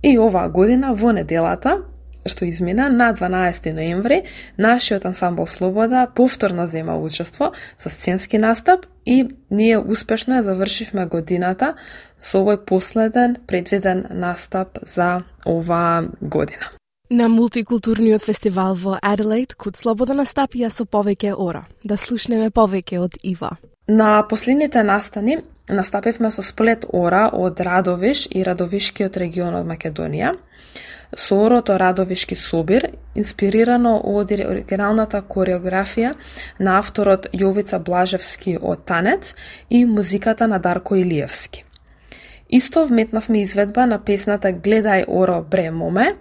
И 0.00 0.16
оваа 0.18 0.48
година 0.48 0.94
во 0.96 1.12
неделата 1.12 1.82
што 2.26 2.44
измина 2.44 2.88
на 2.88 3.12
12 3.14 3.72
ноември, 3.72 4.22
нашиот 4.58 5.04
ансамбл 5.04 5.46
Слобода 5.46 6.06
повторно 6.06 6.66
зема 6.66 6.96
учество 6.96 7.52
со 7.78 7.88
сценски 7.88 8.38
настап 8.38 8.86
и 9.06 9.28
ние 9.50 9.78
успешно 9.78 10.40
ја 10.40 10.42
завршивме 10.42 11.06
годината 11.06 11.74
со 12.20 12.40
овој 12.40 12.64
последен 12.64 13.36
предвиден 13.46 14.06
настап 14.10 14.78
за 14.82 15.22
оваа 15.44 16.08
година. 16.20 16.72
На 17.10 17.28
мултикултурниот 17.28 18.22
фестивал 18.24 18.74
во 18.74 18.96
Аделаид, 19.02 19.54
Куд 19.54 19.76
Слобода 19.76 20.14
настапија 20.16 20.70
со 20.70 20.86
повеќе 20.88 21.34
ора. 21.36 21.66
Да 21.84 21.96
слушнеме 22.00 22.48
повеќе 22.50 22.98
од 22.98 23.18
Ива. 23.22 23.56
На 23.88 24.22
последните 24.28 24.82
настани 24.82 25.36
настапивме 25.68 26.30
со 26.30 26.42
сплет 26.42 26.86
ора 26.88 27.28
од 27.32 27.60
Радовиш 27.60 28.26
и 28.30 28.44
Радовишкиот 28.44 29.16
регион 29.16 29.54
од 29.54 29.68
Македонија 29.68 30.32
Сорото 31.16 31.78
Радовишки 31.78 32.36
собир, 32.36 32.88
инспирирано 33.14 34.00
од 34.04 34.32
оригиналната 34.32 35.22
кореографија 35.22 36.14
на 36.58 36.78
авторот 36.78 37.28
Јовица 37.32 37.78
Блажевски 37.78 38.56
од 38.60 38.84
Танец 38.84 39.34
и 39.70 39.84
музиката 39.84 40.48
на 40.48 40.58
Дарко 40.58 40.96
Илиевски. 40.96 41.64
Исто 42.50 42.86
вметнавме 42.86 43.40
изведба 43.40 43.86
на 43.86 43.98
песната 43.98 44.52
Гледај 44.52 45.04
оро 45.08 45.42
бре 45.42 45.70
моме 45.70 46.14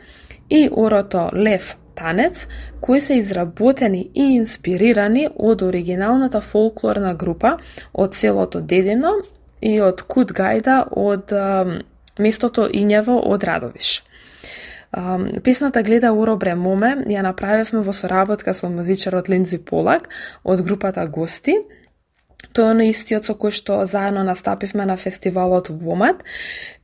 и 0.49 0.69
орото 0.71 1.29
Лев 1.33 1.77
танец, 1.95 2.47
кои 2.81 3.01
се 3.01 3.13
изработени 3.13 4.09
и 4.15 4.23
инспирирани 4.35 5.27
од 5.35 5.61
оригиналната 5.61 6.41
фолклорна 6.41 7.13
група 7.13 7.57
од 7.93 8.15
селото 8.15 8.61
Дедино 8.61 9.11
и 9.61 9.79
од 9.81 10.01
Кут 10.01 10.31
Гајда 10.31 10.83
од 10.91 11.33
местото 12.19 12.67
Ињево 12.67 13.19
од 13.25 13.43
Радовиш. 13.43 14.03
Песната 15.43 15.83
Гледа 15.83 16.13
Уробре 16.13 16.55
Моме 16.55 16.95
ја 17.09 17.23
направивме 17.25 17.81
во 17.81 17.93
соработка 17.93 18.53
со 18.53 18.69
музичарот 18.69 19.29
Линдзи 19.29 19.63
Полак 19.65 20.09
од 20.43 20.61
групата 20.61 21.07
Гости. 21.07 21.57
Тој 22.53 22.83
е 22.83 22.89
истиот 22.93 23.25
со 23.25 23.33
кој 23.33 23.51
што 23.51 23.85
заедно 23.89 24.23
настапивме 24.23 24.85
на 24.85 24.97
фестивалот 24.97 25.69
Вомат 25.69 26.21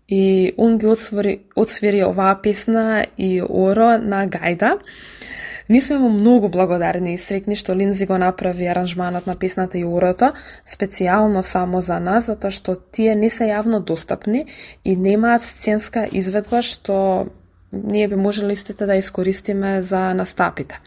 и 0.08 0.54
он 0.58 0.80
ги 0.80 0.88
отсвири, 0.88 1.46
отсвири 1.56 2.04
оваа 2.04 2.42
песна 2.42 3.06
и 3.18 3.42
Оро 3.42 4.00
на 4.02 4.26
Гајда. 4.26 4.80
Ние 5.70 5.82
сме 5.82 5.98
му 5.98 6.10
многу 6.10 6.50
благодарни 6.50 7.14
и 7.14 7.18
срекни 7.18 7.56
што 7.56 7.76
Линзи 7.78 8.06
го 8.10 8.18
направи 8.18 8.66
аранжманот 8.66 9.28
на 9.28 9.36
песната 9.36 9.78
и 9.78 9.86
урото, 9.86 10.34
специјално 10.66 11.44
само 11.46 11.82
за 11.82 12.00
нас, 12.00 12.26
затоа 12.26 12.50
што 12.50 12.74
тие 12.76 13.14
не 13.16 13.30
се 13.30 13.54
јавно 13.54 13.84
достапни 13.86 14.48
и 14.84 14.96
немаат 14.96 15.46
сценска 15.46 16.08
изведба 16.12 16.64
што 16.66 17.30
ние 17.74 18.08
би 18.08 18.16
можеле 18.16 18.54
истите 18.54 18.86
да 18.86 18.96
искористиме 18.96 19.82
за 19.82 20.14
настапите. 20.14 20.82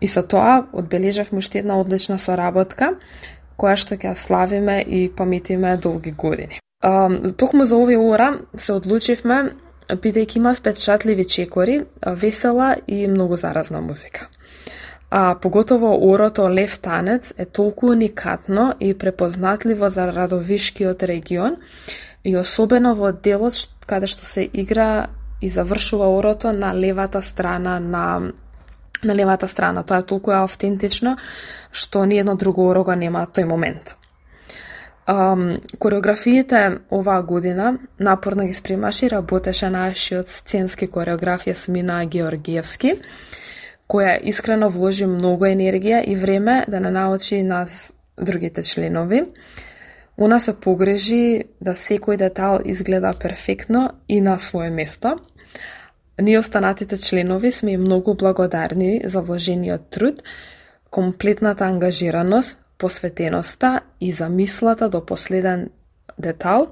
И 0.00 0.08
со 0.08 0.22
тоа 0.22 0.66
одбележавме 0.72 1.38
уште 1.38 1.58
една 1.58 1.80
одлична 1.80 2.18
соработка, 2.18 2.94
која 3.56 3.76
што 3.80 3.96
ќе 3.96 4.14
славиме 4.14 4.82
и 4.84 5.08
паметиме 5.08 5.76
долги 5.76 6.12
години. 6.12 6.60
Токму 7.36 7.64
за 7.64 7.76
овие 7.76 7.98
ора 7.98 8.36
се 8.54 8.76
одлучивме, 8.76 9.56
бидејќи 9.88 10.36
има 10.36 10.54
впечатливи 10.54 11.24
чекори, 11.24 11.84
весела 12.06 12.76
и 12.86 13.06
многу 13.06 13.36
заразна 13.36 13.80
музика. 13.80 14.28
А 15.10 15.34
поготово 15.40 16.10
орото 16.10 16.50
Лев 16.50 16.78
Танец 16.78 17.32
е 17.38 17.44
толку 17.44 17.86
уникатно 17.90 18.74
и 18.80 18.94
препознатливо 18.94 19.88
за 19.88 20.12
Радовишкиот 20.12 21.02
регион 21.02 21.56
и 22.24 22.36
особено 22.36 22.94
во 22.94 23.12
делот 23.12 23.54
каде 23.86 24.06
што 24.10 24.26
се 24.26 24.48
игра 24.52 25.06
и 25.42 25.48
завршува 25.48 26.08
орото 26.18 26.52
на 26.52 26.74
левата 26.74 27.22
страна 27.22 27.80
на 27.80 28.32
на 29.04 29.14
левата 29.14 29.48
страна. 29.48 29.82
Тоа 29.82 29.98
е 29.98 30.02
толку 30.02 30.32
е 30.32 30.40
автентично 30.40 31.16
што 31.72 32.06
ни 32.06 32.18
едно 32.18 32.36
друго 32.36 32.68
оро 32.70 32.84
го 32.84 32.94
нема 32.94 33.26
тој 33.26 33.44
момент. 33.44 33.96
Um, 35.06 35.60
кореографиите 35.78 36.78
оваа 36.90 37.22
година 37.22 37.78
напорно 38.00 38.46
ги 38.46 38.52
спремаше 38.52 39.06
и 39.06 39.10
работеше 39.10 39.70
нашиот 39.70 40.28
сценски 40.28 40.86
кореограф 40.86 41.46
Јасмина 41.46 42.06
Георгиевски, 42.10 42.96
која 43.88 44.18
искрено 44.18 44.68
вложи 44.68 45.06
многу 45.06 45.46
енергија 45.46 46.02
и 46.02 46.16
време 46.16 46.64
да 46.68 46.80
не 46.80 46.90
научи 46.90 47.42
нас 47.42 47.92
другите 48.18 48.62
членови. 48.62 49.24
Она 50.18 50.40
се 50.40 50.54
погрежи 50.56 51.44
да 51.60 51.74
секој 51.76 52.16
детал 52.16 52.60
изгледа 52.64 53.12
перфектно 53.20 53.90
и 54.08 54.20
на 54.20 54.38
свое 54.38 54.70
место. 54.70 55.18
Ние 56.20 56.38
останатите 56.38 56.96
членови 56.96 57.52
сме 57.52 57.76
многу 57.76 58.14
благодарни 58.14 59.02
за 59.04 59.20
вложениот 59.20 59.90
труд, 59.90 60.22
комплетната 60.90 61.64
ангажираност, 61.64 62.58
посветеноста 62.78 63.80
и 64.00 64.12
замислата 64.12 64.88
до 64.88 65.06
последен 65.06 65.70
детал 66.18 66.66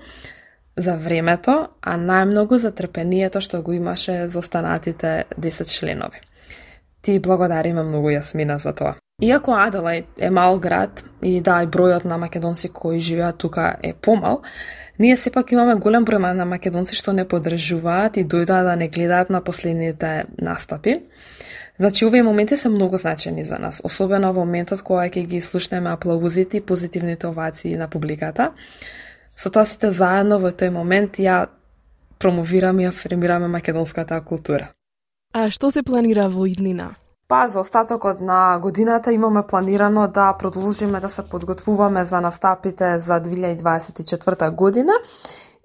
за 0.76 0.96
времето, 0.96 1.68
а 1.82 1.96
најмногу 1.98 2.56
за 2.56 2.72
трпението 2.72 3.40
што 3.40 3.62
го 3.62 3.72
имаше 3.72 4.28
за 4.28 4.38
останатите 4.38 5.24
10 5.38 5.70
членови. 5.70 6.20
Ти 7.02 7.18
благодариме 7.20 7.82
многу 7.82 8.10
Јасмина 8.10 8.56
за 8.56 8.72
тоа. 8.72 8.94
Иако 9.22 9.52
Аделајд 9.52 10.04
е 10.18 10.30
мал 10.30 10.58
град 10.58 11.04
и 11.24 11.40
да, 11.40 11.62
и 11.64 11.66
бројот 11.66 12.04
на 12.04 12.18
македонци 12.18 12.68
кои 12.68 13.00
живеат 13.00 13.38
тука 13.38 13.76
е 13.82 13.92
помал, 13.92 14.42
ние 14.98 15.16
сепак 15.16 15.52
имаме 15.52 15.74
голем 15.74 16.04
број 16.04 16.34
на 16.34 16.44
македонци 16.44 16.94
што 16.94 17.12
не 17.12 17.24
подржуваат 17.24 18.16
и 18.16 18.24
дојдоа 18.24 18.62
да 18.62 18.76
не 18.76 18.88
гледаат 18.88 19.30
на 19.30 19.40
последните 19.40 20.24
настапи. 20.38 21.00
Значи, 21.78 22.04
овие 22.04 22.22
моменти 22.22 22.56
се 22.56 22.68
многу 22.68 22.96
значени 22.96 23.44
за 23.44 23.58
нас, 23.58 23.80
особено 23.84 24.32
во 24.32 24.44
моментот 24.44 24.82
кога 24.82 25.08
ќе 25.08 25.26
ги 25.26 25.40
слушнеме 25.40 25.90
аплаузите 25.90 26.56
и 26.56 26.60
позитивните 26.60 27.26
овации 27.26 27.76
на 27.76 27.88
публиката. 27.88 28.52
Со 29.36 29.50
тоа 29.50 29.64
сите 29.66 29.90
заедно 29.90 30.38
во 30.38 30.54
тој 30.54 30.70
момент 30.70 31.18
ја 31.18 31.48
промовираме 32.18 32.82
и 32.84 32.86
афирмираме 32.86 33.48
македонската 33.48 34.20
култура. 34.20 34.70
А 35.32 35.50
што 35.50 35.70
се 35.70 35.82
планира 35.82 36.28
во 36.28 36.46
иднина? 36.46 36.94
Па, 37.34 37.48
за 37.48 37.60
остатокот 37.60 38.20
на 38.20 38.58
годината 38.62 39.12
имаме 39.12 39.42
планирано 39.42 40.08
да 40.08 40.32
продолжиме 40.32 41.00
да 41.00 41.08
се 41.08 41.28
подготвуваме 41.28 42.04
за 42.04 42.20
настапите 42.20 42.98
за 42.98 43.12
2024 43.12 44.50
година 44.50 44.92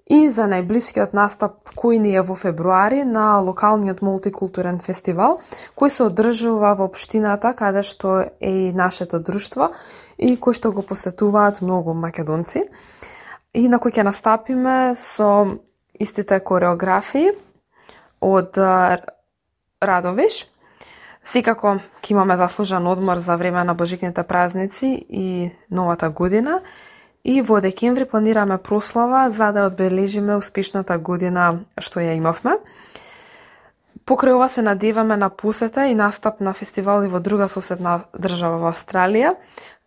и 0.06 0.30
за 0.30 0.48
најблискиот 0.50 1.14
настап 1.14 1.70
кој 1.78 2.02
ни 2.02 2.16
е 2.18 2.26
во 2.26 2.34
февруари 2.34 3.04
на 3.06 3.38
локалниот 3.38 4.02
мултикултурен 4.02 4.82
фестивал 4.82 5.38
кој 5.78 5.94
се 5.94 6.02
одржува 6.10 6.74
во 6.74 6.90
општината 6.90 7.54
каде 7.54 7.86
што 7.86 8.18
е 8.42 8.54
и 8.66 8.72
нашето 8.74 9.22
друштво 9.22 9.70
и 10.18 10.34
кој 10.34 10.58
што 10.58 10.74
го 10.74 10.82
посетуваат 10.82 11.62
многу 11.62 11.94
македонци. 11.94 12.66
И 13.54 13.68
на 13.68 13.78
кој 13.78 13.94
ќе 13.94 14.10
настапиме 14.10 14.96
со 14.98 15.46
истите 15.94 16.40
кореографии 16.40 17.30
од 18.18 18.58
Радовиш. 19.80 20.50
Секако 21.22 21.76
ќе 22.00 22.12
имаме 22.14 22.36
заслужен 22.36 22.86
одмор 22.86 23.18
за 23.20 23.36
време 23.36 23.64
на 23.64 23.74
божикните 23.74 24.22
празници 24.22 25.04
и 25.08 25.50
новата 25.70 26.08
година 26.10 26.60
и 27.24 27.42
во 27.42 27.60
декември 27.60 28.04
планираме 28.04 28.58
прослава 28.58 29.30
за 29.30 29.52
да 29.52 29.66
одбележиме 29.66 30.36
успешната 30.36 30.98
година 30.98 31.60
што 31.78 32.00
ја 32.00 32.16
имавме. 32.16 32.56
Покрај 34.08 34.34
ова 34.34 34.48
се 34.48 34.62
надеваме 34.62 35.16
на 35.16 35.28
посета 35.30 35.86
и 35.86 35.94
настап 35.94 36.40
на 36.40 36.52
фестивали 36.52 37.06
во 37.08 37.20
друга 37.20 37.48
соседна 37.48 38.00
држава 38.16 38.56
во 38.58 38.72
Австралија, 38.72 39.36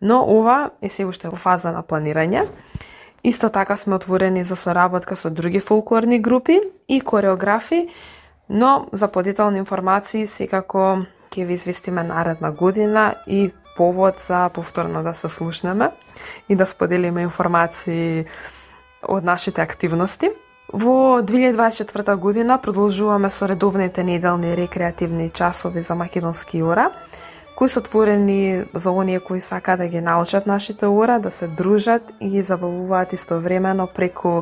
но 0.02 0.22
ова 0.22 0.72
е 0.82 0.90
се 0.90 1.06
уште 1.06 1.34
во 1.34 1.36
фаза 1.36 1.74
на 1.74 1.82
планирање. 1.84 2.46
Исто 3.24 3.50
така 3.50 3.76
сме 3.76 3.96
отворени 3.96 4.44
за 4.44 4.56
соработка 4.56 5.16
со 5.16 5.30
други 5.30 5.60
фолклорни 5.60 6.22
групи 6.22 6.62
и 6.88 7.02
кореографи 7.02 7.90
Но 8.50 8.88
за 8.92 9.08
подетални 9.08 9.60
информации 9.60 10.28
секако 10.28 10.98
ќе 11.34 11.46
ви 11.46 11.54
известиме 11.54 12.04
наредна 12.04 12.52
година 12.52 13.16
и 13.28 13.52
повод 13.78 14.16
за 14.28 14.50
повторно 14.50 15.04
да 15.04 15.14
се 15.14 15.30
слушнеме 15.30 15.92
и 16.50 16.56
да 16.56 16.68
споделиме 16.68 17.22
информации 17.22 18.26
од 19.02 19.24
нашите 19.24 19.62
активности. 19.62 20.30
Во 20.74 21.22
2024 21.22 22.16
година 22.16 22.58
продолжуваме 22.62 23.30
со 23.30 23.48
редовните 23.48 24.04
неделни 24.04 24.58
рекреативни 24.58 25.30
часови 25.30 25.82
за 25.82 25.96
македонски 25.96 26.64
ора, 26.64 26.90
кои 27.56 27.70
се 27.70 27.80
отворени 27.80 28.66
за 28.74 28.92
оние 28.92 29.20
кои 29.20 29.42
сака 29.42 29.78
да 29.78 29.88
ги 29.88 30.02
научат 30.02 30.48
нашите 30.48 30.86
ора, 30.86 31.20
да 31.20 31.32
се 31.32 31.48
дружат 31.48 32.02
и 32.22 32.44
забавуваат 32.44 33.14
истовремено 33.14 33.88
преку 33.88 34.42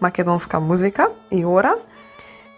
македонска 0.00 0.60
музика 0.60 1.08
и 1.30 1.44
ора. 1.44 1.74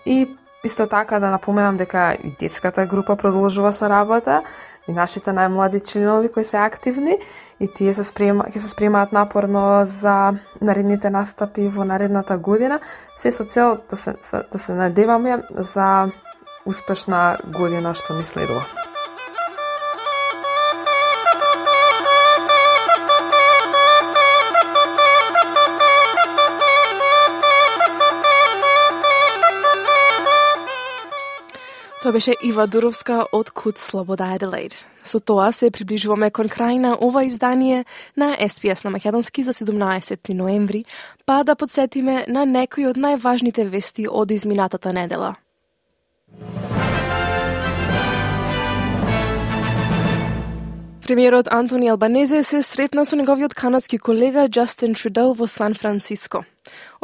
И 0.06 0.36
исто 0.64 0.86
така 0.86 1.20
да 1.20 1.30
напоменам 1.30 1.76
дека 1.76 2.16
и 2.24 2.30
детската 2.40 2.86
група 2.86 3.16
продолжува 3.16 3.72
со 3.72 3.88
работа, 3.88 4.42
и 4.88 4.92
нашите 4.92 5.32
најмлади 5.32 5.80
членови 5.80 6.28
кои 6.28 6.44
се 6.44 6.56
активни 6.56 7.16
и 7.60 7.68
тие 7.68 7.94
се 7.94 8.04
спрема, 8.04 8.44
ќе 8.52 8.58
се 8.60 8.68
спремаат 8.68 9.12
напорно 9.12 9.84
за 9.84 10.34
наредните 10.60 11.10
настапи 11.10 11.68
во 11.68 11.84
наредната 11.84 12.38
година, 12.38 12.80
се 13.16 13.32
со 13.32 13.44
цел 13.44 13.78
да 13.90 13.96
се, 13.96 14.14
да 14.52 14.58
се 14.58 14.74
надеваме 14.74 15.42
за 15.50 16.10
успешна 16.66 17.38
година 17.46 17.94
што 17.94 18.14
ни 18.14 18.24
следува. 18.24 18.64
Тоа 32.04 32.12
беше 32.12 32.34
Ива 32.42 32.66
Дуровска 32.66 33.22
од 33.32 33.48
Кут 33.50 33.78
Слобода 33.80 34.26
Аделаид. 34.36 34.74
Со 35.00 35.20
тоа 35.24 35.46
се 35.56 35.70
приближуваме 35.72 36.28
кон 36.28 36.50
крај 36.52 36.76
на 36.76 36.90
ова 37.00 37.22
издание 37.24 37.86
на 38.12 38.36
СПС 38.36 38.84
на 38.84 38.90
Македонски 38.92 39.42
за 39.42 39.56
17 39.56 40.34
ноември, 40.36 40.84
па 41.24 41.40
да 41.44 41.56
подсетиме 41.56 42.26
на 42.28 42.44
некои 42.44 42.84
од 42.92 43.00
најважните 43.00 43.64
вести 43.72 44.04
од 44.04 44.36
изминатата 44.36 44.92
недела. 44.92 45.32
Премиерот 51.04 51.48
Антони 51.50 51.88
Албанезе 51.88 52.42
се 52.42 52.62
сретна 52.62 53.04
со 53.04 53.16
неговиот 53.16 53.54
канадски 53.54 53.98
колега 53.98 54.48
Джастин 54.48 54.94
Трудел 54.94 55.34
во 55.34 55.46
Сан 55.46 55.74
Франциско. 55.74 56.44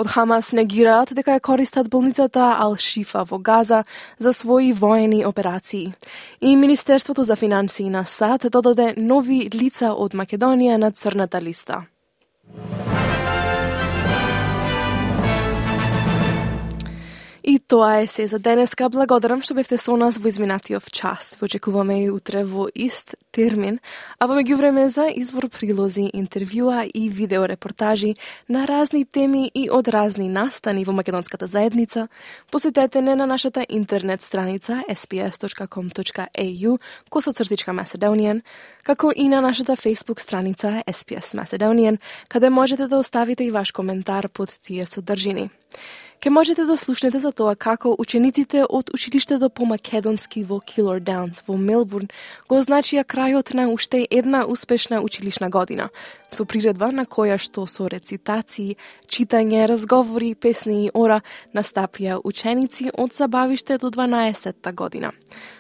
Од 0.01 0.09
Хамас 0.09 0.53
негираат 0.57 1.13
дека 1.13 1.37
ја 1.37 1.41
користат 1.45 1.91
болницата 1.93 2.57
Ал-Шифа 2.65 3.27
во 3.29 3.37
Газа 3.39 3.85
за 4.19 4.33
своји 4.33 4.73
воени 4.73 5.27
операции. 5.27 5.93
И 6.41 6.57
Министерството 6.57 7.25
за 7.25 7.37
финансии 7.37 7.91
на 7.91 8.05
САД 8.05 8.49
додаде 8.51 8.95
нови 8.97 9.51
лица 9.53 9.93
од 9.93 10.17
Македонија 10.17 10.81
на 10.81 10.93
црната 10.93 11.41
листа. 11.41 11.85
И 17.43 17.59
тоа 17.59 18.01
е 18.03 18.07
се 18.07 18.27
за 18.27 18.39
денеска. 18.39 18.89
Благодарам 18.89 19.41
што 19.41 19.55
бевте 19.57 19.79
со 19.81 19.97
нас 19.97 20.19
во 20.21 20.29
изминатиот 20.29 20.91
час. 20.93 21.35
Во 21.41 21.49
очекуваме 21.49 22.05
и 22.05 22.11
утре 22.11 22.45
во 22.45 22.69
ист 22.75 23.15
термин, 23.33 23.79
а 24.19 24.27
во 24.27 24.37
меѓувреме 24.37 24.89
за 24.93 25.09
избор 25.09 25.49
прилози, 25.49 26.11
интервјуа 26.13 26.85
и 26.85 27.09
видеорепортажи 27.09 28.15
на 28.49 28.67
разни 28.67 29.05
теми 29.05 29.51
и 29.55 29.71
од 29.71 29.89
разни 29.89 30.29
настани 30.29 30.85
во 30.85 30.93
македонската 30.93 31.47
заедница, 31.47 32.09
посетете 32.51 33.01
не 33.01 33.15
на 33.17 33.27
нашата 33.27 33.65
интернет 33.69 34.23
страница 34.23 34.83
sps.com.au 34.89 36.79
косоцртичка 37.11 37.73
Macedonian, 37.73 38.43
како 38.85 39.13
и 39.17 39.29
на 39.29 39.41
нашата 39.41 39.77
Facebook 39.77 40.21
страница 40.21 40.83
SPS 40.87 41.35
Macedonian, 41.35 41.99
каде 42.29 42.51
можете 42.51 42.87
да 42.87 42.99
оставите 42.99 43.45
и 43.45 43.51
ваш 43.51 43.73
коментар 43.73 44.29
под 44.29 44.51
тие 44.63 44.87
содржини 44.87 45.51
ке 46.21 46.31
можете 46.31 46.65
да 46.65 46.77
слушнете 46.77 47.19
за 47.19 47.33
тоа 47.33 47.55
како 47.57 47.95
учениците 47.99 48.65
од 48.69 48.91
училиштето 48.95 49.49
по 49.49 49.65
македонски 49.65 50.43
во 50.45 50.61
Килор 50.61 51.01
Даунс 51.01 51.41
во 51.47 51.57
Мелбурн 51.57 52.11
го 52.49 52.59
означија 52.61 53.07
крајот 53.09 53.55
на 53.57 53.71
уште 53.73 54.05
една 54.11 54.45
успешна 54.45 55.01
училишна 55.01 55.49
година, 55.51 55.89
со 56.29 56.45
приредба 56.45 56.93
на 56.93 57.07
која 57.07 57.39
што 57.41 57.65
со 57.67 57.89
рецитации, 57.89 58.77
читање, 59.09 59.65
разговори, 59.67 60.35
песни 60.35 60.87
и 60.87 60.93
ора 60.95 61.23
настапија 61.57 62.21
ученици 62.25 62.91
од 62.93 63.17
забавиште 63.17 63.79
до 63.79 63.89
12-та 63.91 64.73
година. 64.73 65.13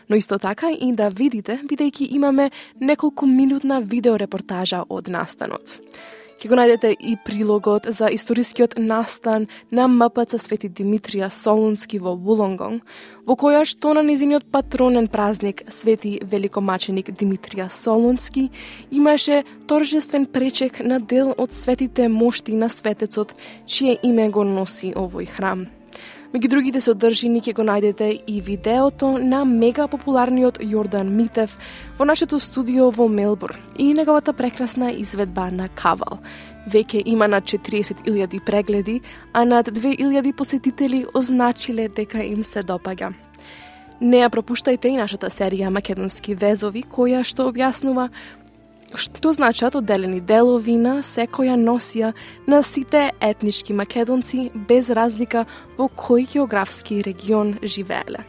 Но 0.08 0.16
исто 0.16 0.38
така 0.38 0.68
и 0.70 0.92
да 0.92 1.08
видите, 1.08 1.60
бидејќи 1.64 2.12
имаме 2.12 2.50
неколку 2.80 3.26
минутна 3.26 3.80
видеорепортажа 3.80 4.84
од 4.88 5.08
настанот. 5.08 5.80
Ке 6.40 6.48
го 6.48 6.56
најдете 6.56 6.94
и 6.96 7.18
прилогот 7.20 7.84
за 7.92 8.08
историскиот 8.08 8.78
настан 8.80 9.42
на 9.70 9.84
МПЦ 9.92 10.38
Свети 10.40 10.70
Димитрија 10.72 11.26
Солунски 11.28 11.98
во 12.00 12.14
Вулонгонг, 12.16 12.80
во 13.28 13.34
која 13.36 13.66
што 13.68 13.92
на 13.92 14.00
низиниот 14.00 14.46
патронен 14.48 15.04
празник 15.12 15.60
Свети 15.68 16.14
Великомаченик 16.24 17.10
Димитрија 17.12 17.66
Солунски 17.68 18.46
имаше 18.90 19.42
торжествен 19.68 20.24
пречек 20.24 20.80
на 20.80 20.96
дел 21.00 21.34
од 21.36 21.52
светите 21.52 22.08
мошти 22.08 22.56
на 22.56 22.70
светецот, 22.72 23.36
чие 23.66 23.98
име 24.02 24.30
го 24.30 24.44
носи 24.44 24.94
овој 24.96 25.28
храм. 25.28 25.68
Меѓу 26.30 26.46
другите 26.46 26.78
содржини 26.78 27.40
ќе 27.42 27.56
го 27.58 27.64
најдете 27.66 28.06
и 28.30 28.36
видеото 28.46 29.08
на 29.18 29.40
мега 29.42 29.88
популарниот 29.90 30.60
Јордан 30.62 31.08
Митев 31.10 31.56
во 31.98 32.06
нашето 32.06 32.38
студио 32.38 32.86
во 32.94 33.08
Мелбурн 33.10 33.58
и 33.74 33.88
неговата 33.98 34.30
прекрасна 34.32 34.92
изведба 34.94 35.48
на 35.50 35.66
Кавал. 35.74 36.20
Веќе 36.70 37.02
има 37.04 37.26
над 37.26 37.50
40.000 37.50 38.44
прегледи, 38.46 39.00
а 39.32 39.44
над 39.44 39.72
2.000 39.74 40.32
посетители 40.32 41.04
означиле 41.14 41.88
дека 41.88 42.22
им 42.22 42.44
се 42.44 42.62
допаѓа. 42.62 43.10
Не 44.00 44.22
ја 44.22 44.30
пропуштајте 44.30 44.94
и 44.94 44.96
нашата 45.02 45.28
серија 45.34 45.68
Македонски 45.68 46.34
везови, 46.38 46.84
која 46.86 47.24
што 47.26 47.50
објаснува 47.50 48.06
што 48.94 49.32
значат 49.32 49.74
одделени 49.74 50.20
делови 50.20 50.76
на 50.76 51.00
секоја 51.06 51.56
носија 51.56 52.12
на 52.46 52.62
сите 52.62 53.10
етнички 53.20 53.72
македонци 53.72 54.50
без 54.68 54.90
разлика 54.90 55.46
во 55.78 55.88
кој 55.88 56.26
географски 56.32 57.02
регион 57.02 57.58
живееле. 57.62 58.24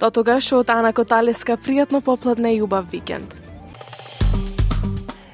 До 0.00 0.10
тогаш 0.10 0.52
од 0.52 0.70
Ана 0.70 0.92
Коталеска 0.92 1.56
пријатно 1.56 2.00
попладне 2.00 2.56
и 2.56 2.62
убав 2.62 2.90
викенд. 2.92 3.34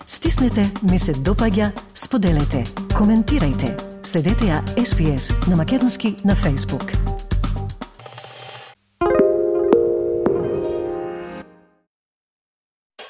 Стиснете, 0.07 0.67
ми 0.83 0.99
се 0.99 1.15
допаѓа, 1.15 1.71
споделете, 1.95 2.65
коментирајте. 2.99 3.77
Следете 4.03 4.51
ја 4.51 4.61
SPS 4.77 5.33
на 5.49 5.57
Македонски 5.57 6.17
на 6.25 6.35
Facebook. 6.35 7.30